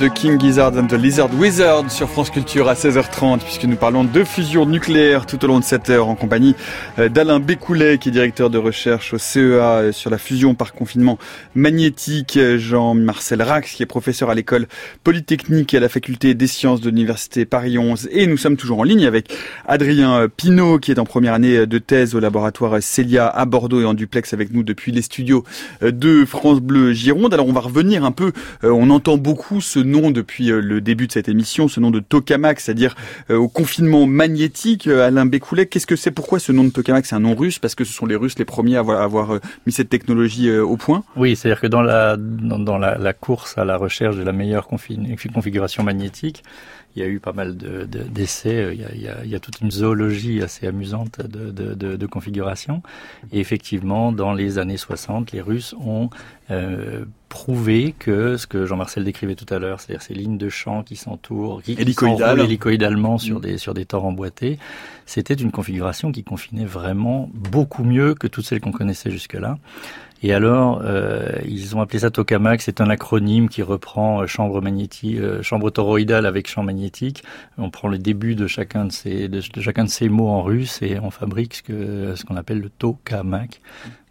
De 0.01 0.10
King 0.21 0.39
Gizzard 0.39 0.77
and 0.77 0.87
the 0.87 0.93
Lizard 0.93 1.31
Wizard 1.39 1.91
sur 1.91 2.07
France 2.07 2.29
Culture 2.29 2.69
à 2.69 2.75
16h30 2.75 3.39
puisque 3.39 3.65
nous 3.65 3.77
parlons 3.77 4.05
de 4.05 4.23
fusion 4.23 4.67
nucléaire 4.67 5.25
tout 5.25 5.43
au 5.43 5.49
long 5.49 5.59
de 5.59 5.65
cette 5.65 5.89
heure 5.89 6.09
en 6.09 6.15
compagnie 6.15 6.55
euh, 6.99 7.09
d'Alain 7.09 7.41
Bécoulet 7.41 7.97
qui 7.97 8.11
est 8.11 8.13
directeur 8.13 8.51
de 8.51 8.59
recherche 8.59 9.15
au 9.15 9.19
CEA 9.19 9.39
euh, 9.41 9.93
sur 9.93 10.11
la 10.11 10.19
fusion 10.19 10.55
par 10.55 10.75
confinement 10.75 11.17
magnétique, 11.55 12.39
Jean-Marcel 12.59 13.41
Rax 13.41 13.73
qui 13.73 13.83
est 13.83 13.87
professeur 13.87 14.29
à 14.29 14.35
l'école 14.35 14.67
polytechnique 15.05 15.73
et 15.73 15.79
à 15.79 15.81
la 15.81 15.89
faculté 15.89 16.35
des 16.35 16.47
sciences 16.47 16.83
de 16.83 16.91
l'université 16.91 17.47
Paris 17.47 17.79
11 17.79 18.11
et 18.13 18.27
nous 18.27 18.37
sommes 18.37 18.59
toujours 18.59 18.81
en 18.81 18.85
ligne 18.85 19.07
avec 19.07 19.33
Adrien 19.67 20.29
Pinault 20.37 20.81
qui 20.81 20.91
est 20.91 20.99
en 20.99 21.07
première 21.07 21.33
année 21.33 21.67
de 21.67 21.79
thèse 21.79 22.15
au 22.15 22.21
laboratoire 22.21 22.83
Celia 22.83 23.27
à 23.27 23.47
Bordeaux 23.47 23.81
et 23.81 23.87
en 23.87 23.95
duplex 23.95 24.35
avec 24.35 24.53
nous 24.53 24.65
depuis 24.65 24.93
les 24.93 25.01
studios 25.01 25.45
euh, 25.83 25.93
de 25.93 26.27
France 26.27 26.61
Bleu 26.61 26.93
Gironde. 26.93 27.33
Alors 27.33 27.49
on 27.49 27.55
va 27.55 27.61
revenir 27.61 28.05
un 28.05 28.13
peu, 28.13 28.33
on 28.63 28.91
entend 28.91 29.17
beaucoup 29.17 29.63
ce 29.63 29.79
nom 29.79 30.10
depuis 30.11 30.51
euh, 30.51 30.61
le 30.61 30.81
début 30.81 31.07
de 31.07 31.13
cette 31.13 31.29
émission, 31.29 31.69
ce 31.69 31.81
nom 31.81 31.91
de 31.91 32.01
tokamak, 32.01 32.61
c'est-à-dire 32.61 32.95
euh, 33.31 33.37
au 33.37 33.49
confinement 33.49 34.07
magnétique. 34.07 34.87
Euh, 34.87 35.07
Alain 35.07 35.27
Bécoulet, 35.27 35.67
qu'est-ce 35.67 35.87
que 35.87 35.97
c'est 35.97 36.11
Pourquoi 36.11 36.39
ce 36.39 36.53
nom 36.53 36.65
de 36.65 36.71
tokamak 36.71 37.07
C'est 37.07 37.15
un 37.15 37.21
nom 37.21 37.35
russe? 37.35 37.59
Parce 37.59 37.75
que 37.75 37.85
ce 37.85 37.93
sont 37.93 38.07
les 38.07 38.17
Russes 38.17 38.39
les 38.39 38.45
premiers 38.45 38.77
à 38.77 38.81
avoir, 38.81 39.39
mis 39.67 39.73
cette 39.73 39.89
technologie 39.89 40.51
au 40.59 40.77
point? 40.77 41.05
Oui, 41.17 41.37
c'est-à-dire 41.37 41.61
que 41.61 41.67
dans 41.67 41.83
la, 41.83 42.17
dans, 42.19 42.79
la, 42.79 43.13
course 43.13 43.57
à 43.59 43.65
la 43.65 43.77
recherche 43.77 44.17
de 44.17 44.23
la 44.23 44.33
meilleure 44.33 44.69
configuration 44.69 45.83
magnétique, 45.83 46.43
il 46.97 47.03
y 47.03 47.05
a 47.05 47.09
eu 47.09 47.21
pas 47.21 47.33
mal 47.33 47.57
d'essais, 47.57 48.75
il, 48.75 48.87
il, 48.95 49.31
y 49.31 49.35
a, 49.35 49.41
toute 49.41 49.61
une 49.61 49.71
zoologie 49.71 50.43
assez 50.43 50.67
amusante 50.67 51.21
de, 51.21 51.51
de, 51.51 51.97
de, 51.97 52.07
configuration. 52.07 52.83
Et 53.33 53.41
effectivement, 53.41 54.13
dans 54.13 54.33
les 54.33 54.59
années 54.59 54.77
60, 54.77 55.33
les 55.33 55.41
Russes 55.41 55.75
ont 55.85 56.11
euh, 56.51 57.05
prouvé 57.29 57.95
que 57.97 58.37
ce 58.37 58.47
que 58.49 58.67
Jean-Marcel 58.67 59.05
décrivait 59.05 59.37
tout 59.37 59.53
à 59.55 59.61
l'heure, 59.61 59.81
c'est-à-dire 59.81 60.03
ces 60.03 60.15
lignes 60.15 60.37
de 60.37 60.49
champ 60.49 60.83
qui 60.83 60.97
s'entourent, 60.97 61.63
qui, 61.63 61.73
Hélicoïdal. 61.73 62.41
hélicoïdalement 62.41 63.19
sur 63.19 63.39
mm. 63.39 63.43
des 63.43 63.59
sur 63.59 63.73
des 63.73 63.85
tores 63.85 64.05
emboîtés, 64.05 64.59
c'était 65.07 65.35
une 65.35 65.53
configuration 65.53 66.11
qui 66.11 66.25
confinait 66.25 66.65
vraiment 66.65 67.31
beaucoup 67.33 67.85
mieux 67.85 68.15
que 68.15 68.27
toutes 68.27 68.45
celles 68.45 68.61
qu'on 68.61 68.73
connaissait 68.73 69.13
jusque-là. 69.13 69.59
Et 70.23 70.35
alors, 70.35 70.83
euh, 70.85 71.31
ils 71.47 71.75
ont 71.77 71.81
appelé 71.81 72.01
ça 72.01 72.11
tokamak. 72.11 72.61
C'est 72.61 72.81
un 72.81 72.91
acronyme 72.91 73.49
qui 73.49 73.63
reprend 73.63 74.23
euh, 74.23 74.27
chambre 74.27 74.61
magnétique, 74.61 75.17
euh, 75.17 75.43
chambre 75.43 75.71
toroïdale 75.71 76.27
avec 76.27 76.49
champ 76.49 76.63
magnétique. 76.63 77.25
On 77.57 77.71
prend 77.71 77.89
le 77.89 77.99
début 77.99 78.35
de 78.35 78.47
chacun 78.47 78.85
de 78.85 78.93
ces 78.93 79.29
de, 79.29 79.41
chacun 79.41 79.85
de 79.85 79.89
ces 79.89 80.09
mots 80.09 80.29
en 80.29 80.43
russe 80.43 80.83
et 80.83 80.99
on 80.99 81.11
fabrique 81.11 81.55
ce 81.55 81.63
que 81.63 82.15
ce 82.17 82.25
qu'on 82.25 82.37
appelle 82.37 82.61
le 82.61 82.69
tokamak. 82.69 83.61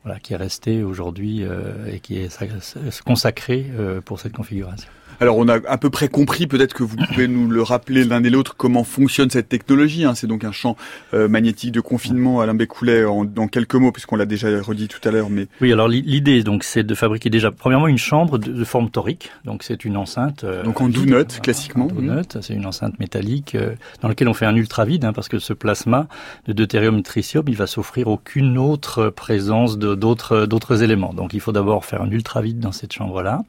Voilà, 0.04 0.20
qui 0.20 0.34
est 0.34 0.38
resté 0.38 0.82
aujourd'hui 0.82 1.44
et 1.92 2.00
qui 2.00 2.20
est 2.20 3.04
consacré 3.04 3.66
pour 4.06 4.18
cette 4.18 4.32
configuration. 4.32 4.88
Alors 5.22 5.38
on 5.38 5.50
a 5.50 5.56
à 5.68 5.78
peu 5.78 5.90
près 5.90 6.08
compris, 6.08 6.48
peut-être 6.48 6.74
que 6.74 6.84
vous 6.84 6.96
pouvez 6.96 7.28
nous 7.28 7.50
le 7.50 7.62
rappeler 7.62 8.06
l'un 8.06 8.24
et 8.24 8.30
l'autre, 8.30 8.56
comment 8.56 8.86
fonctionne 8.86 9.30
cette 9.30 9.50
technologie. 9.50 10.06
Hein. 10.06 10.16
C'est 10.16 10.28
donc 10.28 10.46
un 10.46 10.54
champ 10.54 10.78
euh, 11.14 11.28
magnétique 11.28 11.74
de 11.74 11.82
confinement, 11.82 12.40
Alain 12.40 12.54
Bécoulet, 12.54 13.04
en, 13.04 13.26
dans 13.26 13.48
quelques 13.48 13.76
mots, 13.76 13.92
puisqu'on 13.92 14.16
l'a 14.16 14.26
déjà 14.26 14.48
redit 14.62 14.88
tout 14.88 15.06
à 15.06 15.12
l'heure. 15.12 15.30
Mais 15.30 15.48
Oui, 15.60 15.74
alors 15.74 15.90
l'idée, 15.90 16.42
donc, 16.44 16.64
c'est 16.64 16.84
de 16.84 16.96
fabriquer 16.96 17.30
déjà, 17.30 17.52
premièrement, 17.52 17.88
une 17.88 17.98
chambre 17.98 18.38
de, 18.38 18.64
forme 18.64 18.90
torique. 18.90 19.32
Donc 19.44 19.64
c'est 19.64 19.84
une 19.84 19.98
enceinte... 19.98 20.46
Euh, 20.46 20.64
donc 20.64 20.80
en 20.80 20.88
donut, 20.88 21.42
classiquement. 21.42 21.86
En 21.86 22.02
donut, 22.02 22.38
c'est 22.42 22.54
une 22.54 22.66
enceinte 22.66 22.98
métallique 23.00 23.56
euh, 23.56 23.74
dans 24.02 24.08
laquelle 24.08 24.30
on 24.30 24.34
fait 24.34 24.46
un 24.46 24.56
ultra 24.56 24.86
vide, 24.86 25.04
hein, 25.04 25.12
parce 25.12 25.28
que 25.28 25.40
ce 25.40 25.52
plasma 25.52 26.08
de 26.48 26.54
deutérium 26.54 26.98
et 26.98 27.04
tritium, 27.04 27.44
il 27.48 27.58
va 27.58 27.68
s'offrir 27.68 28.08
aucune 28.08 28.58
autre 28.58 29.10
présence 29.10 29.78
d'autres 29.78 30.46
d'autres 30.46 30.84
éléments. 30.84 31.14
Donc 31.14 31.34
il 31.34 31.42
faut 31.42 31.52
d'abord 31.52 31.84
faire 31.84 32.02
un 32.02 32.12
ultra 32.12 32.42
vide 32.42 32.60
dans 32.60 32.72
cette 32.72 32.94
chambre-là. 32.94 33.42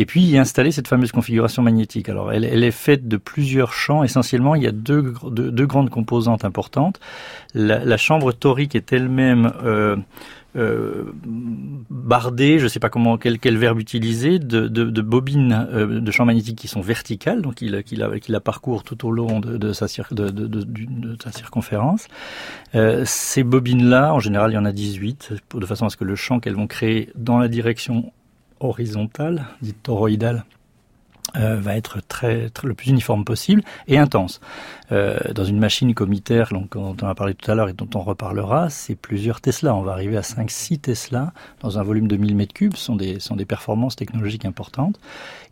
Et 0.00 0.06
puis 0.06 0.22
y 0.22 0.38
installer 0.38 0.72
cette 0.72 0.88
fameuse 0.88 1.12
configuration 1.12 1.62
magnétique. 1.62 2.08
Alors 2.08 2.32
elle, 2.32 2.64
est 2.64 2.70
faite 2.70 3.06
de 3.06 3.18
plusieurs 3.18 3.74
champs. 3.74 4.02
Essentiellement, 4.02 4.54
il 4.54 4.62
y 4.62 4.66
a 4.66 4.72
deux, 4.72 5.12
deux, 5.30 5.66
grandes 5.66 5.90
composantes 5.90 6.46
importantes. 6.46 6.98
La, 7.52 7.96
chambre 7.98 8.32
torique 8.32 8.74
est 8.74 8.94
elle-même 8.94 9.52
euh, 9.62 9.96
euh, 10.56 11.04
bardée, 11.90 12.58
je 12.58 12.64
ne 12.64 12.68
sais 12.68 12.80
pas 12.80 12.88
comment 12.88 13.18
quel, 13.18 13.38
quel 13.38 13.58
verbe 13.58 13.78
utiliser, 13.78 14.38
de, 14.38 14.68
de, 14.68 15.02
bobines 15.02 15.68
euh, 15.70 16.00
de 16.00 16.10
champs 16.10 16.24
magnétiques 16.24 16.58
qui 16.58 16.66
sont 16.66 16.80
verticales, 16.80 17.42
donc 17.42 17.60
il, 17.60 17.82
qu'il 17.84 17.98
la, 17.98 18.08
la 18.26 18.40
parcourt 18.40 18.82
tout 18.82 19.06
au 19.06 19.12
long 19.12 19.38
de, 19.38 19.58
de 19.58 19.72
sa, 19.74 19.86
sa 19.86 20.02
circonférence. 21.30 22.08
Euh, 22.74 23.02
ces 23.04 23.44
bobines-là, 23.44 24.14
en 24.14 24.18
général, 24.18 24.50
il 24.50 24.54
y 24.54 24.58
en 24.58 24.64
a 24.64 24.72
18, 24.72 25.34
de 25.54 25.66
façon 25.66 25.84
à 25.84 25.90
ce 25.90 25.96
que 25.96 26.04
le 26.04 26.16
champ 26.16 26.40
qu'elles 26.40 26.56
vont 26.56 26.66
créer 26.66 27.10
dans 27.14 27.38
la 27.38 27.48
direction 27.48 28.10
horizontale, 28.60 29.46
dite 29.62 29.82
toroïdale, 29.82 30.44
euh, 31.36 31.60
va 31.60 31.76
être 31.76 32.00
très, 32.08 32.50
le 32.64 32.74
plus 32.74 32.90
uniforme 32.90 33.24
possible 33.24 33.62
et 33.86 33.98
intense. 33.98 34.40
Euh, 34.90 35.16
dans 35.32 35.44
une 35.44 35.58
machine 35.58 35.94
comme 35.94 36.12
ITER, 36.12 36.44
donc, 36.50 36.72
dont 36.72 36.96
on 37.00 37.06
a 37.06 37.14
parlé 37.14 37.34
tout 37.34 37.48
à 37.50 37.54
l'heure 37.54 37.68
et 37.68 37.72
dont 37.72 37.88
on 37.94 38.00
reparlera, 38.00 38.68
c'est 38.68 38.96
plusieurs 38.96 39.40
Tesla. 39.40 39.74
On 39.76 39.82
va 39.82 39.92
arriver 39.92 40.16
à 40.16 40.22
5-6 40.22 40.80
Tesla 40.80 41.32
dans 41.60 41.78
un 41.78 41.82
volume 41.82 42.08
de 42.08 42.16
1000 42.16 42.34
mètres 42.34 42.54
cubes. 42.54 42.74
Ce 42.74 42.84
sont 42.84 42.96
des, 42.96 43.20
sont 43.20 43.36
des 43.36 43.44
performances 43.44 43.94
technologiques 43.94 44.44
importantes. 44.44 44.98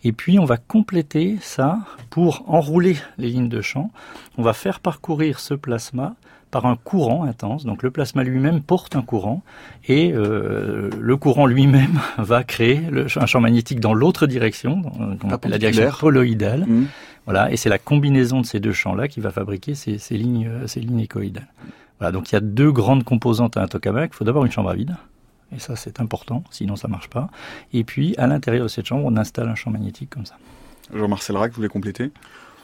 Et 0.02 0.12
puis, 0.12 0.38
on 0.40 0.44
va 0.44 0.56
compléter 0.56 1.38
ça 1.40 1.78
pour 2.10 2.44
enrouler 2.48 2.96
les 3.16 3.28
lignes 3.28 3.48
de 3.48 3.60
champ. 3.60 3.92
On 4.36 4.42
va 4.42 4.54
faire 4.54 4.80
parcourir 4.80 5.38
ce 5.38 5.54
plasma 5.54 6.16
par 6.50 6.66
un 6.66 6.76
courant 6.76 7.24
intense. 7.24 7.64
Donc 7.64 7.82
le 7.82 7.90
plasma 7.90 8.22
lui-même 8.22 8.62
porte 8.62 8.96
un 8.96 9.02
courant 9.02 9.42
et 9.86 10.12
euh, 10.12 10.90
le 10.98 11.16
courant 11.16 11.46
lui-même 11.46 12.00
va 12.18 12.44
créer 12.44 12.80
le, 12.90 13.06
un 13.16 13.26
champ 13.26 13.40
magnétique 13.40 13.80
dans 13.80 13.94
l'autre 13.94 14.26
direction, 14.26 14.82
qu'on 14.82 15.30
appelle 15.30 15.50
la 15.50 15.58
direction 15.58 15.90
poloïdale. 15.98 16.66
Mmh. 16.66 16.86
Voilà, 17.24 17.52
et 17.52 17.56
c'est 17.56 17.68
la 17.68 17.78
combinaison 17.78 18.40
de 18.40 18.46
ces 18.46 18.58
deux 18.58 18.72
champs-là 18.72 19.06
qui 19.06 19.20
va 19.20 19.30
fabriquer 19.30 19.74
ces, 19.74 19.98
ces, 19.98 20.16
lignes, 20.16 20.50
ces 20.66 20.80
lignes 20.80 21.00
échoïdales. 21.00 21.48
Voilà, 21.98 22.12
donc 22.12 22.30
il 22.30 22.34
y 22.34 22.36
a 22.36 22.40
deux 22.40 22.72
grandes 22.72 23.04
composantes 23.04 23.56
à 23.56 23.62
un 23.62 23.66
tokamak. 23.66 24.12
Il 24.14 24.16
faut 24.16 24.24
d'abord 24.24 24.44
une 24.44 24.52
chambre 24.52 24.70
à 24.70 24.74
vide. 24.74 24.96
Et 25.54 25.58
ça, 25.58 25.76
c'est 25.76 26.00
important, 26.00 26.44
sinon 26.50 26.76
ça 26.76 26.88
marche 26.88 27.08
pas. 27.08 27.28
Et 27.72 27.84
puis, 27.84 28.14
à 28.18 28.26
l'intérieur 28.26 28.64
de 28.64 28.68
cette 28.68 28.86
chambre, 28.86 29.04
on 29.06 29.16
installe 29.16 29.48
un 29.48 29.54
champ 29.54 29.70
magnétique 29.70 30.10
comme 30.10 30.26
ça. 30.26 30.36
Jean-Marcel 30.94 31.36
Rack, 31.36 31.52
vous 31.52 31.56
voulez 31.56 31.68
compléter? 31.68 32.12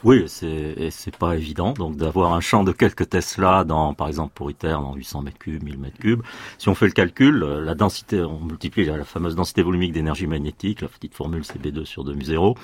Oui, 0.05 0.25
c'est 0.27 0.91
c'est 0.91 1.17
pas 1.17 1.35
évident. 1.35 1.73
Donc 1.73 1.97
d'avoir 1.97 2.33
un 2.33 2.39
champ 2.39 2.63
de 2.63 2.71
quelques 2.71 3.09
Tesla 3.09 3.63
dans, 3.63 3.95
par 3.95 4.07
exemple 4.07 4.33
pour 4.35 4.51
ITER, 4.51 4.69
dans 4.69 4.93
800 4.93 5.23
mètres 5.23 5.39
cubes, 5.39 5.63
1000 5.63 5.79
mètres 5.79 5.97
cubes. 5.97 6.21
Si 6.59 6.69
on 6.69 6.75
fait 6.75 6.85
le 6.85 6.91
calcul, 6.91 7.41
euh, 7.41 7.59
la 7.59 7.73
densité, 7.73 8.21
on 8.21 8.39
multiplie 8.39 8.85
la, 8.85 9.03
fameuse 9.03 9.35
densité 9.35 9.63
volumique 9.63 9.93
d'énergie 9.93 10.27
magnétique, 10.27 10.81
la 10.81 10.89
petite 10.89 11.15
formule 11.15 11.41
CB2 11.41 11.85
sur 11.85 12.03
2 12.03 12.15
0 12.21 12.55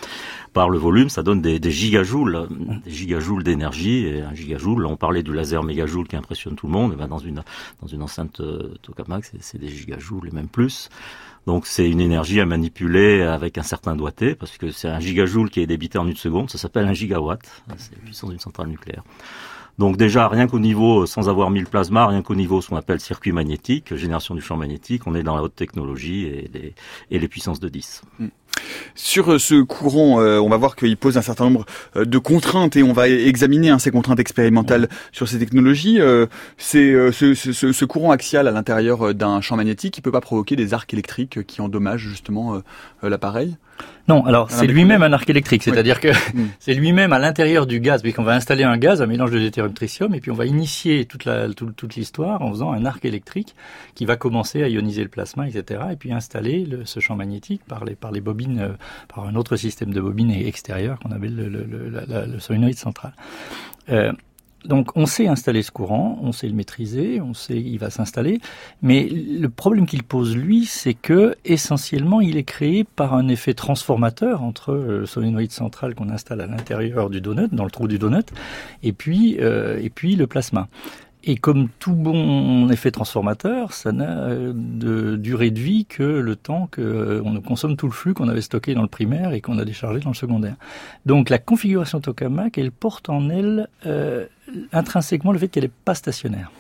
par 0.53 0.69
le 0.69 0.77
volume, 0.77 1.09
ça 1.09 1.23
donne 1.23 1.41
des, 1.41 1.59
gigajoules, 1.71 2.47
des 2.85 2.91
gigajoules 2.91 3.43
d'énergie. 3.43 4.05
Et 4.05 4.21
un 4.21 4.35
gigajoule, 4.35 4.85
on 4.85 4.95
parlait 4.95 5.23
du 5.23 5.33
laser 5.33 5.63
mégajoule 5.63 6.07
qui 6.07 6.15
impressionne 6.15 6.55
tout 6.55 6.67
le 6.67 6.73
monde. 6.73 6.93
Et 6.93 6.95
ben 6.95 7.07
dans 7.07 7.17
une 7.17 7.41
dans 7.81 7.87
une 7.87 8.03
enceinte 8.03 8.39
euh, 8.39 8.75
tokamak, 8.83 9.25
c'est 9.39 9.57
des 9.57 9.69
gigajoules 9.69 10.27
et 10.27 10.31
même 10.31 10.47
plus. 10.47 10.89
Donc 11.47 11.65
c'est 11.65 11.89
une 11.89 12.01
énergie 12.01 12.39
à 12.39 12.45
manipuler 12.45 13.23
avec 13.23 13.57
un 13.57 13.63
certain 13.63 13.95
doigté, 13.95 14.35
parce 14.35 14.57
que 14.57 14.71
c'est 14.71 14.87
un 14.87 14.99
gigajoule 14.99 15.49
qui 15.49 15.59
est 15.59 15.67
débité 15.67 15.97
en 15.97 16.07
une 16.07 16.15
seconde, 16.15 16.49
ça 16.49 16.57
s'appelle 16.57 16.85
un 16.85 16.93
gigawatt, 16.93 17.41
c'est 17.77 17.95
la 17.95 18.01
puissance 18.01 18.29
d'une 18.29 18.39
centrale 18.39 18.67
nucléaire. 18.67 19.03
Donc 19.79 19.97
déjà, 19.97 20.27
rien 20.27 20.47
qu'au 20.47 20.59
niveau, 20.59 21.07
sans 21.07 21.29
avoir 21.29 21.49
mis 21.49 21.59
le 21.59 21.65
plasma, 21.65 22.05
rien 22.05 22.21
qu'au 22.21 22.35
niveau 22.35 22.61
ce 22.61 22.69
qu'on 22.69 22.75
appelle 22.75 22.99
circuit 22.99 23.31
magnétique, 23.31 23.95
génération 23.95 24.35
du 24.35 24.41
champ 24.41 24.55
magnétique, 24.55 25.07
on 25.07 25.15
est 25.15 25.23
dans 25.23 25.35
la 25.35 25.41
haute 25.41 25.55
technologie 25.55 26.25
et 26.25 26.49
les, 26.53 26.75
et 27.09 27.17
les 27.17 27.27
puissances 27.27 27.59
de 27.59 27.69
10. 27.69 28.03
Sur 28.95 29.31
euh, 29.31 29.39
ce 29.39 29.61
courant, 29.61 30.21
euh, 30.21 30.39
on 30.39 30.49
va 30.49 30.57
voir 30.57 30.75
qu'il 30.75 30.95
pose 30.97 31.17
un 31.17 31.21
certain 31.21 31.45
nombre 31.45 31.65
euh, 31.95 32.05
de 32.05 32.17
contraintes 32.17 32.75
et 32.75 32.83
on 32.83 32.93
va 32.93 33.07
examiner 33.09 33.69
hein, 33.69 33.79
ces 33.79 33.91
contraintes 33.91 34.19
expérimentales 34.19 34.89
sur 35.11 35.27
ces 35.27 35.39
technologies. 35.39 35.99
c'est 36.57 37.11
ce, 37.11 37.33
ce, 37.33 37.71
ce, 37.71 37.85
courant 37.85 38.11
axial 38.11 38.47
à 38.47 38.51
l'intérieur 38.51 39.13
d'un 39.13 39.41
champ 39.41 39.55
magnétique 39.55 39.93
qui 39.93 40.01
peut 40.01 40.11
pas 40.11 40.21
provoquer 40.21 40.55
des 40.55 40.73
arcs 40.73 40.93
électriques 40.93 41.45
qui 41.45 41.61
endommagent 41.61 42.07
justement 42.07 42.61
l'appareil. 43.01 43.57
Non, 44.07 44.25
alors 44.25 44.49
c'est 44.49 44.67
lui-même 44.67 45.03
un 45.03 45.13
arc 45.13 45.29
électrique, 45.29 45.63
c'est-à-dire 45.63 45.99
que 45.99 46.09
mm. 46.33 46.49
c'est 46.59 46.73
lui-même 46.73 47.13
à 47.13 47.19
l'intérieur 47.19 47.65
du 47.65 47.79
gaz, 47.79 48.01
puisqu'on 48.01 48.23
va 48.23 48.33
installer 48.33 48.63
un 48.63 48.77
gaz, 48.77 49.01
un 49.01 49.05
mélange 49.05 49.31
de 49.31 49.39
deutérium 49.39 49.73
tritium, 49.73 50.13
et 50.13 50.19
puis 50.19 50.31
on 50.31 50.35
va 50.35 50.45
initier 50.45 51.05
toute 51.05 51.95
l'histoire 51.95 52.41
en 52.41 52.51
faisant 52.51 52.71
un 52.71 52.85
arc 52.85 53.05
électrique 53.05 53.55
qui 53.95 54.05
va 54.05 54.17
commencer 54.17 54.63
à 54.63 54.67
ioniser 54.67 55.03
le 55.03 55.09
plasma, 55.09 55.47
etc., 55.47 55.81
et 55.91 55.95
puis 55.95 56.11
installer 56.11 56.65
le, 56.65 56.85
ce 56.85 56.99
champ 56.99 57.15
magnétique 57.15 57.61
par 57.67 57.85
les 57.85 57.95
par 57.95 58.11
les 58.11 58.21
bobines, 58.21 58.40
euh, 58.49 58.69
par 59.13 59.25
un 59.25 59.35
autre 59.35 59.55
système 59.55 59.93
de 59.93 60.01
bobines 60.01 60.31
extérieures 60.31 60.99
qu'on 60.99 61.11
appelle 61.11 61.35
le, 61.35 61.49
le, 61.49 61.63
le, 61.63 62.25
le 62.27 62.39
solénoïde 62.39 62.77
central. 62.77 63.13
Euh, 63.89 64.11
donc 64.65 64.95
on 64.95 65.07
sait 65.07 65.27
installer 65.27 65.63
ce 65.63 65.71
courant, 65.71 66.19
on 66.21 66.31
sait 66.31 66.47
le 66.47 66.53
maîtriser, 66.53 67.19
on 67.19 67.33
sait 67.33 67.59
il 67.59 67.79
va 67.79 67.89
s'installer, 67.89 68.39
mais 68.83 69.09
le 69.09 69.49
problème 69.49 69.87
qu'il 69.87 70.03
pose 70.03 70.37
lui, 70.37 70.65
c'est 70.65 70.93
que 70.93 71.35
essentiellement 71.45 72.21
il 72.21 72.37
est 72.37 72.43
créé 72.43 72.83
par 72.83 73.15
un 73.15 73.27
effet 73.27 73.55
transformateur 73.55 74.43
entre 74.43 74.75
le 74.75 75.07
solénoïde 75.07 75.51
central 75.51 75.95
qu'on 75.95 76.09
installe 76.09 76.41
à 76.41 76.45
l'intérieur 76.45 77.09
du 77.09 77.21
donut, 77.21 77.51
dans 77.51 77.63
le 77.65 77.71
trou 77.71 77.87
du 77.87 77.97
donut, 77.97 78.27
et 78.83 78.93
puis 78.93 79.37
euh, 79.39 79.79
et 79.81 79.89
puis 79.89 80.15
le 80.15 80.27
plasma. 80.27 80.67
Et 81.23 81.35
comme 81.37 81.67
tout 81.77 81.93
bon 81.93 82.69
effet 82.71 82.89
transformateur, 82.89 83.73
ça 83.73 83.91
n'a 83.91 84.29
de 84.53 85.15
durée 85.15 85.51
de 85.51 85.59
vie 85.59 85.85
que 85.85 86.01
le 86.01 86.35
temps 86.35 86.67
qu'on 86.73 86.81
euh, 86.81 87.39
consomme 87.45 87.77
tout 87.77 87.85
le 87.85 87.93
flux 87.93 88.15
qu'on 88.15 88.27
avait 88.27 88.41
stocké 88.41 88.73
dans 88.73 88.81
le 88.81 88.87
primaire 88.87 89.33
et 89.33 89.41
qu'on 89.41 89.59
a 89.59 89.65
déchargé 89.65 89.99
dans 89.99 90.09
le 90.09 90.15
secondaire. 90.15 90.55
Donc 91.05 91.29
la 91.29 91.37
configuration 91.37 92.01
tokamak, 92.01 92.57
elle 92.57 92.71
porte 92.71 93.09
en 93.09 93.29
elle 93.29 93.67
euh, 93.85 94.25
intrinsèquement 94.73 95.31
le 95.31 95.37
fait 95.37 95.47
qu'elle 95.47 95.63
n'est 95.65 95.71
pas 95.85 95.93
stationnaire. 95.93 96.51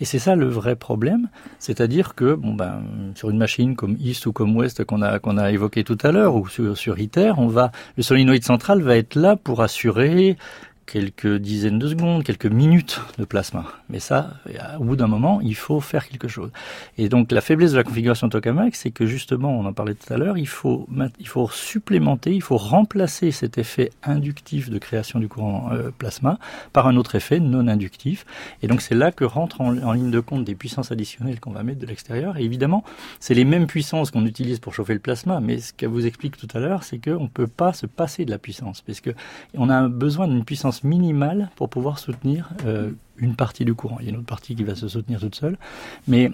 Et 0.00 0.06
c'est 0.06 0.18
ça 0.18 0.34
le 0.34 0.48
vrai 0.48 0.76
problème, 0.76 1.28
c'est-à-dire 1.58 2.14
que 2.14 2.34
bon 2.34 2.54
ben 2.54 2.82
sur 3.14 3.28
une 3.28 3.36
machine 3.36 3.76
comme 3.76 3.98
East 4.00 4.24
ou 4.24 4.32
comme 4.32 4.56
West 4.56 4.82
qu'on 4.84 5.02
a 5.02 5.18
qu'on 5.18 5.36
a 5.36 5.52
évoqué 5.52 5.84
tout 5.84 5.98
à 6.02 6.10
l'heure 6.10 6.36
ou 6.36 6.48
sur, 6.48 6.76
sur 6.76 6.98
ITER, 6.98 7.34
on 7.36 7.48
va 7.48 7.70
le 7.98 8.02
solénoïde 8.02 8.44
central 8.44 8.80
va 8.80 8.96
être 8.96 9.14
là 9.14 9.36
pour 9.36 9.60
assurer 9.60 10.38
quelques 10.90 11.36
dizaines 11.36 11.78
de 11.78 11.88
secondes, 11.88 12.24
quelques 12.24 12.46
minutes 12.46 13.00
de 13.18 13.24
plasma. 13.24 13.64
Mais 13.88 14.00
ça, 14.00 14.34
au 14.78 14.84
bout 14.84 14.96
d'un 14.96 15.06
moment, 15.06 15.40
il 15.40 15.54
faut 15.54 15.80
faire 15.80 16.08
quelque 16.08 16.26
chose. 16.26 16.50
Et 16.98 17.08
donc 17.08 17.30
la 17.30 17.40
faiblesse 17.40 17.72
de 17.72 17.76
la 17.76 17.84
configuration 17.84 18.28
tokamak, 18.28 18.74
c'est 18.74 18.90
que 18.90 19.06
justement, 19.06 19.50
on 19.56 19.66
en 19.66 19.72
parlait 19.72 19.94
tout 19.94 20.12
à 20.12 20.16
l'heure, 20.16 20.36
il 20.36 20.48
faut, 20.48 20.88
il 21.20 21.28
faut 21.28 21.48
supplémenter, 21.48 22.34
il 22.34 22.42
faut 22.42 22.56
remplacer 22.56 23.30
cet 23.30 23.56
effet 23.56 23.90
inductif 24.02 24.68
de 24.68 24.78
création 24.78 25.20
du 25.20 25.28
courant 25.28 25.70
euh, 25.72 25.90
plasma 25.96 26.38
par 26.72 26.88
un 26.88 26.96
autre 26.96 27.14
effet 27.14 27.38
non 27.38 27.68
inductif. 27.68 28.26
Et 28.62 28.66
donc 28.66 28.80
c'est 28.80 28.96
là 28.96 29.12
que 29.12 29.24
rentre 29.24 29.60
en, 29.60 29.78
en, 29.78 29.92
ligne 29.92 30.10
de 30.10 30.20
compte 30.20 30.44
des 30.44 30.56
puissances 30.56 30.90
additionnelles 30.90 31.38
qu'on 31.38 31.52
va 31.52 31.62
mettre 31.62 31.78
de 31.78 31.86
l'extérieur. 31.86 32.36
Et 32.36 32.42
évidemment, 32.42 32.82
c'est 33.20 33.34
les 33.34 33.44
mêmes 33.44 33.68
puissances 33.68 34.10
qu'on 34.10 34.26
utilise 34.26 34.58
pour 34.58 34.74
chauffer 34.74 34.94
le 34.94 35.00
plasma, 35.00 35.38
mais 35.38 35.58
ce 35.58 35.72
qu'elle 35.72 35.90
vous 35.90 36.06
explique 36.06 36.36
tout 36.36 36.48
à 36.52 36.58
l'heure, 36.58 36.82
c'est 36.82 36.98
qu'on 36.98 37.24
ne 37.24 37.28
peut 37.28 37.46
pas 37.46 37.72
se 37.72 37.86
passer 37.86 38.24
de 38.24 38.30
la 38.30 38.38
puissance, 38.38 38.80
parce 38.80 39.00
que 39.00 39.10
on 39.54 39.70
a 39.70 39.86
besoin 39.88 40.26
d'une 40.26 40.44
puissance 40.44 40.79
minimale 40.84 41.50
pour 41.56 41.68
pouvoir 41.68 41.98
soutenir 41.98 42.50
euh, 42.66 42.90
une 43.16 43.34
partie 43.34 43.64
du 43.64 43.74
courant. 43.74 43.98
Il 44.00 44.06
y 44.06 44.08
a 44.08 44.10
une 44.10 44.18
autre 44.18 44.26
partie 44.26 44.54
qui 44.54 44.64
va 44.64 44.74
se 44.74 44.88
soutenir 44.88 45.20
toute 45.20 45.34
seule. 45.34 45.56
Mais 46.08 46.30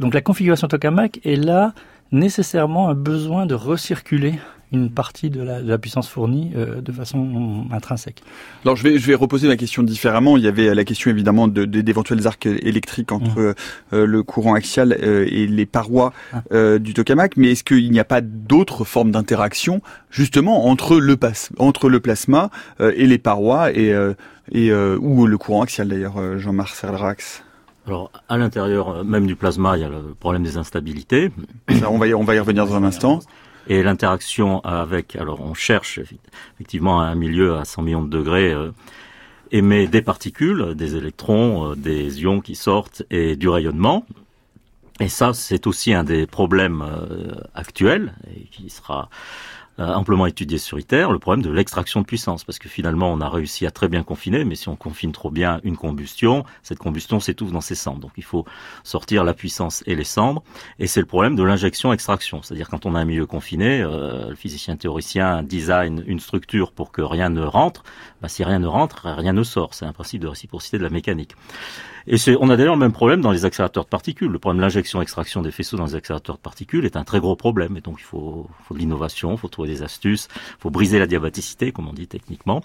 donc 0.00 0.14
la 0.14 0.20
configuration 0.20 0.68
tokamak 0.68 1.20
est 1.24 1.36
là 1.36 1.74
nécessairement 2.10 2.88
un 2.88 2.94
besoin 2.94 3.46
de 3.46 3.54
recirculer 3.54 4.34
une 4.72 4.90
partie 4.90 5.30
de 5.30 5.42
la, 5.42 5.60
de 5.60 5.68
la 5.68 5.78
puissance 5.78 6.08
fournie 6.08 6.52
euh, 6.56 6.80
de 6.80 6.92
façon 6.92 7.66
intrinsèque. 7.70 8.22
Alors 8.64 8.76
je 8.76 8.82
vais 8.82 8.98
je 8.98 9.06
vais 9.06 9.14
reposer 9.14 9.48
ma 9.48 9.56
question 9.56 9.82
différemment. 9.82 10.36
Il 10.36 10.44
y 10.44 10.48
avait 10.48 10.74
la 10.74 10.84
question 10.84 11.10
évidemment 11.10 11.48
de, 11.48 11.64
d'éventuels 11.64 12.26
arcs 12.26 12.46
électriques 12.46 13.12
entre 13.12 13.40
mmh. 13.40 13.54
euh, 13.92 14.06
le 14.06 14.22
courant 14.22 14.54
axial 14.54 14.96
euh, 15.02 15.26
et 15.30 15.46
les 15.46 15.66
parois 15.66 16.12
ah. 16.32 16.42
euh, 16.52 16.78
du 16.78 16.94
tokamak, 16.94 17.36
mais 17.36 17.52
est-ce 17.52 17.64
qu'il 17.64 17.90
n'y 17.90 18.00
a 18.00 18.04
pas 18.04 18.20
d'autres 18.20 18.84
formes 18.84 19.10
d'interaction 19.10 19.82
justement 20.10 20.66
entre 20.66 20.98
le 20.98 21.16
pas, 21.16 21.32
entre 21.58 21.88
le 21.88 22.00
plasma 22.00 22.50
euh, 22.80 22.92
et 22.96 23.06
les 23.06 23.18
parois 23.18 23.72
et 23.72 23.92
et 24.50 24.72
ou 24.72 25.26
le 25.26 25.38
courant 25.38 25.62
axial 25.62 25.88
d'ailleurs, 25.88 26.38
Jean-Marc 26.38 26.74
Serdrax? 26.74 27.42
Alors, 27.86 28.10
à 28.28 28.38
l'intérieur 28.38 29.04
même 29.04 29.26
du 29.26 29.34
plasma, 29.34 29.76
il 29.76 29.80
y 29.80 29.84
a 29.84 29.88
le 29.88 30.14
problème 30.18 30.42
des 30.42 30.56
instabilités. 30.56 31.30
Ça, 31.80 31.90
on 31.90 31.98
va 31.98 32.06
y, 32.06 32.14
on 32.14 32.22
va 32.22 32.34
y 32.34 32.38
revenir 32.38 32.66
dans 32.66 32.76
un 32.76 32.84
instant. 32.84 33.20
Et 33.68 33.82
l'interaction 33.82 34.60
avec, 34.64 35.16
alors 35.16 35.40
on 35.40 35.54
cherche 35.54 35.98
effectivement 35.98 37.00
un 37.00 37.14
milieu 37.14 37.56
à 37.56 37.64
100 37.64 37.82
millions 37.82 38.02
de 38.02 38.10
degrés 38.10 38.52
euh, 38.52 38.72
émet 39.52 39.86
des 39.86 40.02
particules, 40.02 40.74
des 40.74 40.96
électrons, 40.96 41.70
euh, 41.70 41.76
des 41.76 42.22
ions 42.22 42.40
qui 42.40 42.54
sortent 42.54 43.02
et 43.10 43.36
du 43.36 43.48
rayonnement. 43.48 44.04
Et 45.00 45.08
ça, 45.08 45.32
c'est 45.32 45.66
aussi 45.66 45.94
un 45.94 46.04
des 46.04 46.26
problèmes 46.26 46.82
euh, 46.82 47.34
actuels 47.54 48.14
et 48.34 48.44
qui 48.50 48.68
sera 48.68 49.08
amplement 49.78 50.26
étudié 50.26 50.58
sur 50.58 50.78
ITER, 50.78 51.08
le 51.10 51.18
problème 51.18 51.42
de 51.42 51.50
l'extraction 51.50 52.00
de 52.00 52.06
puissance, 52.06 52.44
parce 52.44 52.58
que 52.58 52.68
finalement 52.68 53.10
on 53.12 53.20
a 53.20 53.28
réussi 53.28 53.66
à 53.66 53.70
très 53.70 53.88
bien 53.88 54.02
confiner, 54.02 54.44
mais 54.44 54.54
si 54.54 54.68
on 54.68 54.76
confine 54.76 55.12
trop 55.12 55.30
bien 55.30 55.60
une 55.64 55.76
combustion, 55.76 56.44
cette 56.62 56.78
combustion 56.78 57.20
s'étouffe 57.20 57.52
dans 57.52 57.60
ses 57.60 57.74
cendres. 57.74 58.00
Donc 58.00 58.12
il 58.16 58.24
faut 58.24 58.44
sortir 58.84 59.24
la 59.24 59.34
puissance 59.34 59.82
et 59.86 59.94
les 59.94 60.04
cendres, 60.04 60.42
et 60.78 60.86
c'est 60.86 61.00
le 61.00 61.06
problème 61.06 61.36
de 61.36 61.42
l'injection-extraction, 61.42 62.42
c'est-à-dire 62.42 62.68
quand 62.68 62.86
on 62.86 62.94
a 62.94 63.00
un 63.00 63.04
milieu 63.04 63.26
confiné, 63.26 63.80
euh, 63.80 64.30
le 64.30 64.34
physicien 64.34 64.76
théoricien 64.76 65.42
design 65.42 66.02
une 66.06 66.20
structure 66.20 66.72
pour 66.72 66.92
que 66.92 67.02
rien 67.02 67.28
ne 67.30 67.42
rentre, 67.42 67.82
bah, 68.20 68.28
si 68.28 68.44
rien 68.44 68.58
ne 68.58 68.66
rentre, 68.66 69.08
rien 69.08 69.32
ne 69.32 69.42
sort. 69.42 69.74
C'est 69.74 69.86
un 69.86 69.92
principe 69.92 70.22
de 70.22 70.28
réciprocité 70.28 70.78
de 70.78 70.82
la 70.82 70.90
mécanique. 70.90 71.34
Et 72.06 72.16
on 72.40 72.50
a 72.50 72.56
d'ailleurs 72.56 72.74
le 72.74 72.80
même 72.80 72.92
problème 72.92 73.20
dans 73.20 73.30
les 73.30 73.44
accélérateurs 73.44 73.84
de 73.84 73.88
particules. 73.88 74.30
Le 74.30 74.38
problème 74.38 74.58
de 74.58 74.62
l'injection-extraction 74.62 75.42
des 75.42 75.50
faisceaux 75.50 75.76
dans 75.76 75.86
les 75.86 75.94
accélérateurs 75.94 76.36
de 76.36 76.40
particules 76.40 76.84
est 76.84 76.96
un 76.96 77.04
très 77.04 77.20
gros 77.20 77.36
problème. 77.36 77.76
Et 77.76 77.80
donc 77.80 77.96
il 77.98 78.04
faut, 78.04 78.48
faut 78.64 78.74
de 78.74 78.78
l'innovation, 78.78 79.32
il 79.32 79.38
faut 79.38 79.48
trouver 79.48 79.68
des 79.68 79.82
astuces, 79.82 80.28
il 80.34 80.60
faut 80.60 80.70
briser 80.70 80.98
la 80.98 81.06
diabaticité, 81.06 81.72
comme 81.72 81.88
on 81.88 81.92
dit 81.92 82.08
techniquement. 82.08 82.62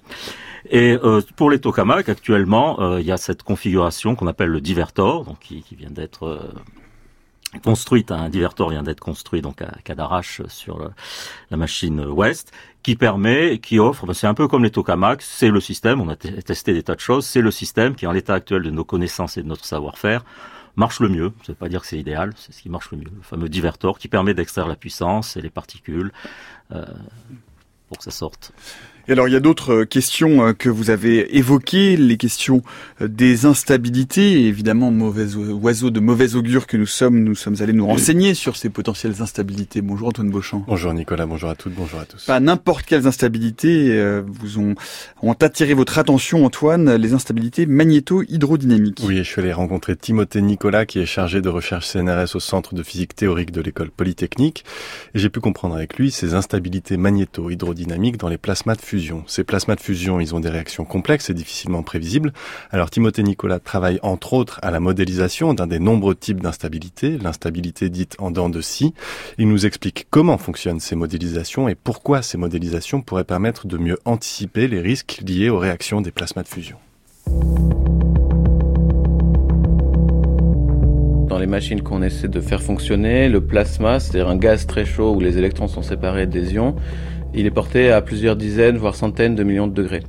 Et 0.69 0.97
euh, 1.03 1.21
pour 1.35 1.49
les 1.49 1.59
tokamaks, 1.59 2.09
actuellement, 2.09 2.79
euh, 2.81 2.99
il 2.99 3.05
y 3.05 3.11
a 3.11 3.17
cette 3.17 3.43
configuration 3.43 4.15
qu'on 4.15 4.27
appelle 4.27 4.49
le 4.49 4.61
divertor, 4.61 5.25
donc 5.25 5.39
qui, 5.39 5.61
qui 5.61 5.75
vient 5.75 5.91
d'être 5.91 6.23
euh, 6.23 7.59
construite, 7.63 8.11
un 8.11 8.29
divertor 8.29 8.69
vient 8.69 8.83
d'être 8.83 8.99
construit 8.99 9.41
donc 9.41 9.61
à 9.61 9.71
Cadarache 9.83 10.41
sur 10.47 10.91
la 11.49 11.57
machine 11.57 12.01
West, 12.01 12.51
qui 12.87 12.95
permet, 12.95 13.59
qui 13.59 13.79
offre, 13.79 14.13
c'est 14.13 14.27
un 14.27 14.33
peu 14.33 14.47
comme 14.47 14.63
les 14.63 14.71
tokamaks, 14.71 15.21
c'est 15.21 15.49
le 15.49 15.59
système, 15.59 15.99
on 15.99 16.07
a 16.07 16.15
testé 16.15 16.71
des 16.71 16.83
tas 16.83 16.95
de 16.95 17.01
choses, 17.01 17.25
c'est 17.25 17.41
le 17.41 17.51
système 17.51 17.95
qui 17.95 18.07
en 18.07 18.13
l'état 18.13 18.33
actuel 18.33 18.61
de 18.61 18.69
nos 18.69 18.85
connaissances 18.85 19.35
et 19.35 19.43
de 19.43 19.47
notre 19.49 19.65
savoir-faire 19.65 20.23
marche 20.77 21.01
le 21.01 21.09
mieux. 21.09 21.33
Ça 21.41 21.51
veut 21.51 21.55
pas 21.55 21.67
dire 21.67 21.81
que 21.81 21.87
c'est 21.87 21.99
idéal, 21.99 22.31
c'est 22.37 22.53
ce 22.53 22.61
qui 22.61 22.69
marche 22.69 22.89
le 22.91 22.99
mieux. 22.99 23.11
Le 23.13 23.23
fameux 23.23 23.49
divertor 23.49 23.99
qui 23.99 24.07
permet 24.07 24.33
d'extraire 24.33 24.69
la 24.69 24.77
puissance 24.77 25.35
et 25.35 25.41
les 25.41 25.49
particules 25.49 26.13
euh, 26.71 26.85
pour 27.89 27.97
que 27.97 28.05
ça 28.05 28.11
sorte. 28.11 28.53
Et 29.09 29.13
alors 29.13 29.29
il 29.29 29.31
y 29.31 29.37
a 29.37 29.39
d'autres 29.39 29.73
euh, 29.73 29.85
questions 29.85 30.45
euh, 30.45 30.51
que 30.51 30.67
vous 30.67 30.89
avez 30.89 31.37
évoquées, 31.37 31.95
les 31.95 32.17
questions 32.17 32.61
euh, 33.01 33.07
des 33.07 33.45
instabilités. 33.45 34.47
évidemment, 34.47 34.91
mauvais 34.91 35.33
oiseaux 35.33 35.91
de 35.91 36.01
mauvais 36.01 36.35
augure 36.35 36.67
que 36.67 36.75
nous 36.75 36.85
sommes, 36.85 37.23
nous 37.23 37.33
sommes 37.33 37.55
allés 37.61 37.71
nous 37.71 37.87
renseigner 37.87 38.33
sur 38.33 38.57
ces 38.57 38.69
potentielles 38.69 39.21
instabilités. 39.21 39.81
Bonjour 39.81 40.09
Antoine 40.09 40.29
Beauchamp. 40.29 40.65
Bonjour 40.67 40.93
Nicolas, 40.93 41.25
bonjour 41.25 41.49
à 41.49 41.55
toutes, 41.55 41.73
bonjour 41.73 42.01
à 42.01 42.05
tous. 42.05 42.25
Pas 42.25 42.41
n'importe 42.41 42.85
quelles 42.85 43.07
instabilités 43.07 43.97
vous 44.25 44.59
ont, 44.59 44.75
ont 45.21 45.33
attiré 45.33 45.73
votre 45.73 45.97
attention 45.99 46.43
Antoine, 46.43 46.95
les 46.95 47.13
instabilités 47.13 47.65
magnéto-hydrodynamiques. 47.65 49.03
Oui, 49.05 49.19
je 49.19 49.23
suis 49.23 49.39
allé 49.39 49.53
rencontrer 49.53 49.95
Timothée 49.95 50.41
Nicolas 50.41 50.85
qui 50.85 50.99
est 50.99 51.05
chargé 51.05 51.39
de 51.39 51.47
recherche 51.47 51.87
CNRS 51.87 52.35
au 52.35 52.41
Centre 52.41 52.75
de 52.75 52.83
physique 52.83 53.15
théorique 53.15 53.51
de 53.51 53.61
l'école 53.61 53.89
polytechnique. 53.89 54.65
Et 55.15 55.19
j'ai 55.19 55.29
pu 55.29 55.39
comprendre 55.39 55.75
avec 55.75 55.97
lui 55.97 56.11
ces 56.11 56.33
instabilités 56.33 56.97
magnéto-hydrodynamiques 56.97 58.17
dans 58.17 58.27
les 58.27 58.37
plasmas 58.37 58.75
de 58.75 58.81
fusion 58.81 58.96
ces 59.27 59.43
plasmas 59.43 59.75
de 59.75 59.81
fusion, 59.81 60.19
ils 60.19 60.35
ont 60.35 60.39
des 60.39 60.49
réactions 60.49 60.85
complexes 60.85 61.29
et 61.29 61.33
difficilement 61.33 61.83
prévisibles. 61.83 62.33
Alors 62.71 62.89
Timothée 62.89 63.23
Nicolas 63.23 63.59
travaille 63.59 63.99
entre 64.01 64.33
autres 64.33 64.59
à 64.61 64.71
la 64.71 64.79
modélisation 64.79 65.53
d'un 65.53 65.67
des 65.67 65.79
nombreux 65.79 66.15
types 66.15 66.41
d'instabilité, 66.41 67.17
l'instabilité 67.17 67.89
dite 67.89 68.15
en 68.19 68.31
dents 68.31 68.49
de 68.49 68.61
scie. 68.61 68.93
Il 69.37 69.47
nous 69.47 69.65
explique 69.65 70.07
comment 70.09 70.37
fonctionnent 70.37 70.79
ces 70.79 70.95
modélisations 70.95 71.67
et 71.67 71.75
pourquoi 71.75 72.21
ces 72.21 72.37
modélisations 72.37 73.01
pourraient 73.01 73.23
permettre 73.23 73.67
de 73.67 73.77
mieux 73.77 73.97
anticiper 74.05 74.67
les 74.67 74.81
risques 74.81 75.21
liés 75.25 75.49
aux 75.49 75.59
réactions 75.59 76.01
des 76.01 76.11
plasmas 76.11 76.43
de 76.43 76.47
fusion. 76.47 76.77
Dans 81.27 81.37
les 81.39 81.47
machines 81.47 81.81
qu'on 81.81 82.01
essaie 82.01 82.29
de 82.29 82.41
faire 82.41 82.63
fonctionner, 82.63 83.29
le 83.29 83.41
plasma, 83.41 83.99
c'est-à-dire 83.99 84.29
un 84.29 84.37
gaz 84.37 84.65
très 84.65 84.85
chaud 84.85 85.13
où 85.13 85.19
les 85.19 85.37
électrons 85.37 85.67
sont 85.67 85.83
séparés 85.83 86.25
des 86.25 86.53
ions, 86.53 86.75
il 87.37 87.45
est 87.45 87.51
porté 87.51 87.91
à 87.91 88.01
plusieurs 88.01 88.35
dizaines, 88.35 88.77
voire 88.77 88.95
centaines 88.95 89.35
de 89.35 89.43
millions 89.43 89.67
de 89.67 89.73
degrés. 89.73 90.01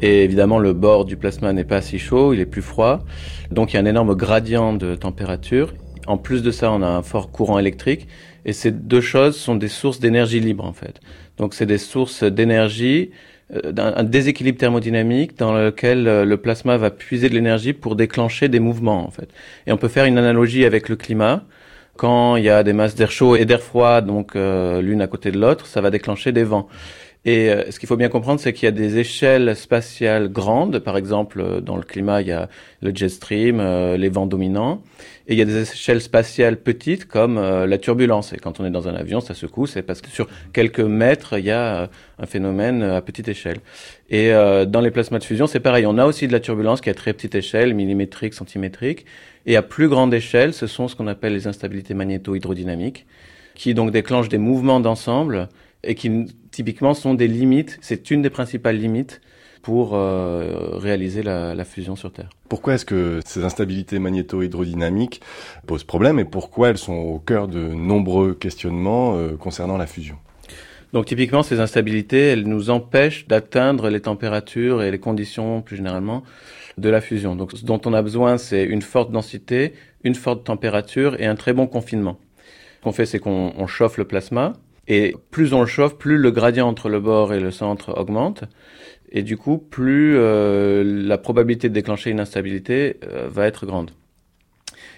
Et 0.00 0.24
évidemment, 0.24 0.58
le 0.58 0.72
bord 0.72 1.04
du 1.04 1.16
plasma 1.16 1.52
n'est 1.52 1.64
pas 1.64 1.80
si 1.80 2.00
chaud, 2.00 2.34
il 2.34 2.40
est 2.40 2.46
plus 2.46 2.62
froid. 2.62 3.04
Donc 3.52 3.72
il 3.72 3.76
y 3.76 3.78
a 3.78 3.82
un 3.82 3.86
énorme 3.86 4.16
gradient 4.16 4.72
de 4.72 4.96
température. 4.96 5.72
En 6.08 6.18
plus 6.18 6.42
de 6.42 6.50
ça, 6.50 6.72
on 6.72 6.82
a 6.82 6.88
un 6.88 7.02
fort 7.02 7.30
courant 7.30 7.60
électrique. 7.60 8.08
Et 8.44 8.52
ces 8.52 8.72
deux 8.72 9.00
choses 9.00 9.36
sont 9.36 9.54
des 9.54 9.68
sources 9.68 10.00
d'énergie 10.00 10.40
libre, 10.40 10.64
en 10.64 10.72
fait. 10.72 11.00
Donc 11.38 11.54
c'est 11.54 11.64
des 11.64 11.78
sources 11.78 12.24
d'énergie, 12.24 13.12
euh, 13.54 13.72
un 13.76 14.02
déséquilibre 14.02 14.58
thermodynamique 14.58 15.38
dans 15.38 15.54
lequel 15.54 16.08
euh, 16.08 16.24
le 16.24 16.36
plasma 16.38 16.76
va 16.76 16.90
puiser 16.90 17.28
de 17.28 17.34
l'énergie 17.34 17.72
pour 17.72 17.94
déclencher 17.94 18.48
des 18.48 18.60
mouvements, 18.60 19.06
en 19.06 19.10
fait. 19.10 19.28
Et 19.68 19.72
on 19.72 19.76
peut 19.76 19.88
faire 19.88 20.06
une 20.06 20.18
analogie 20.18 20.64
avec 20.64 20.88
le 20.88 20.96
climat. 20.96 21.44
Quand 21.96 22.34
il 22.36 22.44
y 22.44 22.50
a 22.50 22.64
des 22.64 22.72
masses 22.72 22.96
d'air 22.96 23.10
chaud 23.10 23.36
et 23.36 23.44
d'air 23.44 23.60
froid, 23.60 24.00
donc 24.00 24.34
euh, 24.34 24.80
l'une 24.80 25.00
à 25.00 25.06
côté 25.06 25.30
de 25.30 25.38
l'autre, 25.38 25.66
ça 25.66 25.80
va 25.80 25.90
déclencher 25.90 26.32
des 26.32 26.42
vents. 26.42 26.66
Et 27.24 27.50
euh, 27.50 27.70
ce 27.70 27.78
qu'il 27.78 27.88
faut 27.88 27.96
bien 27.96 28.08
comprendre, 28.08 28.40
c'est 28.40 28.52
qu'il 28.52 28.66
y 28.66 28.68
a 28.68 28.72
des 28.72 28.98
échelles 28.98 29.54
spatiales 29.54 30.28
grandes. 30.28 30.80
Par 30.80 30.96
exemple, 30.96 31.40
euh, 31.40 31.60
dans 31.60 31.76
le 31.76 31.84
climat, 31.84 32.20
il 32.20 32.28
y 32.28 32.32
a 32.32 32.48
le 32.82 32.92
jet 32.92 33.08
stream, 33.08 33.62
les 33.94 34.08
vents 34.08 34.26
dominants. 34.26 34.82
Et 35.28 35.34
il 35.34 35.38
y 35.38 35.42
a 35.42 35.44
des 35.44 35.62
échelles 35.62 36.02
spatiales 36.02 36.56
petites 36.56 37.06
comme 37.06 37.36
la 37.36 37.78
turbulence. 37.78 38.32
Et 38.32 38.38
quand 38.38 38.60
on 38.60 38.66
est 38.66 38.70
dans 38.70 38.88
un 38.88 38.94
avion, 38.94 39.20
ça 39.20 39.32
secoue, 39.32 39.66
c'est 39.66 39.82
parce 39.82 40.02
que 40.02 40.10
sur 40.10 40.26
quelques 40.52 40.80
mètres, 40.80 41.38
il 41.38 41.46
y 41.46 41.50
a 41.50 41.88
un 42.18 42.26
phénomène 42.26 42.82
à 42.82 43.00
petite 43.00 43.28
échelle. 43.28 43.58
Et 44.16 44.30
dans 44.30 44.80
les 44.80 44.92
plasmas 44.92 45.18
de 45.18 45.24
fusion, 45.24 45.48
c'est 45.48 45.58
pareil. 45.58 45.86
On 45.86 45.98
a 45.98 46.06
aussi 46.06 46.28
de 46.28 46.32
la 46.32 46.38
turbulence 46.38 46.80
qui 46.80 46.88
est 46.88 46.92
à 46.92 46.94
très 46.94 47.12
petite 47.12 47.34
échelle, 47.34 47.74
millimétrique, 47.74 48.32
centimétrique. 48.32 49.06
Et 49.44 49.56
à 49.56 49.62
plus 49.62 49.88
grande 49.88 50.14
échelle, 50.14 50.54
ce 50.54 50.68
sont 50.68 50.86
ce 50.86 50.94
qu'on 50.94 51.08
appelle 51.08 51.32
les 51.32 51.48
instabilités 51.48 51.94
magnéto-hydrodynamiques, 51.94 53.06
qui 53.56 53.74
donc 53.74 53.90
déclenchent 53.90 54.28
des 54.28 54.38
mouvements 54.38 54.78
d'ensemble 54.78 55.48
et 55.82 55.94
qui 55.96 56.26
typiquement 56.50 56.94
sont 56.94 57.14
des 57.14 57.28
limites, 57.28 57.78
c'est 57.82 58.10
une 58.10 58.22
des 58.22 58.30
principales 58.30 58.76
limites 58.76 59.20
pour 59.62 59.94
euh, 59.94 60.76
réaliser 60.76 61.22
la, 61.22 61.54
la, 61.54 61.64
fusion 61.64 61.96
sur 61.96 62.12
Terre. 62.12 62.28
Pourquoi 62.48 62.74
est-ce 62.74 62.84
que 62.84 63.20
ces 63.24 63.44
instabilités 63.44 63.98
magnéto-hydrodynamiques 63.98 65.22
posent 65.66 65.84
problème 65.84 66.18
et 66.18 66.24
pourquoi 66.24 66.68
elles 66.68 66.78
sont 66.78 66.92
au 66.92 67.18
cœur 67.18 67.48
de 67.48 67.60
nombreux 67.60 68.34
questionnements 68.34 69.16
euh, 69.16 69.36
concernant 69.36 69.78
la 69.78 69.86
fusion? 69.86 70.16
Donc 70.94 71.06
typiquement, 71.06 71.42
ces 71.42 71.58
instabilités, 71.58 72.28
elles 72.28 72.44
nous 72.44 72.70
empêchent 72.70 73.26
d'atteindre 73.26 73.90
les 73.90 74.00
températures 74.00 74.82
et 74.82 74.92
les 74.92 75.00
conditions 75.00 75.60
plus 75.60 75.76
généralement 75.76 76.22
de 76.78 76.88
la 76.88 77.00
fusion. 77.00 77.34
Donc 77.34 77.50
ce 77.52 77.64
dont 77.66 77.80
on 77.84 77.92
a 77.92 78.00
besoin, 78.00 78.38
c'est 78.38 78.64
une 78.64 78.80
forte 78.80 79.10
densité, 79.10 79.74
une 80.04 80.14
forte 80.14 80.44
température 80.44 81.20
et 81.20 81.26
un 81.26 81.34
très 81.34 81.52
bon 81.52 81.66
confinement. 81.66 82.18
Ce 82.78 82.84
qu'on 82.84 82.92
fait, 82.92 83.06
c'est 83.06 83.18
qu'on 83.18 83.66
chauffe 83.66 83.98
le 83.98 84.04
plasma, 84.04 84.52
et 84.86 85.16
plus 85.32 85.52
on 85.52 85.60
le 85.60 85.66
chauffe, 85.66 85.98
plus 85.98 86.16
le 86.16 86.30
gradient 86.30 86.68
entre 86.68 86.88
le 86.88 87.00
bord 87.00 87.34
et 87.34 87.40
le 87.40 87.50
centre 87.50 87.98
augmente, 87.98 88.44
et 89.10 89.22
du 89.22 89.36
coup, 89.36 89.58
plus 89.58 90.16
euh, 90.16 90.84
la 90.84 91.18
probabilité 91.18 91.68
de 91.68 91.74
déclencher 91.74 92.10
une 92.10 92.20
instabilité 92.20 92.98
euh, 93.04 93.28
va 93.28 93.46
être 93.46 93.66
grande. 93.66 93.90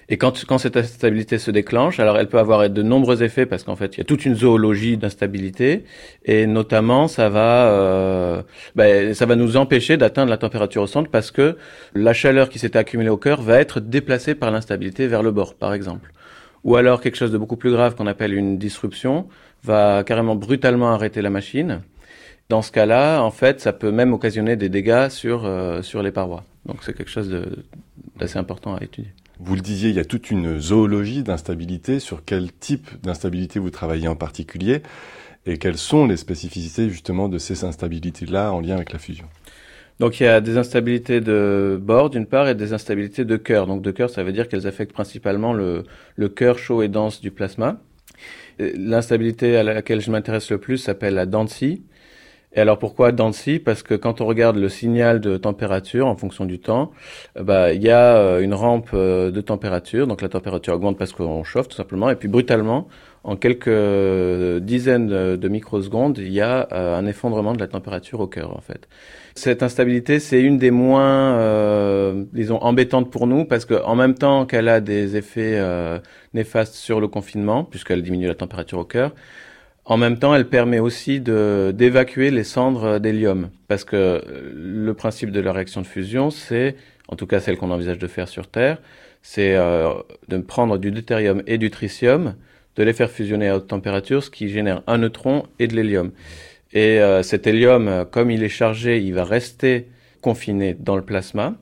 Et 0.08 0.18
quand, 0.18 0.44
quand 0.46 0.58
cette 0.58 0.76
instabilité 0.76 1.38
se 1.38 1.50
déclenche, 1.50 1.98
alors 1.98 2.16
elle 2.16 2.28
peut 2.28 2.38
avoir 2.38 2.70
de 2.70 2.82
nombreux 2.82 3.24
effets 3.24 3.44
parce 3.44 3.64
qu'en 3.64 3.74
fait 3.74 3.96
il 3.96 3.98
y 3.98 4.00
a 4.02 4.04
toute 4.04 4.24
une 4.24 4.36
zoologie 4.36 4.96
d'instabilité 4.96 5.84
et 6.24 6.46
notamment 6.46 7.08
ça 7.08 7.28
va 7.28 7.66
euh, 7.70 8.42
ben, 8.76 9.14
ça 9.14 9.26
va 9.26 9.34
nous 9.34 9.56
empêcher 9.56 9.96
d'atteindre 9.96 10.30
la 10.30 10.36
température 10.36 10.82
au 10.82 10.86
centre 10.86 11.10
parce 11.10 11.32
que 11.32 11.56
la 11.94 12.12
chaleur 12.12 12.48
qui 12.48 12.60
s'était 12.60 12.78
accumulée 12.78 13.08
au 13.08 13.16
cœur 13.16 13.42
va 13.42 13.58
être 13.58 13.80
déplacée 13.80 14.36
par 14.36 14.52
l'instabilité 14.52 15.08
vers 15.08 15.24
le 15.24 15.32
bord 15.32 15.54
par 15.54 15.74
exemple. 15.74 16.12
Ou 16.62 16.76
alors 16.76 17.00
quelque 17.00 17.16
chose 17.16 17.32
de 17.32 17.38
beaucoup 17.38 17.56
plus 17.56 17.72
grave 17.72 17.96
qu'on 17.96 18.06
appelle 18.06 18.32
une 18.32 18.58
disruption 18.58 19.26
va 19.64 20.04
carrément 20.04 20.36
brutalement 20.36 20.92
arrêter 20.92 21.20
la 21.20 21.30
machine. 21.30 21.80
Dans 22.48 22.62
ce 22.62 22.70
cas-là, 22.70 23.22
en 23.22 23.32
fait, 23.32 23.60
ça 23.60 23.72
peut 23.72 23.90
même 23.90 24.12
occasionner 24.12 24.54
des 24.54 24.68
dégâts 24.68 25.08
sur, 25.08 25.44
euh, 25.44 25.82
sur 25.82 26.02
les 26.02 26.12
parois. 26.12 26.44
Donc 26.64 26.78
c'est 26.82 26.96
quelque 26.96 27.10
chose 27.10 27.34
d'assez 28.16 28.38
important 28.38 28.76
à 28.76 28.84
étudier. 28.84 29.10
Vous 29.38 29.54
le 29.54 29.60
disiez, 29.60 29.90
il 29.90 29.96
y 29.96 30.00
a 30.00 30.04
toute 30.04 30.30
une 30.30 30.58
zoologie 30.58 31.22
d'instabilité. 31.22 32.00
Sur 32.00 32.24
quel 32.24 32.52
type 32.52 32.88
d'instabilité 33.02 33.58
vous 33.58 33.70
travaillez 33.70 34.08
en 34.08 34.16
particulier 34.16 34.82
et 35.44 35.58
quelles 35.58 35.76
sont 35.76 36.06
les 36.06 36.16
spécificités 36.16 36.88
justement 36.88 37.28
de 37.28 37.38
ces 37.38 37.64
instabilités-là 37.64 38.52
en 38.52 38.60
lien 38.60 38.76
avec 38.76 38.92
la 38.92 38.98
fusion? 38.98 39.26
Donc 40.00 40.20
il 40.20 40.24
y 40.24 40.26
a 40.26 40.40
des 40.40 40.58
instabilités 40.58 41.20
de 41.20 41.78
bord 41.80 42.10
d'une 42.10 42.26
part 42.26 42.48
et 42.48 42.54
des 42.54 42.72
instabilités 42.72 43.24
de 43.24 43.36
cœur. 43.36 43.66
Donc 43.66 43.82
de 43.82 43.90
cœur, 43.90 44.10
ça 44.10 44.24
veut 44.24 44.32
dire 44.32 44.48
qu'elles 44.48 44.66
affectent 44.66 44.92
principalement 44.92 45.52
le, 45.52 45.84
le 46.16 46.28
cœur 46.28 46.58
chaud 46.58 46.82
et 46.82 46.88
dense 46.88 47.20
du 47.20 47.30
plasma. 47.30 47.80
L'instabilité 48.58 49.56
à 49.56 49.62
laquelle 49.62 50.00
je 50.00 50.10
m'intéresse 50.10 50.50
le 50.50 50.58
plus 50.58 50.78
s'appelle 50.78 51.14
la 51.14 51.26
densité. 51.26 51.82
Et 52.56 52.60
alors 52.60 52.78
pourquoi 52.78 53.12
Dancy? 53.12 53.58
Parce 53.58 53.82
que 53.82 53.92
quand 53.92 54.22
on 54.22 54.26
regarde 54.26 54.56
le 54.56 54.70
signal 54.70 55.20
de 55.20 55.36
température 55.36 56.06
en 56.06 56.16
fonction 56.16 56.46
du 56.46 56.58
temps, 56.58 56.90
euh, 57.38 57.42
bah 57.42 57.74
il 57.74 57.82
y 57.82 57.90
a 57.90 58.16
euh, 58.16 58.40
une 58.40 58.54
rampe 58.54 58.88
euh, 58.94 59.30
de 59.30 59.42
température, 59.42 60.06
donc 60.06 60.22
la 60.22 60.30
température 60.30 60.72
augmente 60.72 60.96
parce 60.96 61.12
qu'on 61.12 61.44
chauffe 61.44 61.68
tout 61.68 61.76
simplement, 61.76 62.08
et 62.08 62.16
puis 62.16 62.28
brutalement, 62.28 62.88
en 63.24 63.36
quelques 63.36 63.68
dizaines 64.62 65.08
de 65.08 65.48
microsecondes, 65.48 66.16
il 66.18 66.32
y 66.32 66.40
a 66.40 66.68
un 66.70 67.04
effondrement 67.06 67.54
de 67.54 67.58
la 67.58 67.66
température 67.66 68.20
au 68.20 68.28
cœur, 68.28 68.56
en 68.56 68.60
fait. 68.60 68.88
Cette 69.34 69.64
instabilité, 69.64 70.20
c'est 70.20 70.40
une 70.40 70.58
des 70.58 70.70
moins, 70.70 71.34
euh, 71.34 72.24
disons, 72.32 72.58
embêtantes 72.58 73.10
pour 73.10 73.26
nous, 73.26 73.44
parce 73.44 73.64
qu'en 73.64 73.96
même 73.96 74.14
temps 74.14 74.46
qu'elle 74.46 74.68
a 74.68 74.80
des 74.80 75.16
effets 75.16 75.60
néfastes 76.34 76.74
sur 76.74 77.00
le 77.00 77.08
confinement, 77.08 77.64
puisqu'elle 77.64 78.02
diminue 78.02 78.28
la 78.28 78.36
température 78.36 78.78
au 78.78 78.84
cœur, 78.84 79.12
en 79.86 79.96
même 79.96 80.18
temps, 80.18 80.34
elle 80.34 80.48
permet 80.48 80.80
aussi 80.80 81.20
d'évacuer 81.20 82.30
les 82.32 82.42
cendres 82.42 82.98
d'hélium, 82.98 83.50
parce 83.68 83.84
que 83.84 84.22
le 84.52 84.94
principe 84.94 85.30
de 85.30 85.40
la 85.40 85.52
réaction 85.52 85.80
de 85.80 85.86
fusion, 85.86 86.30
c'est, 86.30 86.74
en 87.06 87.14
tout 87.14 87.26
cas 87.26 87.38
celle 87.38 87.56
qu'on 87.56 87.70
envisage 87.70 87.98
de 87.98 88.06
faire 88.08 88.26
sur 88.26 88.48
Terre, 88.48 88.78
c'est 89.22 89.54
euh, 89.54 89.92
de 90.28 90.38
prendre 90.38 90.78
du 90.78 90.90
deutérium 90.90 91.42
et 91.46 91.56
du 91.56 91.70
tritium, 91.70 92.34
de 92.74 92.82
les 92.82 92.92
faire 92.92 93.10
fusionner 93.10 93.48
à 93.48 93.56
haute 93.56 93.68
température, 93.68 94.24
ce 94.24 94.30
qui 94.30 94.48
génère 94.48 94.82
un 94.88 94.98
neutron 94.98 95.44
et 95.60 95.68
de 95.68 95.76
l'hélium. 95.76 96.10
Et 96.72 97.00
euh, 97.00 97.22
cet 97.22 97.46
hélium, 97.46 98.06
comme 98.10 98.30
il 98.32 98.42
est 98.42 98.48
chargé, 98.48 99.00
il 99.00 99.14
va 99.14 99.24
rester 99.24 99.86
confiné 100.20 100.76
dans 100.78 100.96
le 100.96 101.02
plasma. 101.02 101.54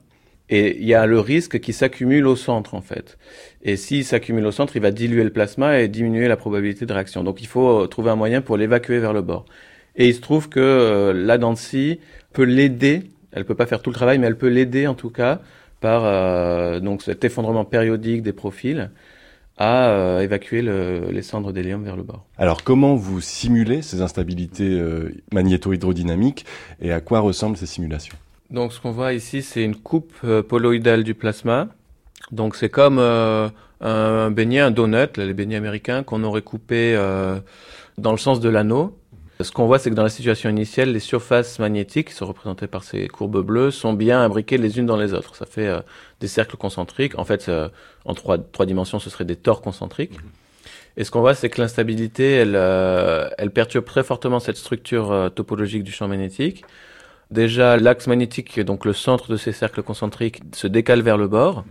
Et 0.49 0.77
il 0.79 0.85
y 0.85 0.93
a 0.93 1.05
le 1.05 1.19
risque 1.19 1.59
qu'il 1.59 1.73
s'accumule 1.73 2.27
au 2.27 2.35
centre, 2.35 2.75
en 2.75 2.81
fait. 2.81 3.17
Et 3.65 3.75
s'il 3.75 4.05
s'accumule 4.05 4.45
au 4.45 4.51
centre, 4.51 4.77
il 4.77 4.81
va 4.81 4.91
diluer 4.91 5.25
le 5.25 5.31
plasma 5.31 5.79
et 5.79 5.89
diminuer 5.89 6.29
la 6.29 6.37
probabilité 6.37 6.85
de 6.85 6.93
réaction. 6.93 7.23
Donc 7.25 7.41
il 7.41 7.47
faut 7.47 7.81
euh, 7.81 7.87
trouver 7.87 8.11
un 8.11 8.15
moyen 8.15 8.41
pour 8.41 8.55
l'évacuer 8.55 8.99
vers 8.99 9.11
le 9.11 9.21
bord. 9.21 9.45
Et 9.97 10.07
il 10.07 10.15
se 10.15 10.21
trouve 10.21 10.47
que 10.47 10.59
euh, 10.59 11.13
la 11.13 11.37
dent 11.37 11.55
peut 12.31 12.43
l'aider. 12.43 13.03
Elle 13.33 13.43
peut 13.43 13.55
pas 13.55 13.65
faire 13.65 13.81
tout 13.81 13.89
le 13.89 13.95
travail, 13.95 14.19
mais 14.19 14.27
elle 14.27 14.37
peut 14.37 14.47
l'aider 14.47 14.87
en 14.87 14.93
tout 14.93 15.09
cas 15.09 15.41
par 15.81 16.81
donc 16.81 17.03
cet 17.03 17.25
effondrement 17.25 17.65
périodique 17.65 18.23
des 18.23 18.31
profils 18.31 18.89
à 19.57 19.89
euh, 19.89 20.19
évacuer 20.19 20.61
le, 20.61 21.09
les 21.11 21.21
cendres 21.21 21.53
d'hélium 21.53 21.83
vers 21.83 21.95
le 21.95 22.03
bord. 22.03 22.25
Alors 22.37 22.63
comment 22.63 22.95
vous 22.95 23.21
simulez 23.21 23.81
ces 23.81 24.01
instabilités 24.01 24.79
euh, 24.79 25.13
magnéto-hydrodynamiques 25.31 26.45
et 26.81 26.91
à 26.91 26.99
quoi 26.99 27.19
ressemblent 27.19 27.57
ces 27.57 27.65
simulations? 27.65 28.17
Donc 28.49 28.73
ce 28.73 28.79
qu'on 28.79 28.91
voit 28.91 29.13
ici, 29.13 29.41
c'est 29.41 29.63
une 29.63 29.75
coupe 29.75 30.13
euh, 30.23 30.43
poloïdale 30.43 31.03
du 31.03 31.13
plasma. 31.13 31.69
Donc 32.31 32.55
c'est 32.55 32.69
comme 32.69 32.97
euh, 32.99 33.49
un 33.81 34.31
beignet, 34.31 34.59
un 34.59 34.71
donut, 34.71 35.17
les 35.17 35.33
beignets 35.33 35.57
américains 35.57 36.03
qu'on 36.03 36.23
aurait 36.23 36.41
coupé 36.41 36.95
dans 37.97 38.11
le 38.11 38.17
sens 38.17 38.39
de 38.39 38.49
l'anneau. 38.49 38.97
Ce 39.41 39.51
qu'on 39.51 39.65
voit, 39.65 39.79
c'est 39.79 39.89
que 39.89 39.95
dans 39.95 40.03
la 40.03 40.09
situation 40.09 40.49
initiale, 40.49 40.91
les 40.91 41.01
surfaces 41.01 41.59
magnétiques, 41.59 42.07
qui 42.07 42.13
sont 42.13 42.25
représentées 42.25 42.67
par 42.67 42.85
ces 42.85 43.09
courbes 43.09 43.41
bleues, 43.41 43.69
sont 43.69 43.91
bien 43.91 44.21
imbriquées 44.21 44.57
les 44.57 44.79
unes 44.79 44.85
dans 44.85 44.95
les 44.95 45.13
autres. 45.13 45.35
Ça 45.35 45.45
fait 45.45 45.67
euh, 45.67 45.81
des 46.21 46.29
cercles 46.29 46.55
concentriques. 46.55 47.19
En 47.19 47.25
fait, 47.25 47.49
euh, 47.49 47.67
en 48.05 48.13
trois, 48.13 48.37
trois 48.37 48.65
dimensions, 48.65 48.99
ce 48.99 49.09
serait 49.09 49.25
des 49.25 49.35
tores 49.35 49.61
concentriques. 49.61 50.17
Et 50.95 51.03
ce 51.03 51.11
qu'on 51.11 51.19
voit, 51.19 51.33
c'est 51.33 51.49
que 51.49 51.59
l'instabilité, 51.59 52.31
elle, 52.31 52.55
euh, 52.55 53.27
elle 53.37 53.51
perturbe 53.51 53.83
très 53.83 54.03
fortement 54.03 54.39
cette 54.39 54.55
structure 54.55 55.29
topologique 55.35 55.83
du 55.83 55.91
champ 55.91 56.07
magnétique. 56.07 56.63
Déjà, 57.29 57.75
l'axe 57.75 58.07
magnétique, 58.07 58.61
donc 58.61 58.85
le 58.85 58.93
centre 58.93 59.29
de 59.29 59.35
ces 59.35 59.51
cercles 59.51 59.83
concentriques, 59.83 60.39
se 60.53 60.67
décale 60.67 61.01
vers 61.01 61.17
le 61.17 61.27
bord. 61.27 61.65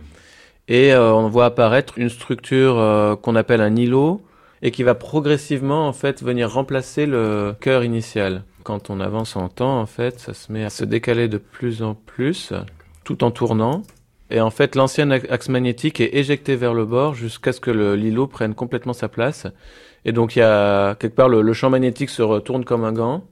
Et 0.67 0.95
on 0.95 1.29
voit 1.29 1.45
apparaître 1.45 1.93
une 1.97 2.09
structure 2.09 3.19
qu'on 3.21 3.35
appelle 3.35 3.61
un 3.61 3.75
îlot, 3.75 4.21
et 4.61 4.71
qui 4.71 4.81
va 4.81 4.95
progressivement 4.95 5.87
en 5.87 5.93
fait 5.93 6.23
venir 6.23 6.51
remplacer 6.51 7.05
le 7.05 7.55
cœur 7.59 7.83
initial. 7.83 8.43
Quand 8.63 8.89
on 8.89 8.99
avance 8.99 9.35
en 9.35 9.47
temps, 9.47 9.79
en 9.79 9.85
fait, 9.85 10.19
ça 10.19 10.33
se 10.33 10.51
met 10.51 10.63
à 10.63 10.71
se 10.71 10.85
décaler 10.85 11.27
de 11.27 11.37
plus 11.37 11.83
en 11.83 11.93
plus, 11.93 12.51
tout 13.03 13.23
en 13.23 13.29
tournant. 13.29 13.83
Et 14.31 14.41
en 14.41 14.49
fait, 14.49 14.75
l'ancien 14.75 15.11
axe 15.11 15.49
magnétique 15.49 16.01
est 16.01 16.15
éjecté 16.15 16.55
vers 16.55 16.73
le 16.73 16.85
bord 16.85 17.13
jusqu'à 17.13 17.53
ce 17.53 17.59
que 17.59 17.69
l'îlot 17.69 18.25
prenne 18.25 18.55
complètement 18.55 18.93
sa 18.93 19.07
place. 19.07 19.45
Et 20.03 20.13
donc, 20.13 20.35
il 20.35 20.39
y 20.39 20.41
a 20.41 20.95
quelque 20.95 21.15
part 21.15 21.29
le, 21.29 21.53
champ 21.53 21.69
magnétique 21.69 22.09
se 22.09 22.23
retourne 22.23 22.65
comme 22.65 22.85
un 22.85 22.91
gant. 22.91 23.23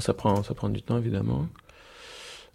ça 0.00 0.12
prend, 0.12 0.42
ça 0.42 0.52
prend 0.52 0.68
du 0.68 0.82
temps 0.82 0.98
évidemment. 0.98 1.46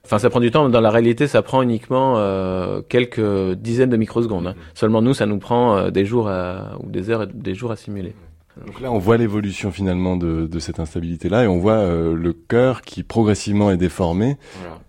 Enfin, 0.06 0.18
ça 0.18 0.30
prend 0.30 0.40
du 0.40 0.52
temps. 0.52 0.70
Dans 0.70 0.82
la 0.82 0.92
réalité, 0.92 1.28
ça 1.28 1.42
prend 1.42 1.62
uniquement 1.62 2.16
euh, 2.18 2.82
quelques 2.88 3.54
dizaines 3.56 3.90
de 3.90 3.98
microsecondes. 3.98 4.48
Hein. 4.48 4.56
Seulement 4.74 5.02
nous, 5.02 5.14
ça 5.14 5.26
nous 5.26 5.40
prend 5.40 5.76
euh, 5.76 5.90
des 5.92 6.06
jours 6.06 6.30
à, 6.30 6.78
ou 6.80 6.90
des 6.90 7.10
heures, 7.10 7.28
des 7.28 7.54
jours 7.54 7.72
à 7.72 7.76
simuler. 7.76 8.16
Donc 8.66 8.82
là, 8.82 8.92
on 8.92 8.98
voit 8.98 9.18
l'évolution 9.18 9.72
finalement 9.72 10.18
de, 10.18 10.48
de 10.48 10.60
cette 10.60 10.80
instabilité-là, 10.80 11.44
et 11.44 11.48
on 11.48 11.60
voit 11.60 11.74
euh, 11.74 12.14
le 12.14 12.34
cœur 12.34 12.82
qui 12.82 13.04
progressivement 13.04 13.72
est 13.72 13.78
déformé. 13.78 14.38
Voilà. 14.60 14.80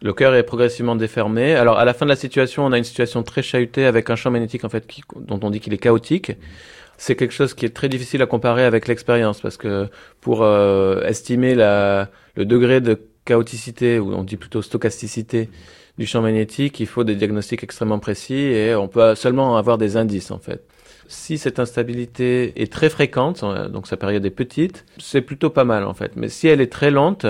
Le 0.00 0.12
cœur 0.12 0.34
est 0.34 0.44
progressivement 0.44 0.94
déformé. 0.94 1.54
Alors, 1.54 1.78
à 1.78 1.84
la 1.84 1.92
fin 1.94 2.06
de 2.06 2.10
la 2.10 2.16
situation, 2.16 2.64
on 2.64 2.72
a 2.72 2.78
une 2.78 2.84
situation 2.84 3.22
très 3.24 3.42
chahutée 3.42 3.86
avec 3.86 4.10
un 4.10 4.16
champ 4.16 4.30
magnétique 4.30 4.64
en 4.64 4.68
fait 4.68 4.86
qui, 4.86 5.02
dont 5.16 5.40
on 5.42 5.50
dit 5.50 5.58
qu'il 5.58 5.72
est 5.72 5.78
chaotique. 5.78 6.32
C'est 6.96 7.16
quelque 7.16 7.34
chose 7.34 7.54
qui 7.54 7.64
est 7.64 7.74
très 7.74 7.88
difficile 7.88 8.22
à 8.22 8.26
comparer 8.26 8.64
avec 8.64 8.86
l'expérience 8.86 9.40
parce 9.40 9.56
que 9.56 9.88
pour 10.20 10.44
estimer 10.46 11.54
la, 11.54 12.10
le 12.34 12.44
degré 12.44 12.80
de 12.80 13.00
chaoticité, 13.28 13.98
ou 13.98 14.14
on 14.14 14.24
dit 14.24 14.36
plutôt 14.36 14.62
stochasticité 14.62 15.50
du 15.98 16.06
champ 16.06 16.22
magnétique, 16.22 16.80
il 16.80 16.86
faut 16.86 17.04
des 17.04 17.14
diagnostics 17.14 17.62
extrêmement 17.62 17.98
précis 17.98 18.34
et 18.34 18.74
on 18.74 18.88
peut 18.88 19.14
seulement 19.14 19.56
avoir 19.56 19.76
des 19.78 19.96
indices 19.96 20.30
en 20.30 20.38
fait. 20.38 20.62
Si 21.08 21.38
cette 21.38 21.58
instabilité 21.58 22.60
est 22.62 22.72
très 22.72 22.90
fréquente, 22.90 23.44
donc 23.72 23.86
sa 23.86 23.96
période 23.96 24.24
est 24.24 24.30
petite, 24.30 24.84
c'est 24.98 25.22
plutôt 25.22 25.50
pas 25.50 25.64
mal 25.64 25.84
en 25.84 25.94
fait. 25.94 26.12
Mais 26.16 26.28
si 26.28 26.48
elle 26.48 26.60
est 26.60 26.72
très 26.72 26.90
lente, 26.90 27.26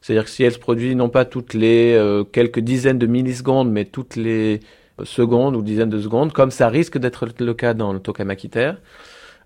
c'est-à-dire 0.00 0.24
que 0.24 0.30
si 0.30 0.42
elle 0.44 0.52
se 0.52 0.58
produit 0.58 0.94
non 0.94 1.08
pas 1.08 1.24
toutes 1.24 1.54
les 1.54 1.94
euh, 1.94 2.24
quelques 2.24 2.60
dizaines 2.60 2.98
de 2.98 3.06
millisecondes, 3.06 3.70
mais 3.70 3.84
toutes 3.84 4.16
les 4.16 4.60
secondes 5.02 5.56
ou 5.56 5.62
dizaines 5.62 5.90
de 5.90 6.00
secondes, 6.00 6.32
comme 6.32 6.50
ça 6.50 6.68
risque 6.68 6.98
d'être 6.98 7.26
le 7.38 7.54
cas 7.54 7.74
dans 7.74 7.92
le 7.92 8.00
tokamakitaire, 8.00 8.76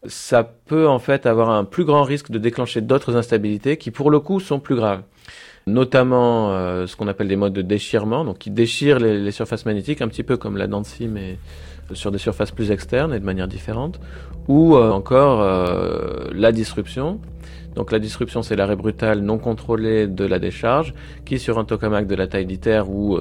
ça 0.06 0.44
peut 0.44 0.86
en 0.86 0.98
fait 0.98 1.26
avoir 1.26 1.50
un 1.50 1.64
plus 1.64 1.84
grand 1.84 2.02
risque 2.02 2.30
de 2.30 2.38
déclencher 2.38 2.80
d'autres 2.80 3.16
instabilités 3.16 3.76
qui 3.76 3.90
pour 3.90 4.10
le 4.10 4.20
coup 4.20 4.40
sont 4.40 4.60
plus 4.60 4.76
graves 4.76 5.02
notamment 5.66 6.52
euh, 6.52 6.86
ce 6.86 6.96
qu'on 6.96 7.08
appelle 7.08 7.28
des 7.28 7.36
modes 7.36 7.52
de 7.52 7.62
déchirement, 7.62 8.24
donc 8.24 8.38
qui 8.38 8.50
déchirent 8.50 8.98
les, 9.00 9.30
surfaces 9.32 9.66
magnétiques, 9.66 10.00
un 10.00 10.08
petit 10.08 10.22
peu 10.22 10.36
comme 10.36 10.56
la 10.56 10.66
dent 10.66 10.82
mais 11.10 11.38
sur 11.92 12.10
des 12.10 12.18
surfaces 12.18 12.50
plus 12.50 12.70
externes 12.70 13.12
et 13.12 13.20
de 13.20 13.24
manière 13.24 13.48
différente, 13.48 14.00
ou 14.48 14.76
euh, 14.76 14.90
encore 14.90 15.40
euh, 15.42 16.28
la 16.32 16.52
disruption. 16.52 17.20
Donc 17.74 17.92
la 17.92 17.98
disruption, 17.98 18.42
c'est 18.42 18.56
l'arrêt 18.56 18.76
brutal 18.76 19.20
non 19.20 19.38
contrôlé 19.38 20.06
de 20.06 20.24
la 20.24 20.38
décharge, 20.38 20.94
qui 21.24 21.38
sur 21.38 21.58
un 21.58 21.64
tokamak 21.64 22.06
de 22.06 22.14
la 22.14 22.26
taille 22.26 22.46
d'ITER 22.46 22.82
ou 22.88 23.18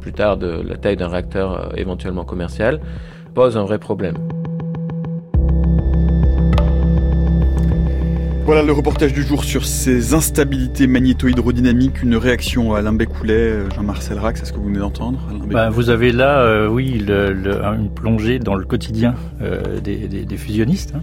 plus 0.00 0.12
tard 0.12 0.36
de 0.36 0.48
la 0.48 0.76
taille 0.76 0.96
d'un 0.96 1.06
réacteur 1.06 1.72
éventuellement 1.76 2.24
commercial, 2.24 2.80
pose 3.34 3.56
un 3.56 3.62
vrai 3.62 3.78
problème. 3.78 4.16
Voilà 8.46 8.62
le 8.62 8.72
reportage 8.72 9.14
du 9.14 9.22
jour 9.22 9.42
sur 9.42 9.64
ces 9.64 10.12
instabilités 10.12 10.86
magnéto-hydrodynamiques, 10.86 12.02
une 12.02 12.14
réaction 12.14 12.74
à 12.74 12.80
Alain 12.80 12.92
Bécoulet, 12.92 13.70
Jean-Marcel 13.74 14.18
Rax, 14.18 14.42
est-ce 14.42 14.52
que 14.52 14.58
vous 14.58 14.66
venez 14.66 14.80
d'entendre 14.80 15.18
bah, 15.46 15.70
Vous 15.70 15.88
avez 15.88 16.12
là, 16.12 16.40
euh, 16.40 16.68
oui, 16.68 16.98
le, 16.98 17.32
le, 17.32 17.62
une 17.62 17.88
plongée 17.88 18.38
dans 18.38 18.54
le 18.54 18.66
quotidien 18.66 19.14
euh, 19.40 19.80
des, 19.80 20.08
des, 20.08 20.26
des, 20.26 20.36
fusionnistes. 20.36 20.92
Hein. 20.94 21.00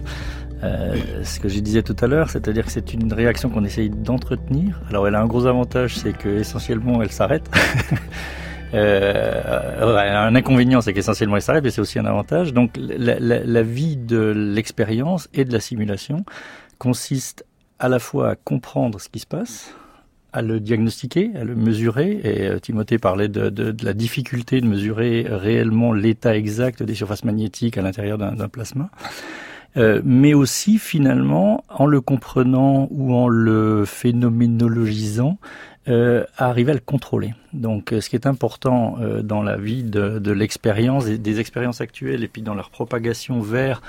Euh, 0.62 0.94
ce 1.24 1.40
que 1.40 1.48
je 1.48 1.58
disais 1.58 1.82
tout 1.82 1.96
à 2.00 2.06
l'heure, 2.06 2.30
c'est-à-dire 2.30 2.64
que 2.64 2.70
c'est 2.70 2.94
une 2.94 3.12
réaction 3.12 3.50
qu'on 3.50 3.64
essaye 3.64 3.90
d'entretenir. 3.90 4.80
Alors 4.88 5.08
elle 5.08 5.16
a 5.16 5.20
un 5.20 5.26
gros 5.26 5.46
avantage, 5.46 5.96
c'est 5.96 6.16
que 6.16 6.28
essentiellement 6.28 7.02
elle 7.02 7.12
s'arrête. 7.12 7.50
Euh, 8.74 9.98
un 9.98 10.34
inconvénient, 10.34 10.80
c'est 10.80 10.94
qu'essentiellement 10.94 11.36
elle 11.36 11.42
s'arrête, 11.42 11.62
mais 11.62 11.68
c'est 11.68 11.82
aussi 11.82 11.98
un 11.98 12.06
avantage. 12.06 12.54
Donc 12.54 12.70
la, 12.78 13.18
la, 13.20 13.44
la 13.44 13.62
vie 13.62 13.98
de 13.98 14.32
l'expérience 14.34 15.28
et 15.34 15.44
de 15.44 15.52
la 15.52 15.60
simulation 15.60 16.24
consiste 16.82 17.46
à 17.78 17.88
la 17.88 18.00
fois 18.00 18.30
à 18.30 18.34
comprendre 18.34 19.00
ce 19.00 19.08
qui 19.08 19.20
se 19.20 19.26
passe, 19.26 19.72
à 20.32 20.42
le 20.42 20.58
diagnostiquer, 20.58 21.30
à 21.36 21.44
le 21.44 21.54
mesurer. 21.54 22.20
Et 22.24 22.48
euh, 22.48 22.58
Timothée 22.58 22.98
parlait 22.98 23.28
de, 23.28 23.50
de, 23.50 23.84
la 23.84 23.92
difficulté 23.92 24.60
de 24.60 24.66
mesurer 24.66 25.24
réellement 25.28 25.92
l'état 25.92 26.36
exact 26.36 26.82
des 26.82 26.96
surfaces 26.96 27.22
magnétiques 27.22 27.78
à 27.78 27.82
l'intérieur 27.82 28.18
d'un 28.18 28.48
plasma. 28.48 28.90
Euh, 29.76 30.02
mais 30.04 30.34
aussi 30.34 30.78
finalement, 30.78 31.62
en 31.68 31.86
le 31.86 32.00
comprenant 32.00 32.88
ou 32.90 33.14
en 33.14 33.28
le 33.28 33.84
phénoménologisant, 33.84 35.38
euh, 35.86 36.24
arriver 36.36 36.72
à 36.72 36.74
le 36.74 36.80
contrôler. 36.80 37.32
Donc, 37.52 37.94
ce 38.00 38.10
qui 38.10 38.16
est 38.16 38.26
important 38.26 38.98
dans 39.22 39.42
la 39.44 39.56
vie 39.56 39.84
de, 39.84 40.18
de 40.18 40.32
l'expérience, 40.32 41.04
des, 41.04 41.18
des 41.18 41.38
expériences 41.38 41.80
actuelles, 41.80 42.24
et 42.24 42.28
puis 42.28 42.42
dans 42.42 42.54
leur 42.54 42.70
propagation 42.70 43.40
vers 43.40 43.82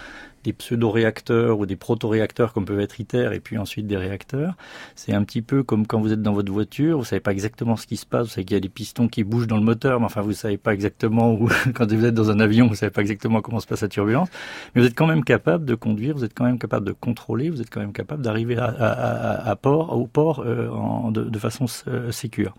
des 0.43 0.53
pseudo-réacteurs 0.53 1.59
ou 1.59 1.65
des 1.65 1.75
proto-réacteurs 1.75 2.53
comme 2.53 2.65
peuvent 2.65 2.79
être 2.79 2.99
ITER 2.99 3.29
et 3.33 3.39
puis 3.39 3.57
ensuite 3.57 3.87
des 3.87 3.97
réacteurs. 3.97 4.55
C'est 4.95 5.13
un 5.13 5.23
petit 5.23 5.41
peu 5.41 5.63
comme 5.63 5.87
quand 5.87 5.99
vous 5.99 6.13
êtes 6.13 6.21
dans 6.21 6.33
votre 6.33 6.51
voiture, 6.51 6.97
vous 6.97 7.05
savez 7.05 7.19
pas 7.19 7.31
exactement 7.31 7.75
ce 7.75 7.87
qui 7.87 7.97
se 7.97 8.05
passe, 8.05 8.27
vous 8.27 8.33
savez 8.33 8.45
qu'il 8.45 8.55
y 8.55 8.57
a 8.57 8.61
des 8.61 8.69
pistons 8.69 9.07
qui 9.07 9.23
bougent 9.23 9.47
dans 9.47 9.57
le 9.57 9.63
moteur, 9.63 9.99
mais 9.99 10.05
enfin 10.05 10.21
vous 10.21 10.33
savez 10.33 10.57
pas 10.57 10.73
exactement 10.73 11.33
où, 11.33 11.49
quand 11.73 11.91
vous 11.91 12.05
êtes 12.05 12.13
dans 12.13 12.29
un 12.29 12.39
avion, 12.39 12.67
vous 12.67 12.75
savez 12.75 12.91
pas 12.91 13.01
exactement 13.01 13.41
comment 13.41 13.59
se 13.59 13.67
passe 13.67 13.81
la 13.81 13.87
turbulence, 13.87 14.29
mais 14.73 14.81
vous 14.81 14.87
êtes 14.87 14.95
quand 14.95 15.07
même 15.07 15.23
capable 15.23 15.65
de 15.65 15.75
conduire, 15.75 16.15
vous 16.15 16.23
êtes 16.23 16.33
quand 16.33 16.45
même 16.45 16.59
capable 16.59 16.85
de 16.85 16.93
contrôler, 16.93 17.49
vous 17.49 17.61
êtes 17.61 17.69
quand 17.69 17.79
même 17.79 17.93
capable 17.93 18.21
d'arriver 18.21 18.57
à, 18.57 18.65
à, 18.65 19.49
à, 19.49 19.55
port, 19.55 19.97
au 19.97 20.07
port 20.07 20.43
euh, 20.45 20.69
de, 21.11 21.23
de, 21.23 21.39
façon 21.39 21.65
euh, 21.87 22.11
sécure. 22.11 22.55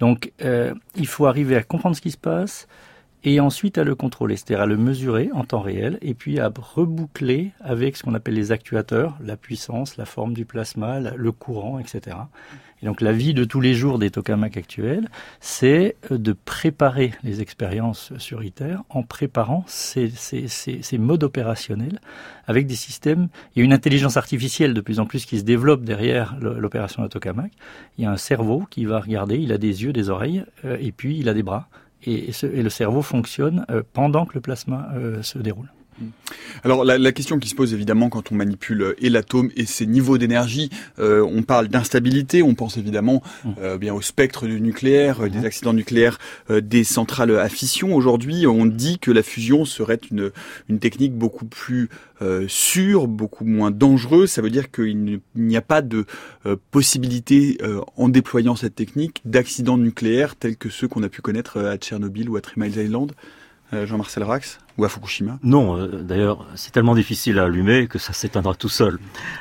Donc 0.00 0.32
euh, 0.42 0.74
il 0.96 1.06
faut 1.06 1.26
arriver 1.26 1.56
à 1.56 1.62
comprendre 1.62 1.96
ce 1.96 2.00
qui 2.00 2.10
se 2.10 2.18
passe, 2.18 2.66
et 3.24 3.40
ensuite 3.40 3.78
à 3.78 3.84
le 3.84 3.94
contrôler, 3.94 4.36
c'est-à-dire 4.36 4.60
à 4.60 4.66
le 4.66 4.76
mesurer 4.76 5.30
en 5.32 5.44
temps 5.44 5.60
réel, 5.60 5.98
et 6.02 6.14
puis 6.14 6.38
à 6.38 6.52
reboucler 6.54 7.52
avec 7.60 7.96
ce 7.96 8.02
qu'on 8.02 8.14
appelle 8.14 8.34
les 8.34 8.52
actuateurs, 8.52 9.16
la 9.22 9.36
puissance, 9.36 9.96
la 9.96 10.04
forme 10.04 10.34
du 10.34 10.44
plasma, 10.44 11.00
le 11.00 11.32
courant, 11.32 11.78
etc. 11.78 12.16
Et 12.82 12.86
donc 12.86 13.00
la 13.00 13.12
vie 13.12 13.32
de 13.32 13.44
tous 13.44 13.62
les 13.62 13.72
jours 13.72 13.98
des 13.98 14.10
tokamaks 14.10 14.58
actuels, 14.58 15.08
c'est 15.40 15.96
euh, 16.10 16.18
de 16.18 16.32
préparer 16.32 17.14
les 17.22 17.40
expériences 17.40 18.12
sur 18.18 18.44
ITER 18.44 18.76
en 18.90 19.02
préparant 19.02 19.64
ces, 19.66 20.10
ces, 20.10 20.48
ces, 20.48 20.82
ces, 20.82 20.98
modes 20.98 21.24
opérationnels 21.24 22.00
avec 22.46 22.66
des 22.66 22.74
systèmes. 22.74 23.28
Il 23.54 23.60
y 23.60 23.62
a 23.62 23.64
une 23.64 23.72
intelligence 23.72 24.18
artificielle 24.18 24.74
de 24.74 24.80
plus 24.82 25.00
en 25.00 25.06
plus 25.06 25.24
qui 25.24 25.38
se 25.38 25.44
développe 25.44 25.82
derrière 25.82 26.36
l'opération 26.40 27.02
de 27.02 27.08
tokamak. 27.08 27.52
Il 27.96 28.04
y 28.04 28.06
a 28.06 28.10
un 28.10 28.18
cerveau 28.18 28.64
qui 28.68 28.84
va 28.84 29.00
regarder, 29.00 29.38
il 29.38 29.52
a 29.52 29.58
des 29.58 29.82
yeux, 29.82 29.94
des 29.94 30.10
oreilles, 30.10 30.44
euh, 30.66 30.76
et 30.78 30.92
puis 30.92 31.16
il 31.18 31.30
a 31.30 31.34
des 31.34 31.42
bras 31.42 31.68
et, 32.06 32.30
et, 32.30 32.62
le 32.62 32.70
cerveau 32.70 33.02
fonctionne 33.02 33.64
euh, 33.70 33.82
pendant 33.92 34.26
que 34.26 34.34
le 34.34 34.40
plasma 34.40 34.88
euh, 34.94 35.22
se 35.22 35.38
déroule. 35.38 35.72
Alors 36.62 36.84
la, 36.84 36.98
la, 36.98 37.12
question 37.12 37.38
qui 37.38 37.48
se 37.48 37.54
pose 37.54 37.74
évidemment 37.74 38.08
quand 38.08 38.32
on 38.32 38.34
manipule 38.34 38.82
euh, 38.82 38.94
et 38.98 39.10
l'atome 39.10 39.50
et 39.56 39.66
ses 39.66 39.86
niveaux 39.86 40.18
d'énergie, 40.18 40.70
euh, 40.98 41.22
on 41.22 41.42
parle 41.42 41.68
d'instabilité, 41.68 42.42
on 42.42 42.54
pense 42.54 42.76
évidemment 42.76 43.22
mmh. 43.44 43.50
euh, 43.60 43.78
bien 43.78 43.94
au 43.94 44.00
spectre 44.00 44.46
du 44.46 44.60
nucléaire, 44.60 45.28
des 45.28 45.44
accidents 45.44 45.72
nucléaires, 45.72 46.18
euh, 46.50 46.60
des 46.60 46.84
centrales 46.84 47.36
à 47.38 47.48
fission. 47.48 47.94
Aujourd'hui, 47.94 48.46
on 48.46 48.66
dit 48.66 48.98
que 48.98 49.10
la 49.10 49.22
fusion 49.22 49.64
serait 49.64 50.00
une, 50.10 50.30
une 50.68 50.78
technique 50.78 51.14
beaucoup 51.14 51.46
plus 51.46 51.88
euh, 52.22 52.46
sûre, 52.48 53.08
beaucoup 53.08 53.44
moins 53.44 53.70
dangereuse. 53.70 54.30
Ça 54.30 54.42
veut 54.42 54.50
dire 54.50 54.70
qu'il 54.70 55.20
n'y 55.34 55.56
a 55.56 55.62
pas 55.62 55.82
de 55.82 56.06
possibilité 56.70 57.58
en 57.96 58.08
déployant 58.08 58.56
cette 58.56 58.74
technique 58.74 59.22
d'accidents 59.24 59.78
nucléaires 59.78 60.36
tels 60.36 60.56
que 60.56 60.68
ceux 60.68 60.88
qu'on 60.88 61.02
a 61.02 61.08
pu 61.08 61.22
connaître 61.22 61.60
à 61.60 61.76
Tchernobyl 61.76 62.28
ou 62.28 62.36
à 62.36 62.40
Three 62.40 62.60
Mile 62.60 62.76
Island. 62.76 63.12
Jean-Marcel 63.72 64.22
Rax 64.22 64.58
ou 64.78 64.84
à 64.84 64.88
Fukushima? 64.88 65.38
Non, 65.42 65.76
euh, 65.76 66.02
d'ailleurs, 66.02 66.46
c'est 66.56 66.72
tellement 66.72 66.94
difficile 66.94 67.38
à 67.38 67.44
allumer 67.44 67.86
que 67.86 67.98
ça 67.98 68.12
s'éteindra 68.12 68.54
tout 68.54 68.68
seul, 68.68 68.98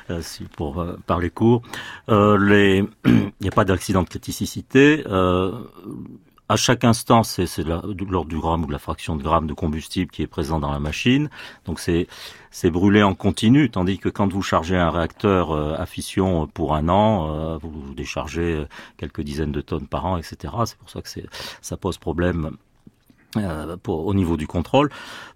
euh, 0.10 0.22
si 0.22 0.44
pour 0.44 0.82
euh, 0.82 0.98
parler 1.08 1.30
court. 1.30 1.62
Il 2.08 3.32
n'y 3.42 3.48
a 3.48 3.52
pas 3.54 3.66
d'accident 3.66 4.04
de 4.04 4.10
criticité. 4.10 5.04
à 6.50 6.56
chaque 6.56 6.84
instant, 6.84 7.24
c'est 7.24 7.48
l'ordre 7.60 8.26
du 8.26 8.38
gramme 8.38 8.64
ou 8.64 8.68
de 8.68 8.72
la 8.72 8.80
fraction 8.80 9.16
de 9.16 9.24
gramme 9.24 9.48
de 9.48 9.54
combustible 9.54 10.12
qui 10.12 10.22
est 10.22 10.28
présent 10.28 10.60
dans 10.60 10.72
la 10.72 10.80
machine. 10.80 11.30
Donc 11.66 11.80
c'est 11.80 12.70
brûlé 12.70 13.02
en 13.02 13.16
continu, 13.16 13.70
tandis 13.70 13.98
que 13.98 14.10
quand 14.10 14.32
vous 14.32 14.42
chargez 14.42 14.78
un 14.78 14.92
réacteur 14.92 15.52
à 15.80 15.86
fission 15.86 16.48
pour 16.48 16.76
un 16.76 16.90
an, 16.90 17.58
vous 17.58 17.94
déchargez 17.96 18.66
quelques 18.98 19.22
dizaines 19.22 19.52
de 19.52 19.62
tonnes 19.62 19.88
par 19.88 20.06
an, 20.06 20.18
etc. 20.18 20.54
C'est 20.66 20.78
pour 20.78 20.90
ça 20.90 21.02
que 21.02 21.10
ça 21.62 21.78
pose 21.78 21.98
problème 21.98 22.52
euh, 23.38 23.78
pour, 23.82 24.06
au 24.06 24.14
niveau 24.14 24.38
du 24.38 24.48
contrôle. 24.48 24.90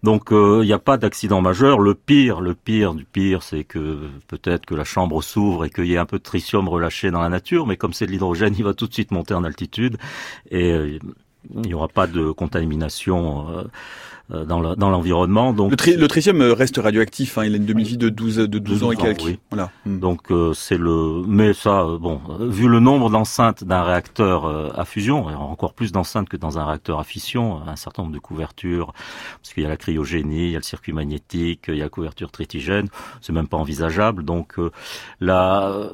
Donc 0.04 0.28
il 0.32 0.36
euh, 0.36 0.64
n'y 0.64 0.74
a 0.74 0.80
pas 0.80 0.98
d'accident 0.98 1.42
majeur. 1.42 1.80
Le 1.80 1.96
pire, 1.96 2.42
le 2.42 2.54
pire 2.54 2.94
du 2.94 3.06
pire, 3.06 3.44
c'est 3.44 3.64
que 3.64 4.10
peut-être 4.28 4.66
que 4.66 4.76
la 4.76 4.84
chambre 4.84 5.22
s'ouvre 5.24 5.66
et 5.66 5.70
qu'il 5.70 5.86
y 5.86 5.94
ait 5.94 5.98
un 5.98 6.06
peu 6.06 6.20
de 6.20 6.24
tritium 6.24 6.68
relâché 6.70 7.12
dans 7.12 7.22
la 7.22 7.30
nature, 7.30 7.66
mais 7.66 7.78
comme 7.78 7.94
c'est 7.94 8.06
de 8.06 8.12
l'hydrogène, 8.12 8.54
il 8.58 8.64
va 8.64 8.74
tout 8.74 8.88
de 8.88 8.94
suite 8.94 9.12
monter 9.12 9.34
en 9.34 9.44
altitude 9.44 9.98
et 10.52 10.72
euh, 10.72 11.00
il 11.54 11.62
n'y 11.62 11.74
aura 11.74 11.88
pas 11.88 12.08
de 12.08 12.32
contamination 12.32 13.68
euh, 14.32 14.46
euh, 14.50 14.76
dans 14.76 14.90
l'environnement. 14.90 15.54
donc 15.54 15.72
le, 15.86 16.08
tritium 16.08 16.42
reste 16.42 16.78
radioactif. 16.78 17.38
Hein, 17.38 17.46
il 17.46 17.54
a 17.54 17.58
une 17.58 17.66
demi-vie 17.66 17.98
de 17.98 18.10
12 18.10 18.36
de 18.36 18.60
12, 18.60 18.84
ans 18.84 18.92
et 18.92 18.98
quelques. 18.98 19.40
Voilà. 19.50 19.72
Hmm. 19.86 20.00
Donc 20.00 20.32
euh, 20.32 20.54
c'est 20.54 20.78
le. 20.78 21.24
Mais 21.26 21.54
ça, 21.54 21.86
bon, 22.00 22.20
vu 22.40 22.68
le 22.68 22.80
nombre 22.80 23.10
d'enceintes 23.10 23.64
d'un 23.64 23.84
réacteur 23.84 24.78
à 24.78 24.84
fusion, 24.84 25.26
encore 25.26 25.74
plus 25.74 25.92
d'enceintes 25.92 26.28
que 26.28 26.38
dans 26.38 26.60
un 26.60 26.66
réacteur 26.66 27.00
à 27.00 27.04
fission, 27.04 27.62
un 27.66 27.76
certain 27.78 28.04
nombre 28.04 28.14
de 28.14 28.20
couvertures, 28.20 28.94
parce 29.42 29.54
qu'il 29.54 29.64
y 29.64 29.66
a 29.66 29.70
la 29.70 29.78
cryogénie, 29.78 30.48
il 30.48 30.52
y 30.52 30.56
a 30.56 30.60
le 30.60 30.64
circuit 30.64 30.94
magnétique, 30.94 31.66
il 31.70 31.76
y 31.76 31.82
a 31.82 31.86
la 31.86 31.90
couverture 31.90 32.30
tritigène, 32.32 32.90
c'est 33.22 33.34
même 33.34 33.48
pas 33.48 33.58
envisageable. 33.58 34.24
Donc 34.26 34.56
la 35.22 35.90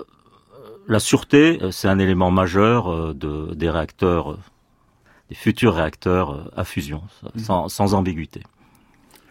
la 0.87 0.99
sûreté, 0.99 1.59
c'est 1.71 1.87
un 1.87 1.99
élément 1.99 2.31
majeur 2.31 3.13
de, 3.13 3.53
des 3.53 3.69
réacteurs 3.69 4.37
futurs 5.33 5.75
réacteurs 5.75 6.31
euh, 6.31 6.51
à 6.55 6.63
fusion, 6.63 7.01
sans, 7.37 7.69
sans 7.69 7.93
ambiguïté. 7.93 8.41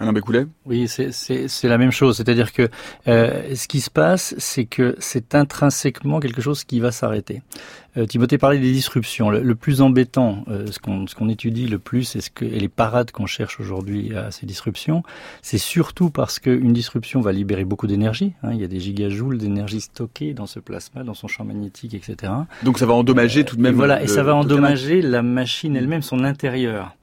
Alain 0.02 0.12
Bécoulet 0.12 0.46
Oui, 0.66 0.88
c'est 0.88 1.68
la 1.68 1.78
même 1.78 1.92
chose. 1.92 2.16
C'est-à-dire 2.16 2.52
que 2.52 2.68
euh, 3.06 3.54
ce 3.54 3.68
qui 3.68 3.80
se 3.80 3.88
passe, 3.88 4.34
c'est 4.36 4.64
que 4.64 4.96
c'est 4.98 5.36
intrinsèquement 5.36 6.18
quelque 6.18 6.42
chose 6.42 6.64
qui 6.64 6.80
va 6.80 6.90
s'arrêter. 6.90 7.42
Euh, 7.96 8.06
Timothée 8.06 8.38
parlait 8.38 8.58
des 8.58 8.72
disruptions. 8.72 9.30
Le, 9.30 9.54
plus 9.54 9.80
embêtant, 9.80 10.44
euh, 10.48 10.66
ce 10.66 10.80
qu'on 11.14 11.28
étudie 11.28 11.68
le 11.68 11.78
plus, 11.78 12.16
et, 12.16 12.20
ce 12.20 12.30
que, 12.30 12.44
et 12.44 12.58
les 12.58 12.68
parades 12.68 13.12
qu'on 13.12 13.26
cherche 13.26 13.60
aujourd'hui 13.60 14.16
à 14.16 14.32
ces 14.32 14.44
disruptions, 14.44 15.04
c'est 15.40 15.58
surtout 15.58 16.10
parce 16.10 16.40
qu'une 16.40 16.72
disruption 16.72 17.20
va 17.20 17.30
libérer 17.30 17.64
beaucoup 17.64 17.86
d'énergie. 17.86 18.32
Hein. 18.42 18.50
il 18.54 18.60
y 18.60 18.64
a 18.64 18.68
des 18.68 18.80
gigajoules 18.80 19.38
d'énergie 19.38 19.82
stockée 19.82 20.34
dans 20.34 20.46
ce 20.46 20.58
plasma, 20.58 21.04
dans 21.04 21.14
son 21.14 21.28
champ 21.28 21.44
magnétique, 21.44 21.94
etc. 21.94 22.32
Donc 22.64 22.78
ça 22.78 22.86
va 22.86 22.94
endommager 22.94 23.44
tout 23.44 23.54
de 23.56 23.62
même. 23.62 23.74
Et 23.74 23.76
voilà, 23.76 24.02
et 24.02 24.08
ça 24.08 24.24
va 24.24 24.34
endommager 24.34 25.00
la 25.00 25.22
machine 25.22 25.76
elle-même, 25.76 26.02
son 26.02 26.24
intérieur. 26.24 26.96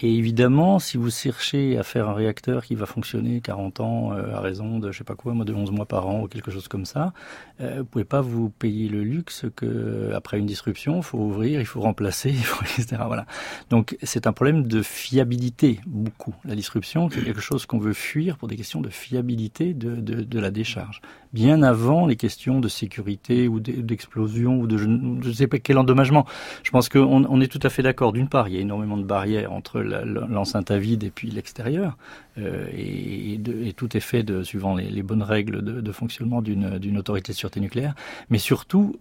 Et 0.00 0.14
évidemment, 0.14 0.78
si 0.78 0.96
vous 0.96 1.10
cherchez 1.10 1.76
à 1.76 1.82
faire 1.82 2.08
un 2.08 2.14
réacteur 2.14 2.64
qui 2.64 2.76
va 2.76 2.86
fonctionner 2.86 3.40
40 3.40 3.80
ans 3.80 4.12
euh, 4.12 4.32
à 4.32 4.40
raison 4.40 4.78
de 4.78 4.92
je 4.92 4.98
sais 4.98 5.04
pas 5.04 5.16
quoi, 5.16 5.34
moi 5.34 5.44
de 5.44 5.52
11 5.52 5.72
mois 5.72 5.86
par 5.86 6.06
an 6.06 6.22
ou 6.22 6.28
quelque 6.28 6.52
chose 6.52 6.68
comme 6.68 6.84
ça, 6.84 7.12
euh, 7.60 7.78
vous 7.78 7.84
pouvez 7.84 8.04
pas 8.04 8.20
vous 8.20 8.48
payer 8.48 8.88
le 8.88 9.02
luxe 9.02 9.46
que 9.56 10.12
après 10.14 10.38
une 10.38 10.46
disruption, 10.46 10.98
il 10.98 11.02
faut 11.02 11.18
ouvrir, 11.18 11.60
il 11.60 11.66
faut 11.66 11.80
remplacer, 11.80 12.30
etc. 12.78 13.02
Voilà. 13.06 13.26
Donc 13.70 13.96
c'est 14.04 14.28
un 14.28 14.32
problème 14.32 14.68
de 14.68 14.82
fiabilité 14.82 15.80
beaucoup. 15.84 16.34
La 16.44 16.54
disruption, 16.54 17.10
c'est 17.10 17.24
quelque 17.24 17.40
chose 17.40 17.66
qu'on 17.66 17.78
veut 17.78 17.92
fuir 17.92 18.38
pour 18.38 18.46
des 18.46 18.56
questions 18.56 18.80
de 18.80 18.90
fiabilité 18.90 19.74
de, 19.74 19.96
de, 19.96 20.22
de 20.22 20.38
la 20.38 20.52
décharge 20.52 21.00
bien 21.32 21.62
avant 21.62 22.06
les 22.06 22.16
questions 22.16 22.60
de 22.60 22.68
sécurité 22.68 23.48
ou 23.48 23.60
d'explosion 23.60 24.58
ou 24.58 24.66
de 24.66 24.76
je 24.76 24.86
ne 24.86 25.32
sais 25.32 25.46
pas 25.46 25.58
quel 25.58 25.78
endommagement. 25.78 26.26
Je 26.62 26.70
pense 26.70 26.88
qu'on 26.88 27.24
on 27.24 27.40
est 27.40 27.48
tout 27.48 27.60
à 27.62 27.70
fait 27.70 27.82
d'accord. 27.82 28.12
D'une 28.12 28.28
part, 28.28 28.48
il 28.48 28.54
y 28.54 28.58
a 28.58 28.60
énormément 28.60 28.96
de 28.96 29.04
barrières 29.04 29.52
entre 29.52 29.80
l'enceinte 29.80 30.70
à 30.70 30.78
vide 30.78 31.04
et 31.04 31.10
puis 31.10 31.30
l'extérieur, 31.30 31.96
euh, 32.38 32.66
et, 32.72 33.40
tout 33.76 33.96
est 33.96 34.00
fait 34.00 34.42
suivant 34.42 34.74
les, 34.74 35.02
bonnes 35.02 35.22
règles 35.22 35.62
de, 35.62 35.80
de 35.80 35.92
fonctionnement 35.92 36.42
d'une 36.42 36.98
autorité 36.98 37.32
de 37.32 37.36
sûreté 37.36 37.60
nucléaire. 37.60 37.94
Mais 38.30 38.38
surtout, 38.38 38.96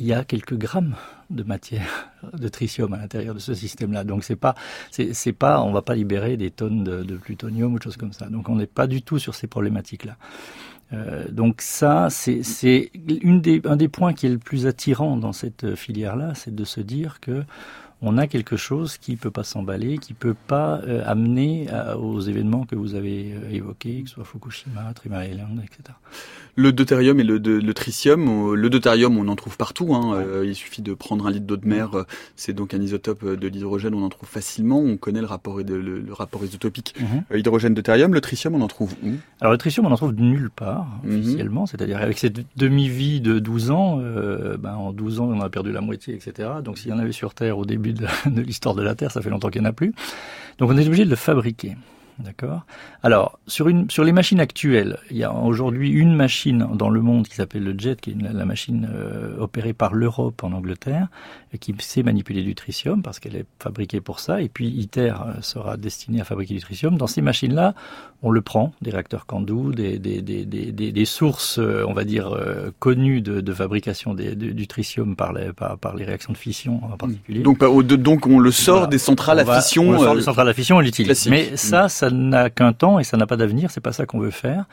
il 0.00 0.06
y 0.06 0.12
a 0.12 0.24
quelques 0.24 0.56
grammes 0.56 0.96
de 1.28 1.42
matière 1.42 2.10
de 2.32 2.48
tritium 2.48 2.92
à 2.94 2.96
l'intérieur 2.96 3.34
de 3.34 3.38
ce 3.38 3.54
système-là. 3.54 4.04
Donc 4.04 4.24
c'est 4.24 4.36
pas, 4.36 4.54
c'est 4.90 5.32
pas, 5.32 5.60
on 5.62 5.72
va 5.72 5.82
pas 5.82 5.94
libérer 5.94 6.36
des 6.36 6.50
tonnes 6.50 6.84
de, 6.84 7.02
de 7.02 7.16
plutonium 7.16 7.74
ou 7.74 7.78
de 7.78 7.82
choses 7.82 7.96
comme 7.96 8.12
ça. 8.12 8.28
Donc 8.28 8.48
on 8.48 8.56
n'est 8.56 8.66
pas 8.66 8.86
du 8.86 9.02
tout 9.02 9.18
sur 9.18 9.34
ces 9.34 9.46
problématiques-là. 9.46 10.16
Euh, 10.92 11.28
donc 11.30 11.60
ça, 11.60 12.08
c'est 12.10 12.90
un 13.64 13.76
des 13.76 13.88
points 13.88 14.12
qui 14.12 14.26
est 14.26 14.30
le 14.30 14.38
plus 14.38 14.66
attirant 14.66 15.16
dans 15.16 15.32
cette 15.32 15.74
filière-là, 15.74 16.34
c'est 16.34 16.54
de 16.54 16.64
se 16.64 16.80
dire 16.80 17.20
que 17.20 17.44
on 18.02 18.16
a 18.16 18.26
quelque 18.26 18.56
chose 18.56 18.96
qui 18.96 19.16
peut 19.16 19.30
pas 19.30 19.44
s'emballer, 19.44 19.98
qui 19.98 20.14
peut 20.14 20.34
pas 20.46 20.80
euh, 20.86 21.02
amener 21.04 21.66
aux 21.98 22.20
événements 22.20 22.64
que 22.64 22.74
vous 22.74 22.94
avez 22.94 23.32
euh, 23.32 23.50
évoqués, 23.50 24.02
que 24.02 24.08
ce 24.08 24.14
soit 24.14 24.24
Fukushima, 24.24 24.92
Three 24.94 25.10
Island, 25.10 25.60
etc. 25.62 25.96
Le 26.56 26.72
deutérium 26.72 27.20
et 27.20 27.24
le, 27.24 27.38
le 27.38 27.74
tritium, 27.74 28.54
le 28.54 28.70
deutérium, 28.70 29.18
on 29.18 29.28
en 29.28 29.36
trouve 29.36 29.56
partout. 29.56 29.94
Hein. 29.94 30.14
Euh, 30.14 30.44
il 30.46 30.54
suffit 30.54 30.82
de 30.82 30.94
prendre 30.94 31.26
un 31.26 31.30
litre 31.30 31.46
d'eau 31.46 31.56
de 31.56 31.66
mer. 31.66 31.90
C'est 32.36 32.52
donc 32.52 32.74
un 32.74 32.80
isotope 32.80 33.24
de 33.24 33.48
l'hydrogène. 33.48 33.94
On 33.94 34.02
en 34.02 34.08
trouve 34.08 34.28
facilement. 34.28 34.78
On 34.78 34.96
connaît 34.96 35.20
le 35.20 35.26
rapport, 35.26 35.58
le, 35.58 36.04
rapport 36.12 36.44
isotopique 36.44 36.94
mhm. 36.98 37.38
hydrogène 37.38 37.74
deutérium. 37.74 38.12
Le 38.14 38.20
tritium, 38.20 38.54
on 38.54 38.62
en 38.62 38.68
trouve 38.68 38.94
où? 39.04 39.12
Alors 39.40 39.52
le 39.52 39.58
tritium, 39.58 39.86
on 39.86 39.92
en 39.92 39.96
trouve 39.96 40.14
nulle 40.14 40.50
part 40.50 41.00
mhm. 41.04 41.20
officiellement. 41.20 41.66
C'est-à-dire 41.66 41.98
avec 41.98 42.18
cette 42.18 42.40
demi-vie 42.56 43.20
de 43.20 43.38
12 43.38 43.70
ans, 43.70 43.98
ben, 44.58 44.74
en 44.74 44.92
12 44.92 45.20
ans, 45.20 45.26
on 45.26 45.40
a 45.40 45.48
perdu 45.48 45.72
la 45.72 45.80
moitié, 45.80 46.14
etc. 46.14 46.48
Donc 46.64 46.78
s'il 46.78 46.90
y 46.90 46.92
en 46.92 46.98
avait 46.98 47.12
sur 47.12 47.34
Terre 47.34 47.58
au 47.58 47.64
début 47.64 47.89
de, 47.92 48.06
de 48.30 48.40
l'histoire 48.40 48.74
de 48.74 48.82
la 48.82 48.94
Terre, 48.94 49.10
ça 49.10 49.22
fait 49.22 49.30
longtemps 49.30 49.48
qu'il 49.48 49.60
n'y 49.60 49.66
en 49.66 49.70
a 49.70 49.74
plus. 49.74 49.92
Donc 50.58 50.70
on 50.70 50.76
est 50.76 50.86
obligé 50.86 51.04
de 51.04 51.10
le 51.10 51.16
fabriquer. 51.16 51.76
D'accord. 52.24 52.66
Alors 53.02 53.38
sur 53.46 53.68
une 53.68 53.90
sur 53.90 54.04
les 54.04 54.12
machines 54.12 54.40
actuelles, 54.40 54.98
il 55.10 55.16
y 55.16 55.24
a 55.24 55.32
aujourd'hui 55.32 55.90
une 55.90 56.14
machine 56.14 56.66
dans 56.74 56.90
le 56.90 57.00
monde 57.00 57.26
qui 57.26 57.34
s'appelle 57.34 57.64
le 57.64 57.74
JET, 57.78 58.00
qui 58.00 58.10
est 58.10 58.16
la 58.20 58.44
machine 58.44 58.88
euh, 58.92 59.38
opérée 59.38 59.72
par 59.72 59.94
l'Europe 59.94 60.44
en 60.44 60.52
Angleterre, 60.52 61.08
et 61.52 61.58
qui 61.58 61.74
sait 61.78 62.02
manipuler 62.02 62.42
du 62.42 62.54
tritium 62.54 63.02
parce 63.02 63.20
qu'elle 63.20 63.36
est 63.36 63.46
fabriquée 63.58 64.00
pour 64.00 64.20
ça. 64.20 64.42
Et 64.42 64.48
puis 64.48 64.68
ITER 64.68 65.14
euh, 65.26 65.40
sera 65.40 65.76
destiné 65.76 66.20
à 66.20 66.24
fabriquer 66.24 66.54
du 66.54 66.60
tritium. 66.60 66.98
Dans 66.98 67.06
ces 67.06 67.22
machines-là, 67.22 67.74
on 68.22 68.30
le 68.30 68.42
prend 68.42 68.72
des 68.82 68.90
réacteurs 68.90 69.26
Candu, 69.26 69.74
des 69.74 69.98
des, 69.98 70.20
des, 70.20 70.44
des, 70.44 70.92
des 70.92 71.04
sources, 71.04 71.58
euh, 71.58 71.84
on 71.88 71.94
va 71.94 72.04
dire 72.04 72.36
connues 72.78 73.22
de, 73.22 73.40
de 73.40 73.52
fabrication 73.54 74.14
du 74.14 74.66
tritium 74.66 75.16
par 75.16 75.32
les 75.32 75.52
par, 75.52 75.78
par, 75.78 75.96
les 75.96 76.04
réactions 76.04 76.32
de 76.32 76.38
fission 76.38 76.80
en 76.84 76.96
particulier. 76.96 77.40
Donc 77.42 77.60
donc 77.60 78.26
on 78.26 78.38
le 78.38 78.50
sort 78.50 78.88
des 78.88 78.98
centrales 78.98 79.38
à 79.38 79.60
fission. 79.60 79.88
On 79.88 79.92
le 79.92 79.98
sort 79.98 80.14
des 80.16 80.22
centrales 80.22 80.48
à 80.48 80.54
fission, 80.54 80.76
on 80.76 80.80
l'utilise. 80.80 81.28
Mais 81.28 81.56
ça, 81.56 81.88
ça 81.88 82.09
n'a 82.12 82.50
qu'un 82.50 82.72
temps 82.72 82.98
et 82.98 83.04
ça 83.04 83.16
n'a 83.16 83.26
pas 83.26 83.36
d'avenir. 83.36 83.70
C'est 83.70 83.80
pas 83.80 83.92
ça 83.92 84.06
qu'on 84.06 84.18
veut 84.18 84.30
faire. 84.30 84.64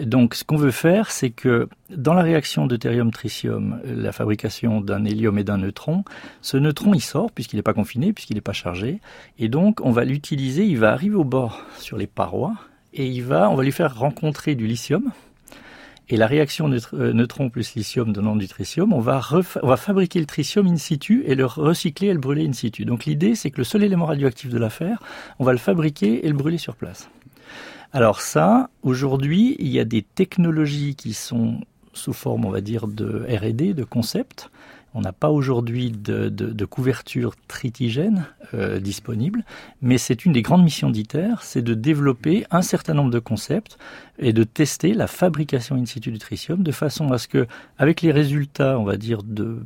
Donc, 0.00 0.34
ce 0.34 0.44
qu'on 0.44 0.56
veut 0.56 0.70
faire, 0.70 1.10
c'est 1.10 1.30
que 1.30 1.68
dans 1.90 2.14
la 2.14 2.22
réaction 2.22 2.66
deutérium-tritium, 2.66 3.80
la 3.84 4.12
fabrication 4.12 4.80
d'un 4.80 5.04
hélium 5.04 5.38
et 5.38 5.44
d'un 5.44 5.58
neutron, 5.58 6.04
ce 6.40 6.56
neutron 6.56 6.94
il 6.94 7.00
sort 7.00 7.30
puisqu'il 7.30 7.56
n'est 7.56 7.62
pas 7.62 7.74
confiné, 7.74 8.12
puisqu'il 8.12 8.34
n'est 8.34 8.40
pas 8.40 8.52
chargé, 8.52 9.00
et 9.38 9.48
donc 9.48 9.80
on 9.82 9.90
va 9.90 10.04
l'utiliser. 10.04 10.64
Il 10.64 10.78
va 10.78 10.92
arriver 10.92 11.16
au 11.16 11.24
bord 11.24 11.64
sur 11.78 11.96
les 11.96 12.06
parois 12.06 12.54
et 12.94 13.06
il 13.06 13.22
va, 13.22 13.50
on 13.50 13.54
va 13.54 13.64
lui 13.64 13.72
faire 13.72 13.96
rencontrer 13.96 14.54
du 14.54 14.66
lithium 14.66 15.10
et 16.12 16.18
la 16.18 16.26
réaction 16.26 16.70
euh, 16.92 17.14
neutron 17.14 17.48
plus 17.48 17.74
lithium 17.74 18.12
donnant 18.12 18.36
du 18.36 18.46
tritium, 18.46 18.92
on 18.92 19.00
va, 19.00 19.22
fabriquer 19.78 20.20
le 20.20 20.26
tritium 20.26 20.66
in 20.66 20.76
situ 20.76 21.22
et 21.24 21.34
le 21.34 21.46
recycler 21.46 22.08
et 22.08 22.12
le 22.12 22.18
brûler 22.18 22.46
in 22.46 22.52
situ. 22.52 22.84
Donc 22.84 23.06
l'idée, 23.06 23.34
c'est 23.34 23.50
que 23.50 23.56
le 23.56 23.64
seul 23.64 23.82
élément 23.82 24.04
radioactif 24.04 24.50
de 24.50 24.58
l'affaire, 24.58 25.02
on 25.38 25.44
va 25.44 25.52
le 25.52 25.58
fabriquer 25.58 26.26
et 26.26 26.28
le 26.28 26.34
brûler 26.34 26.58
sur 26.58 26.76
place. 26.76 27.08
Alors 27.94 28.20
ça, 28.20 28.68
aujourd'hui, 28.82 29.56
il 29.58 29.68
y 29.68 29.80
a 29.80 29.86
des 29.86 30.02
technologies 30.02 30.96
qui 30.96 31.14
sont 31.14 31.62
sous 31.94 32.12
forme, 32.12 32.44
on 32.44 32.50
va 32.50 32.60
dire, 32.60 32.88
de 32.88 33.26
R&D, 33.30 33.72
de 33.72 33.84
concept, 33.84 34.50
on 34.94 35.00
n'a 35.00 35.12
pas 35.12 35.30
aujourd'hui 35.30 35.90
de, 35.90 36.64
couverture 36.66 37.34
tritigène 37.48 38.26
euh, 38.54 38.78
disponible, 38.78 39.44
mais 39.80 39.98
c'est 39.98 40.24
une 40.24 40.32
des 40.32 40.42
grandes 40.42 40.64
missions 40.64 40.90
d'ITER, 40.90 41.34
c'est 41.40 41.62
de 41.62 41.74
développer 41.74 42.44
un 42.50 42.62
certain 42.62 42.94
nombre 42.94 43.10
de 43.10 43.18
concepts 43.18 43.78
et 44.18 44.32
de 44.32 44.44
tester 44.44 44.94
la 44.94 45.06
fabrication 45.06 45.76
in 45.76 45.86
situ 45.86 46.10
du 46.10 46.18
tritium 46.18 46.62
de 46.62 46.72
façon 46.72 47.12
à 47.12 47.18
ce 47.18 47.28
que, 47.28 47.46
avec 47.78 48.02
les 48.02 48.12
résultats, 48.12 48.78
on 48.78 48.84
va 48.84 48.96
dire, 48.96 49.22
de, 49.22 49.58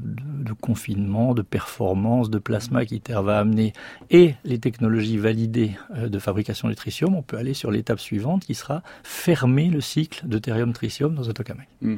confinement, 0.61 1.35
de 1.35 1.43
performance, 1.43 2.31
de 2.31 2.39
plasma 2.39 2.85
qu'ITER 2.87 3.21
va 3.23 3.39
amener 3.39 3.73
et 4.11 4.35
les 4.45 4.59
technologies 4.59 5.19
validées 5.19 5.73
euh, 5.97 6.09
de 6.09 6.19
fabrication 6.19 6.69
du 6.69 6.75
tritium, 6.75 7.15
on 7.15 7.23
peut 7.23 7.37
aller 7.37 7.55
sur 7.55 7.71
l'étape 7.71 8.01
suivante 8.01 8.45
qui 8.45 8.55
sera 8.55 8.83
fermer 9.03 9.69
le 9.69 9.81
cycle 9.81 10.27
de 10.27 10.39
thérium-tritium 10.39 11.15
dans 11.15 11.29
un 11.29 11.33
tokamak. 11.33 11.69
Hmm. 11.83 11.97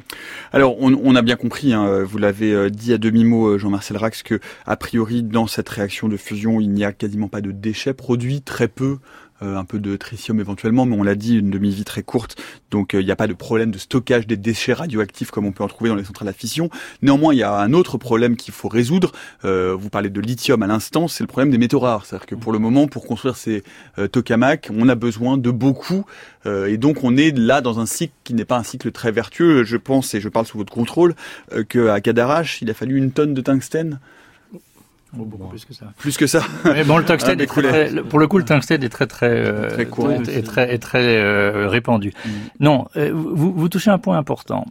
Alors, 0.51 0.75
on, 0.79 1.15
a 1.15 1.21
bien 1.21 1.35
compris, 1.35 1.73
hein, 1.73 2.03
vous 2.03 2.17
l'avez 2.17 2.53
euh, 2.53 2.69
dit 2.69 2.93
à 2.93 2.97
demi 2.97 3.25
mot, 3.25 3.47
euh, 3.47 3.57
Jean-Marcel 3.57 3.97
Rax, 3.97 4.23
que 4.23 4.39
a 4.65 4.75
priori 4.75 5.23
dans 5.23 5.47
cette 5.47 5.69
réaction 5.69 6.07
de 6.07 6.17
fusion, 6.17 6.59
il 6.59 6.71
n'y 6.71 6.83
a 6.83 6.91
quasiment 6.91 7.27
pas 7.27 7.41
de 7.41 7.51
déchets 7.51 7.93
produits, 7.93 8.41
très 8.41 8.67
peu 8.67 8.97
un 9.41 9.65
peu 9.65 9.79
de 9.79 9.95
tritium 9.95 10.39
éventuellement, 10.39 10.85
mais 10.85 10.95
on 10.95 11.03
l'a 11.03 11.15
dit, 11.15 11.37
une 11.37 11.49
demi-vie 11.49 11.83
très 11.83 12.03
courte, 12.03 12.41
donc 12.71 12.93
euh, 12.93 13.01
il 13.01 13.05
n'y 13.05 13.11
a 13.11 13.15
pas 13.15 13.27
de 13.27 13.33
problème 13.33 13.71
de 13.71 13.77
stockage 13.77 14.27
des 14.27 14.37
déchets 14.37 14.73
radioactifs 14.73 15.31
comme 15.31 15.45
on 15.45 15.51
peut 15.51 15.63
en 15.63 15.67
trouver 15.67 15.89
dans 15.89 15.95
les 15.95 16.03
centrales 16.03 16.27
à 16.27 16.33
fission. 16.33 16.69
Néanmoins, 17.01 17.33
il 17.33 17.37
y 17.37 17.43
a 17.43 17.53
un 17.53 17.73
autre 17.73 17.97
problème 17.97 18.35
qu'il 18.35 18.53
faut 18.53 18.67
résoudre. 18.67 19.11
Euh, 19.45 19.75
vous 19.77 19.89
parlez 19.89 20.09
de 20.09 20.21
lithium 20.21 20.61
à 20.63 20.67
l'instant, 20.67 21.07
c'est 21.07 21.23
le 21.23 21.27
problème 21.27 21.51
des 21.51 21.57
métaux 21.57 21.79
rares. 21.79 22.05
C'est-à-dire 22.05 22.27
que 22.27 22.35
pour 22.35 22.51
le 22.51 22.59
moment, 22.59 22.87
pour 22.87 23.05
construire 23.05 23.35
ces 23.35 23.63
tokamaks, 24.11 24.69
on 24.73 24.89
a 24.89 24.95
besoin 24.95 25.37
de 25.37 25.51
beaucoup, 25.51 26.05
et 26.45 26.77
donc 26.77 27.03
on 27.03 27.17
est 27.17 27.37
là 27.37 27.61
dans 27.61 27.79
un 27.79 27.85
cycle 27.85 28.13
qui 28.23 28.33
n'est 28.33 28.45
pas 28.45 28.57
un 28.57 28.63
cycle 28.63 28.91
très 28.91 29.11
vertueux. 29.11 29.63
Je 29.63 29.77
pense, 29.77 30.13
et 30.13 30.21
je 30.21 30.29
parle 30.29 30.45
sous 30.45 30.57
votre 30.57 30.73
contrôle, 30.73 31.15
qu'à 31.69 32.01
Cadarache, 32.01 32.61
il 32.61 32.69
a 32.69 32.73
fallu 32.73 32.97
une 32.97 33.11
tonne 33.11 33.33
de 33.33 33.41
tungstène 33.41 33.99
Oh, 35.17 35.25
beaucoup 35.25 35.47
plus 35.47 35.65
que 35.65 35.73
ça. 35.73 35.87
Plus 35.97 36.17
que 36.17 36.27
ça. 36.27 36.43
Mais 36.65 36.83
bon, 36.83 36.97
le 36.97 37.05
tungstène 37.05 37.39
ah, 37.39 37.43
est 37.43 37.47
très, 37.47 38.03
pour 38.03 38.19
le 38.19 38.27
coup, 38.27 38.37
le 38.37 38.45
tungstène 38.45 38.83
est 38.83 38.89
très 38.89 39.07
très 39.07 39.29
euh, 39.29 39.69
très 39.69 39.83
est 39.83 40.45
très 40.45 40.73
est 40.73 40.79
très 40.79 41.17
euh, 41.17 41.67
répandu. 41.67 42.13
Mm. 42.25 42.29
Non, 42.59 42.87
euh, 42.95 43.11
vous, 43.13 43.51
vous 43.51 43.69
touchez 43.69 43.89
un 43.89 43.97
point 43.97 44.17
important. 44.17 44.65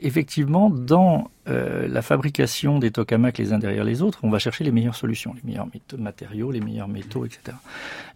effectivement, 0.00 0.70
dans 0.70 1.30
la 1.46 2.02
fabrication 2.02 2.78
des 2.78 2.90
tokamaks 2.90 3.38
les 3.38 3.52
uns 3.52 3.58
derrière 3.58 3.84
les 3.84 4.02
autres, 4.02 4.20
on 4.22 4.30
va 4.30 4.38
chercher 4.38 4.64
les 4.64 4.72
meilleures 4.72 4.96
solutions, 4.96 5.34
les 5.34 5.42
meilleurs 5.44 5.68
matériaux, 5.98 6.50
les 6.50 6.60
meilleurs 6.60 6.88
métaux, 6.88 7.24
etc. 7.24 7.56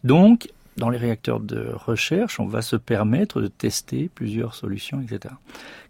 Donc, 0.03 0.49
dans 0.79 0.91
les 0.91 0.99
réacteurs 0.99 1.41
de 1.41 1.71
recherche, 1.75 2.41
on 2.41 2.47
va 2.47 2.63
se 2.63 2.77
permettre 2.77 3.41
de 3.41 3.49
tester 3.49 4.09
plusieurs 4.15 4.55
solutions, 4.55 5.01
etc. 5.01 5.35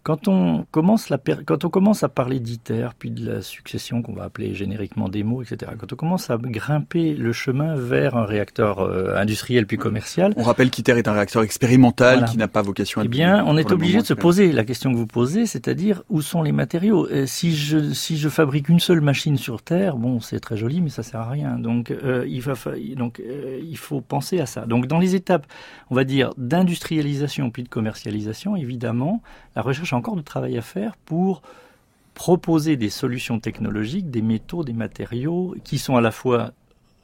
Quand 0.03 0.27
on 0.27 0.65
commence, 0.71 1.09
la 1.09 1.17
quand 1.17 1.65
on 1.65 1.69
commence 1.69 2.03
à 2.03 2.09
parler 2.09 2.39
d'ITER, 2.39 2.89
puis 2.97 3.11
de 3.11 3.29
la 3.29 3.41
succession 3.41 4.01
qu'on 4.01 4.13
va 4.13 4.23
appeler 4.23 4.55
génériquement 4.55 5.09
démo, 5.09 5.41
etc., 5.41 5.73
quand 5.77 5.91
on 5.91 5.95
commence 5.95 6.29
à 6.29 6.37
grimper 6.37 7.13
le 7.13 7.33
chemin 7.33 7.75
vers 7.75 8.15
un 8.15 8.25
réacteur 8.25 8.79
euh, 8.79 9.15
industriel 9.15 9.67
puis 9.67 9.77
commercial... 9.77 10.33
On 10.37 10.43
rappelle 10.43 10.69
qu'ITER 10.69 10.97
est 10.97 11.07
un 11.07 11.13
réacteur 11.13 11.43
expérimental 11.43 12.25
qui 12.25 12.37
n'a 12.37 12.47
pas 12.47 12.61
vocation 12.61 13.01
à... 13.01 13.03
Eh 13.03 13.07
bien, 13.07 13.43
on 13.45 13.57
est 13.57 13.71
obligé 13.71 13.99
de 13.99 14.05
se 14.05 14.13
poser 14.13 14.51
la 14.51 14.63
question 14.63 14.91
que 14.91 14.97
vous 14.97 15.07
posez, 15.07 15.45
c'est-à-dire 15.45 16.03
où 16.09 16.21
sont 16.21 16.41
les 16.41 16.53
matériaux? 16.53 17.07
Euh, 17.11 17.25
Si 17.25 17.55
je 17.55 17.93
si 17.93 18.17
je 18.17 18.29
fabrique 18.29 18.69
une 18.69 18.79
seule 18.79 19.01
machine 19.01 19.37
sur 19.37 19.61
Terre, 19.61 19.97
bon, 19.97 20.19
c'est 20.19 20.39
très 20.39 20.57
joli, 20.57 20.81
mais 20.81 20.89
ça 20.89 21.03
sert 21.03 21.19
à 21.19 21.29
rien. 21.29 21.57
Donc, 21.57 21.91
euh, 21.91 22.25
il, 22.27 22.41
va 22.41 22.53
donc 22.95 23.21
il 23.21 23.77
faut 23.77 24.01
penser 24.01 24.39
à 24.39 24.45
ça. 24.45 24.65
Donc, 24.65 24.87
dans 24.87 24.99
les 24.99 25.15
étapes, 25.15 25.45
on 25.89 25.95
va 25.95 26.03
dire, 26.03 26.31
d'industrialisation 26.37 27.51
puis 27.51 27.63
de 27.63 27.69
commercialisation, 27.69 28.55
évidemment, 28.55 29.21
la 29.55 29.61
recherche 29.61 29.88
a 29.95 29.97
encore 29.97 30.15
du 30.15 30.23
travail 30.23 30.57
à 30.57 30.61
faire 30.61 30.95
pour 30.97 31.41
proposer 32.13 32.75
des 32.75 32.89
solutions 32.89 33.39
technologiques, 33.39 34.11
des 34.11 34.21
métaux, 34.21 34.63
des 34.63 34.73
matériaux 34.73 35.55
qui 35.63 35.77
sont 35.77 35.95
à 35.95 36.01
la 36.01 36.11
fois 36.11 36.51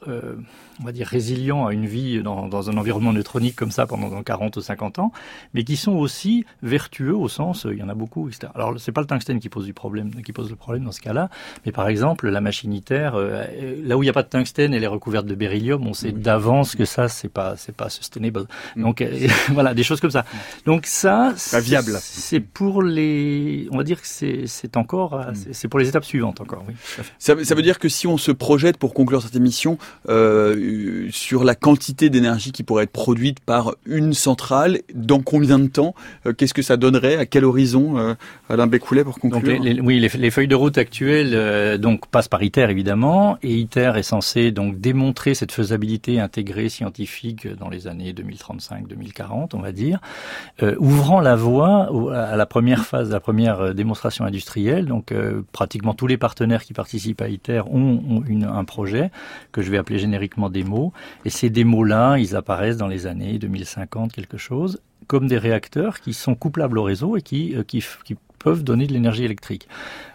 euh, 0.07 0.36
on 0.82 0.84
va 0.84 0.91
dire, 0.91 1.07
résilients 1.07 1.67
à 1.67 1.73
une 1.73 1.86
vie 1.86 2.21
dans, 2.21 2.47
dans, 2.47 2.69
un 2.69 2.78
environnement 2.78 3.13
neutronique 3.13 3.55
comme 3.55 3.71
ça 3.71 3.86
pendant 3.86 4.21
40 4.21 4.57
ou 4.57 4.61
50 4.61 4.99
ans, 4.99 5.11
mais 5.53 5.63
qui 5.63 5.78
sont 5.78 5.93
aussi 5.93 6.45
vertueux 6.63 7.15
au 7.15 7.28
sens, 7.28 7.67
il 7.69 7.78
y 7.78 7.84
en 7.84 7.89
a 7.89 7.93
beaucoup, 7.93 8.28
etc. 8.28 8.51
Alors, 8.55 8.80
c'est 8.80 8.91
pas 8.91 9.01
le 9.01 9.07
tungstène 9.07 9.39
qui 9.39 9.49
pose 9.49 9.65
du 9.65 9.73
problème, 9.73 10.11
qui 10.23 10.34
pose 10.34 10.49
le 10.49 10.55
problème 10.55 10.84
dans 10.84 10.91
ce 10.91 11.01
cas-là, 11.01 11.30
mais 11.65 11.71
par 11.71 11.88
exemple, 11.88 12.30
la 12.30 12.41
machine 12.41 12.73
ITER, 12.73 13.11
euh, 13.13 13.76
là 13.84 13.97
où 13.97 14.03
il 14.03 14.05
n'y 14.05 14.09
a 14.09 14.13
pas 14.13 14.23
de 14.23 14.30
tungstène, 14.30 14.73
elle 14.73 14.84
est 14.84 14.88
recouverte 14.88 15.26
de 15.26 15.36
beryllium, 15.36 15.86
on 15.88 15.93
sait 15.93 16.11
d'avance 16.11 16.76
que 16.76 16.86
ça, 16.86 17.07
c'est 17.07 17.30
pas, 17.30 17.55
c'est 17.57 17.76
pas 17.76 17.89
sustainable. 17.89 18.45
Mm. 18.76 18.82
Donc, 18.82 19.01
euh, 19.01 19.28
voilà, 19.49 19.73
des 19.73 19.84
choses 19.84 19.99
comme 19.99 20.11
ça. 20.11 20.26
Donc 20.65 20.86
ça, 20.86 21.34
c'est 21.36 21.61
viable. 21.61 21.97
C'est 22.01 22.39
pour 22.39 22.82
les, 22.82 23.67
on 23.71 23.78
va 23.78 23.84
dire 23.84 24.01
que 24.01 24.07
c'est, 24.07 24.47
c'est 24.47 24.78
encore, 24.78 25.17
mm. 25.19 25.34
c'est 25.51 25.67
pour 25.67 25.80
les 25.80 25.88
étapes 25.88 26.05
suivantes 26.05 26.41
encore, 26.41 26.63
oui. 26.67 26.73
Ça, 27.19 27.36
ça 27.43 27.55
veut 27.55 27.61
dire 27.61 27.80
que 27.80 27.89
si 27.89 28.07
on 28.07 28.17
se 28.17 28.32
projette 28.32 28.78
pour 28.78 28.93
conclure 28.93 29.21
cette 29.21 29.36
émission, 29.36 29.78
euh, 30.09 30.55
sur 31.11 31.43
la 31.43 31.55
quantité 31.55 32.09
d'énergie 32.09 32.51
qui 32.51 32.63
pourrait 32.63 32.84
être 32.84 32.91
produite 32.91 33.39
par 33.39 33.76
une 33.86 34.13
centrale, 34.13 34.80
dans 34.93 35.22
combien 35.22 35.59
de 35.59 35.68
temps 35.68 35.95
euh, 36.26 36.34
Qu'est-ce 36.34 36.53
que 36.53 36.61
ça 36.61 36.78
donnerait 36.78 37.18
À 37.18 37.26
quel 37.26 37.45
horizon 37.45 37.97
euh, 37.97 38.13
Alain 38.49 38.68
Bécoulet 38.68 39.03
pour 39.03 39.20
conclure. 39.20 39.61
les, 39.61 39.80
oui, 39.80 39.99
les, 39.99 40.32
feuilles 40.32 40.47
de 40.47 40.55
route 40.55 40.78
actuelles 40.78 41.34
euh, 41.34 41.78
donc 41.78 42.07
passent 42.07 42.28
par 42.28 42.43
ITER 42.43 42.68
évidemment, 42.70 43.38
et 43.43 43.53
ITER 43.55 43.93
est 43.95 44.03
censé 44.03 44.51
donc 44.51 44.80
démontrer 44.80 45.34
cette 45.34 45.51
faisabilité 45.51 46.20
intégrée 46.20 46.70
scientifique 46.70 47.47
dans 47.47 47.70
les 47.70 47.88
années 47.88 48.13
2035-2040, 48.13 49.49
on 49.53 49.59
va 49.59 49.72
dire, 49.72 49.99
ouvrant 50.80 51.22
la 51.22 51.36
voie 51.36 51.89
à 52.13 52.36
la 52.36 52.45
première 52.45 52.86
phase, 52.86 53.11
la 53.11 53.20
première 53.20 53.74
démonstration 53.74 54.26
industrielle. 54.26 54.86
Donc 54.86 55.13
pratiquement 55.51 55.93
tous 55.93 56.07
les 56.07 56.18
partenaires 56.18 56.63
qui 56.63 56.74
participent 56.74 57.22
à 57.22 57.30
ITER 57.30 57.61
ont, 57.68 58.01
ont 58.09 58.24
une, 58.28 58.45
un 58.45 58.63
projet 58.63 59.11
que 59.51 59.61
je 59.61 59.72
vais 59.72 59.78
appeler 59.78 59.99
génériquement 59.99 60.49
Et 61.26 61.30
ces 61.30 61.49
démos-là, 61.49 62.18
ils 62.18 62.36
apparaissent 62.36 62.78
dans 62.78 62.88
les 62.88 63.08
années 63.08 63.38
2050, 63.39 64.12
quelque 64.12 64.38
chose, 64.38 64.82
comme 65.08 65.28
des 65.28 65.38
réacteurs 65.38 65.99
qui 65.99 66.14
sont 66.14 66.36
couplables 66.36 66.78
au 66.78 66.84
réseau 66.84 67.18
et 67.18 67.22
qui, 67.22 67.56
euh, 67.56 67.64
qui, 67.64 67.84
qui 68.03 68.16
peuvent 68.46 68.64
donner 68.64 68.86
de 68.86 68.93
l'énergie 68.93 69.26
électrique. 69.26 69.68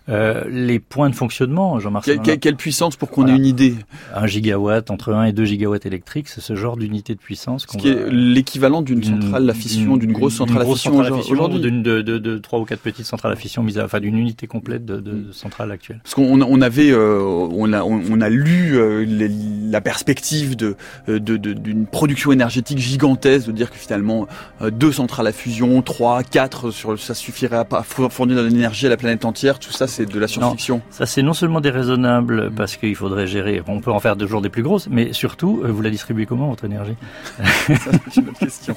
Euh, 0.08 0.42
les 0.48 0.80
points 0.80 1.08
de 1.08 1.14
fonctionnement, 1.14 1.78
Jean-Marc. 1.78 2.10
Quelle, 2.40 2.56
puissance 2.56 2.96
pour 2.96 3.10
qu'on 3.10 3.28
ait 3.28 3.36
une 3.36 3.46
idée 3.46 3.76
Un 4.14 4.26
gigawatt, 4.26 4.90
entre 4.90 5.12
1 5.12 5.24
et 5.24 5.32
2 5.32 5.44
gigawatts 5.44 5.86
électriques, 5.86 6.28
c'est 6.28 6.40
ce 6.40 6.56
genre 6.56 6.76
d'unité 6.76 7.14
de 7.14 7.20
puissance. 7.20 7.66
Ce 7.70 7.76
qui 7.76 7.88
est 7.88 8.10
l'équivalent 8.10 8.82
d'une 8.82 9.04
centrale 9.04 9.48
à 9.48 9.54
fission, 9.54 9.96
d'une 9.96 10.12
grosse 10.12 10.34
centrale 10.34 10.62
à 10.62 10.64
fission 10.64 10.96
aujourd'hui. 10.96 11.60
D'une 11.60 11.82
de, 11.82 12.02
de, 12.02 12.18
de, 12.18 12.40
ou 12.52 12.64
quatre 12.64 12.80
petites 12.80 13.06
centrales 13.06 13.32
à 13.32 13.36
fission, 13.36 13.62
mise 13.62 13.78
à, 13.78 13.84
enfin 13.84 14.00
d'une 14.00 14.18
unité 14.18 14.46
complète 14.46 14.84
de, 14.84 15.30
centrale 15.32 15.70
actuelle. 15.70 16.00
Parce 16.02 16.14
qu'on 16.14 16.40
on 16.40 16.60
avait, 16.60 16.90
euh, 16.90 17.20
on 17.20 17.72
a, 17.72 17.82
on, 17.84 18.20
a 18.20 18.28
lu 18.28 18.76
euh, 18.76 19.28
la 19.70 19.80
perspective 19.80 20.56
de 20.56 20.76
d'une 21.06 21.86
production 21.86 22.32
énergétique 22.32 22.78
gigantesque, 22.78 23.46
de 23.46 23.52
dire 23.52 23.70
que 23.70 23.76
finalement 23.76 24.26
deux 24.72 24.92
centrales 24.92 25.26
à 25.26 25.32
fusion, 25.32 25.82
trois, 25.82 26.22
quatre, 26.22 26.70
sur, 26.70 26.98
ça 26.98 27.14
suffirait 27.14 27.64
à 27.70 27.82
fournir 28.20 28.36
de 28.36 28.48
l'énergie 28.48 28.84
à 28.84 28.90
la 28.90 28.98
planète 28.98 29.24
entière. 29.24 29.58
Tout 29.58 29.72
ça, 29.72 29.86
c'est 29.86 30.04
de 30.04 30.20
la 30.20 30.28
science-fiction. 30.28 30.82
Ça, 30.90 31.06
c'est 31.06 31.22
non 31.22 31.32
seulement 31.32 31.62
déraisonnable 31.62 32.50
parce 32.54 32.76
qu'il 32.76 32.94
faudrait 32.94 33.26
gérer, 33.26 33.62
on 33.66 33.80
peut 33.80 33.90
en 33.90 33.98
faire 33.98 34.14
toujours 34.14 34.42
des 34.42 34.50
plus 34.50 34.62
grosses, 34.62 34.88
mais 34.90 35.14
surtout, 35.14 35.62
euh, 35.64 35.68
vous 35.68 35.80
la 35.80 35.88
distribuez 35.88 36.26
comment, 36.26 36.50
votre 36.50 36.66
énergie? 36.66 36.96
C'est 37.66 38.20
une 38.20 38.28
autre 38.28 38.38
question. 38.38 38.76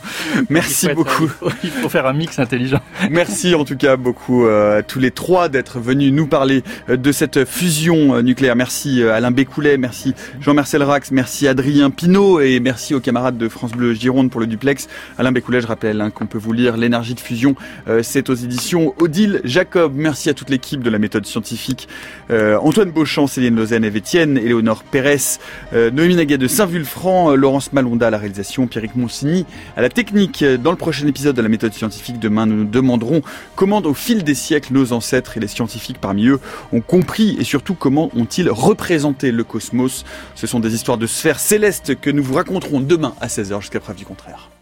Merci 0.49 0.87
beaucoup. 0.95 1.29
il 1.61 1.71
faut 1.71 1.89
faire 1.89 2.05
un 2.05 2.13
mix 2.13 2.39
intelligent. 2.39 2.79
Merci 3.11 3.53
en 3.53 3.65
tout 3.65 3.75
cas 3.75 3.97
beaucoup 3.97 4.45
euh, 4.45 4.81
tous 4.87 4.99
les 4.99 5.11
trois 5.11 5.49
d'être 5.49 5.79
venus 5.79 6.13
nous 6.13 6.27
parler 6.27 6.63
euh, 6.87 6.95
de 6.95 7.11
cette 7.11 7.43
fusion 7.43 8.21
nucléaire. 8.21 8.55
Merci 8.55 9.03
Alain 9.03 9.31
Bécoulet, 9.31 9.77
merci 9.77 10.13
Jean-Marcel 10.39 10.83
Rax, 10.83 11.11
merci 11.11 11.49
Adrien 11.49 11.89
Pinault 11.89 12.39
et 12.39 12.61
merci 12.61 12.95
aux 12.95 13.01
camarades 13.01 13.37
de 13.37 13.49
France 13.49 13.71
Bleu 13.73 13.93
Gironde 13.93 14.31
pour 14.31 14.39
le 14.39 14.47
duplex. 14.47 14.87
Alain 15.17 15.33
Bécoulet, 15.33 15.59
je 15.59 15.67
rappelle 15.67 15.99
hein, 15.99 16.11
qu'on 16.11 16.27
peut 16.27 16.37
vous 16.37 16.53
lire 16.53 16.77
L'énergie 16.77 17.13
de 17.13 17.19
fusion, 17.19 17.55
euh, 17.89 18.01
c'est 18.03 18.29
aux 18.29 18.35
éditions 18.35 18.93
Odile 18.99 19.32
Jacob. 19.43 19.93
Merci 19.95 20.29
à 20.29 20.33
toute 20.33 20.49
l'équipe 20.49 20.81
de 20.81 20.89
la 20.89 20.99
méthode 20.99 21.25
scientifique, 21.25 21.87
euh, 22.31 22.57
Antoine 22.57 22.91
Beauchamp, 22.91 23.27
Céline 23.27 23.55
Lausanne, 23.55 23.83
Eve 23.85 23.97
Etienne, 23.97 24.37
Éléonore 24.37 24.83
Pérez, 24.83 25.39
euh, 25.73 25.91
Noémie 25.91 26.15
Naguet 26.15 26.37
de 26.37 26.47
Saint-Vulfranc, 26.47 27.35
Laurence 27.35 27.73
Malonda 27.73 28.07
à 28.07 28.09
la 28.09 28.17
réalisation, 28.17 28.67
Pierrick 28.67 28.95
Monsigny 28.95 29.45
à 29.75 29.81
la 29.81 29.89
technique. 29.89 30.43
Dans 30.43 30.71
le 30.71 30.77
prochain 30.77 31.07
épisode 31.07 31.35
de 31.35 31.41
la 31.41 31.49
méthode 31.49 31.73
scientifique, 31.73 32.19
demain, 32.19 32.45
nous 32.45 32.55
nous 32.55 32.65
demanderons 32.65 33.21
comment 33.55 33.79
au 33.81 33.93
fil 33.93 34.23
des 34.23 34.35
siècles 34.35 34.73
nos 34.73 34.93
ancêtres 34.93 35.37
et 35.37 35.39
les 35.39 35.47
scientifiques 35.47 35.99
parmi 35.99 36.27
eux 36.27 36.39
ont 36.71 36.81
compris 36.81 37.35
et 37.39 37.43
surtout 37.43 37.75
comment 37.75 38.09
ont-ils 38.15 38.49
représenté 38.49 39.31
le 39.31 39.43
cosmos. 39.43 40.05
Ce 40.35 40.47
sont 40.47 40.59
des 40.59 40.75
histoires 40.75 40.97
de 40.97 41.07
sphères 41.07 41.39
célestes 41.39 41.99
que 41.99 42.09
nous 42.09 42.23
vous 42.23 42.33
raconterons 42.35 42.79
demain 42.79 43.15
à 43.21 43.27
16h 43.27 43.61
jusqu'à 43.61 43.79
preuve 43.79 43.95
du 43.95 44.05
contraire. 44.05 44.52